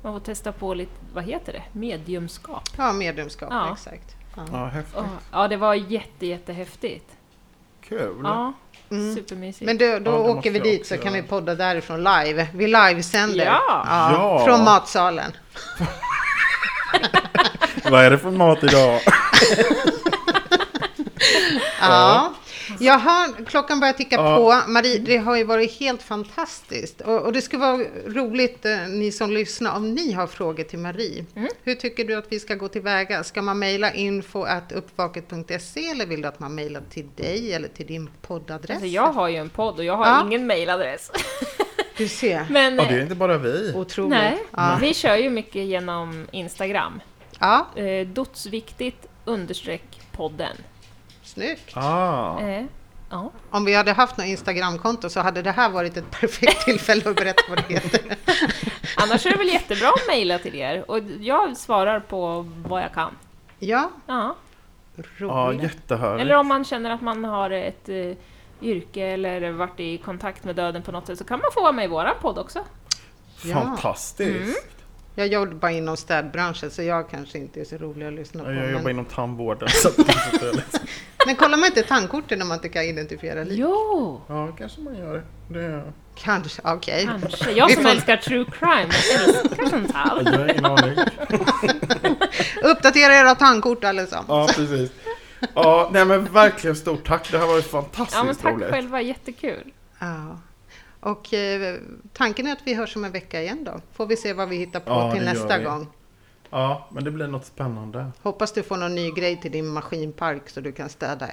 Man 0.04 0.12
får 0.12 0.20
testa 0.20 0.52
på 0.52 0.74
lite, 0.74 0.92
vad 1.14 1.24
heter 1.24 1.52
det? 1.52 1.62
Mediumskap. 1.72 2.62
Ja, 2.78 2.92
mediumskap, 2.92 3.48
Ja. 3.52 3.72
exakt. 3.72 4.16
Ja. 4.36 4.44
Ja, 4.52 4.64
häftigt. 4.66 4.96
Och, 4.98 5.04
ja, 5.32 5.48
det 5.48 5.56
var 5.56 5.74
jätte, 5.74 6.26
jättehäftigt. 6.26 7.16
Kul. 7.80 8.20
Ja, 8.22 8.52
Mm. 8.92 9.14
supermysigt. 9.14 9.66
Men 9.66 9.78
då, 9.78 9.98
då 9.98 10.10
Ja, 10.10 10.18
åker 10.18 10.50
vi 10.50 10.58
dit 10.58 10.80
också 10.80 10.94
så 10.96 11.02
kan 11.02 11.12
göra. 11.12 11.22
vi 11.22 11.28
podda 11.28 11.54
därifrån 11.54 11.98
live. 12.04 12.46
Vi 12.54 12.66
livesänder. 12.66 13.44
Ja. 13.46 13.60
Ja. 13.88 14.42
Från 14.46 14.64
matsalen. 14.64 15.32
Vad 17.90 18.04
är 18.04 18.10
det 18.10 18.18
för 18.18 18.30
mat 18.30 18.64
idag? 18.64 19.00
Ja. 21.80 22.32
Jaha, 22.80 23.28
klockan 23.46 23.80
börjar 23.80 23.92
ticka 23.92 24.16
Ja. 24.16 24.36
på. 24.36 24.70
Marie, 24.70 24.98
det 24.98 25.16
har 25.16 25.36
ju 25.36 25.44
varit 25.44 25.72
helt 25.80 26.02
fantastiskt. 26.02 27.00
Och, 27.00 27.22
och 27.22 27.32
det 27.32 27.42
skulle 27.42 27.60
vara 27.60 27.76
roligt, 28.06 28.64
eh, 28.64 28.78
ni 28.88 29.12
som 29.12 29.30
lyssnar, 29.30 29.76
om 29.76 29.94
ni 29.94 30.12
har 30.12 30.26
frågor 30.26 30.64
till 30.64 30.78
Marie. 30.78 31.24
Mm. 31.36 31.48
Hur 31.62 31.74
tycker 31.74 32.04
du 32.04 32.14
att 32.14 32.26
vi 32.32 32.40
ska 32.40 32.54
gå 32.54 32.68
tillväga? 32.68 33.24
Ska 33.24 33.42
man 33.42 33.58
mejla 33.58 33.92
info 33.92 34.46
uppvaket.se 34.74 35.90
eller 35.90 36.06
vill 36.06 36.22
du 36.22 36.28
att 36.28 36.40
man 36.40 36.54
mejlar 36.54 36.82
till 36.90 37.08
dig 37.16 37.52
eller 37.52 37.68
till 37.68 37.86
din 37.86 38.10
poddadress? 38.22 38.70
Alltså 38.70 38.86
jag 38.86 39.12
har 39.12 39.28
ju 39.28 39.36
en 39.36 39.50
podd 39.50 39.78
och 39.78 39.84
jag 39.84 39.96
har 39.96 40.06
Ja. 40.06 40.22
ingen 40.26 40.46
mailadress. 40.46 41.10
Du 41.96 42.08
ser. 42.08 42.46
Men 42.50 42.76
Ja, 42.76 42.84
det 42.88 42.94
är 42.94 43.02
inte 43.02 43.14
bara 43.14 43.38
vi. 43.38 43.72
Otroligt. 43.74 44.10
nej, 44.10 44.38
Ja. 44.50 44.78
vi 44.80 44.94
kör 44.94 45.16
ju 45.16 45.30
mycket 45.30 45.64
genom 45.64 46.26
Instagram. 46.32 47.00
ja, 47.38 47.66
Eh, 47.76 48.06
dotsviktigt 48.06 49.06
understreck 49.24 50.00
podden. 50.12 50.56
Snyggt. 51.32 51.76
Ah. 51.76 52.40
Eh, 52.40 52.64
ja. 53.10 53.30
Om 53.50 53.64
vi 53.64 53.74
hade 53.74 53.92
haft 53.92 54.16
något 54.16 54.26
Instagramkonto 54.26 55.08
så 55.10 55.20
hade 55.20 55.42
det 55.42 55.50
här 55.50 55.70
varit 55.70 55.96
ett 55.96 56.10
perfekt 56.10 56.60
tillfälle 56.64 57.10
att 57.10 57.16
berätta 57.16 57.42
vad 57.48 57.58
det 57.68 57.74
heter. 57.74 58.00
Annars 58.96 59.26
är 59.26 59.30
det 59.30 59.36
väl 59.36 59.48
jättebra 59.48 59.88
att 59.88 60.06
mejla 60.08 60.38
till 60.38 60.54
er 60.54 60.90
och 60.90 60.98
jag 61.20 61.56
svarar 61.56 62.00
på 62.00 62.46
vad 62.66 62.82
jag 62.82 62.92
kan. 62.94 63.16
Ja, 63.58 63.90
Ja. 64.06 64.36
Ja, 65.18 65.52
jättehärligt. 65.52 66.20
Eller 66.20 66.34
om 66.36 66.46
man 66.46 66.64
känner 66.64 66.90
att 66.90 67.00
man 67.00 67.24
har 67.24 67.50
ett 67.50 67.88
eh, 67.88 68.12
yrke 68.62 69.06
eller 69.06 69.50
varit 69.50 69.80
i 69.80 69.98
kontakt 69.98 70.44
med 70.44 70.56
döden 70.56 70.82
på 70.82 70.92
något 70.92 71.06
sätt 71.06 71.18
så 71.18 71.24
kan 71.24 71.38
man 71.38 71.50
få 71.54 71.60
vara 71.62 71.72
med 71.72 71.84
i 71.84 71.88
våran 71.88 72.14
podd 72.20 72.38
också. 72.38 72.64
Fantastiskt. 73.52 74.42
Mm. 74.42 74.54
Jag 75.14 75.26
jobbar 75.26 75.68
inom 75.68 75.96
städbranschen 75.96 76.70
så 76.70 76.82
jag 76.82 77.10
kanske 77.10 77.38
inte 77.38 77.60
är 77.60 77.64
så 77.64 77.76
rolig 77.76 78.06
att 78.06 78.12
lyssna 78.12 78.44
på. 78.44 78.50
Ja, 78.50 78.54
Jag 78.54 78.66
jobbar 78.70 78.82
Men, 78.82 78.90
inom 78.90 79.04
tandvården. 79.04 79.68
Så 79.68 79.90
men 81.26 81.36
kollar 81.36 81.56
man 81.58 81.66
inte 81.66 81.82
tandkorten 81.82 82.38
när 82.38 82.46
man 82.46 82.56
inte 82.56 82.68
kan 82.68 82.82
identifiera 82.82 83.44
liv? 83.44 83.58
Jo, 83.58 84.20
ja, 84.28 84.48
kanske 84.58 84.80
man 84.80 84.96
gör. 84.98 85.22
Det... 85.48 85.92
Kanske, 86.14 86.62
okej. 86.64 87.08
kanske. 87.20 87.50
Jag 87.52 87.66
Vi 87.68 87.74
som 87.74 87.82
får- 87.82 87.90
älskar 87.90 88.16
true 88.16 88.44
crime 88.58 88.82
älskar 89.26 89.68
sånt 89.70 89.92
här. 89.94 90.22
Jag 90.24 90.38
har 90.38 90.48
ingen 90.50 90.64
aning. 90.64 90.96
Uppdatera 92.62 93.14
era 93.14 93.34
tandkort 93.34 93.84
allesammans. 93.84 94.28
Ja, 94.28 94.48
precis. 94.56 94.90
Ja, 95.54 95.90
nej 95.92 96.04
men 96.04 96.24
verkligen 96.24 96.76
stort 96.76 97.06
tack. 97.06 97.30
Det 97.30 97.38
här 97.38 97.46
var 97.46 97.56
ju 97.56 97.62
fantastiskt 97.62 98.16
Ja, 98.18 98.24
men 98.24 98.34
tack 98.34 98.54
roligt. 98.54 98.68
själva, 98.70 99.00
jättekul. 99.02 99.72
Ja. 99.98 100.38
Och 101.02 101.34
eh, 101.34 101.78
tanken 102.12 102.46
är 102.46 102.52
att 102.52 102.62
vi 102.64 102.74
hörs 102.74 102.96
om 102.96 103.04
en 103.04 103.12
vecka 103.12 103.42
igen 103.42 103.64
då. 103.64 103.80
Får 103.92 104.06
vi 104.06 104.16
se 104.16 104.32
vad 104.32 104.48
vi 104.48 104.56
hittar 104.56 104.80
på 104.80 104.90
Ja, 104.90 105.12
till 105.12 105.22
gör 105.26 105.32
nästa 105.32 105.58
vi. 105.58 105.64
gång. 105.64 105.86
Ja, 106.52 106.88
men 106.90 107.04
det 107.04 107.10
blir 107.10 107.26
något 107.26 107.46
spännande. 107.46 108.06
Hoppas 108.22 108.52
du 108.52 108.62
får 108.62 108.76
någon 108.76 108.94
ny 108.94 109.10
grej 109.10 109.40
till 109.40 109.52
din 109.52 109.66
maskinpark 109.68 110.48
så 110.50 110.60
du 110.60 110.72
kan 110.72 110.88
städa. 110.88 111.28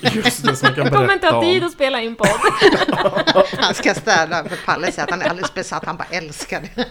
Just 0.00 0.46
det 0.46 0.56
som 0.56 0.66
jag 0.66 0.74
kan 0.74 0.84
Jag 0.84 0.92
kommer 0.92 1.12
inte 1.12 1.18
berätta 1.20 1.36
ha 1.36 1.42
tid 1.42 1.64
att 1.64 1.72
spela 1.72 2.00
in 2.00 2.16
podd. 2.16 2.28
Han 3.58 3.74
ska 3.74 3.94
städa 3.94 4.44
för 4.44 4.66
Palle 4.66 4.92
säger 4.92 5.04
att 5.04 5.10
han 5.10 5.22
är 5.22 5.28
alldeles 5.28 5.54
besatt. 5.54 5.84
Han 5.84 5.96
bara 5.96 6.08
älskar 6.10 6.60
det. 6.60 6.86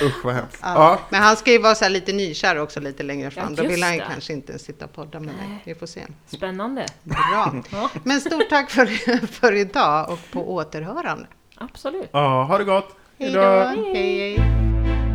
Usch 0.06 0.24
vad 0.24 0.34
hemskt. 0.34 0.58
Ja. 0.62 0.74
Ja. 0.74 0.98
Men 1.10 1.22
han 1.22 1.36
ska 1.36 1.50
ju 1.52 1.58
vara 1.58 1.74
så 1.74 1.84
här 1.84 1.90
lite 1.90 2.12
nykär 2.12 2.58
också 2.58 2.80
lite 2.80 3.02
längre 3.02 3.30
fram. 3.30 3.54
Ja, 3.56 3.62
Då 3.62 3.68
vill 3.68 3.82
han 3.82 3.92
ju 3.94 3.98
det. 4.00 4.06
kanske 4.10 4.32
inte 4.32 4.58
sitta 4.58 4.84
och 4.84 4.92
podda 4.92 5.20
med 5.20 5.34
mig. 5.34 5.62
Vi 5.64 5.74
får 5.74 5.86
se. 5.86 6.00
Spännande. 6.26 6.86
Bra. 7.02 7.54
Ja, 7.72 7.90
Men 8.04 8.20
stort 8.20 8.48
tack 8.50 8.70
för, 8.70 8.86
för 9.26 9.52
idag 9.52 10.10
och 10.10 10.18
på 10.32 10.54
återhörande. 10.54 11.26
absolut. 11.56 12.08
ja, 12.12 12.44
ha 12.44 12.58
det 12.58 12.64
gott. 12.64 12.96
Hej 13.18 13.32
då. 13.32 13.40
Hej, 13.40 13.92
hej. 13.94 15.11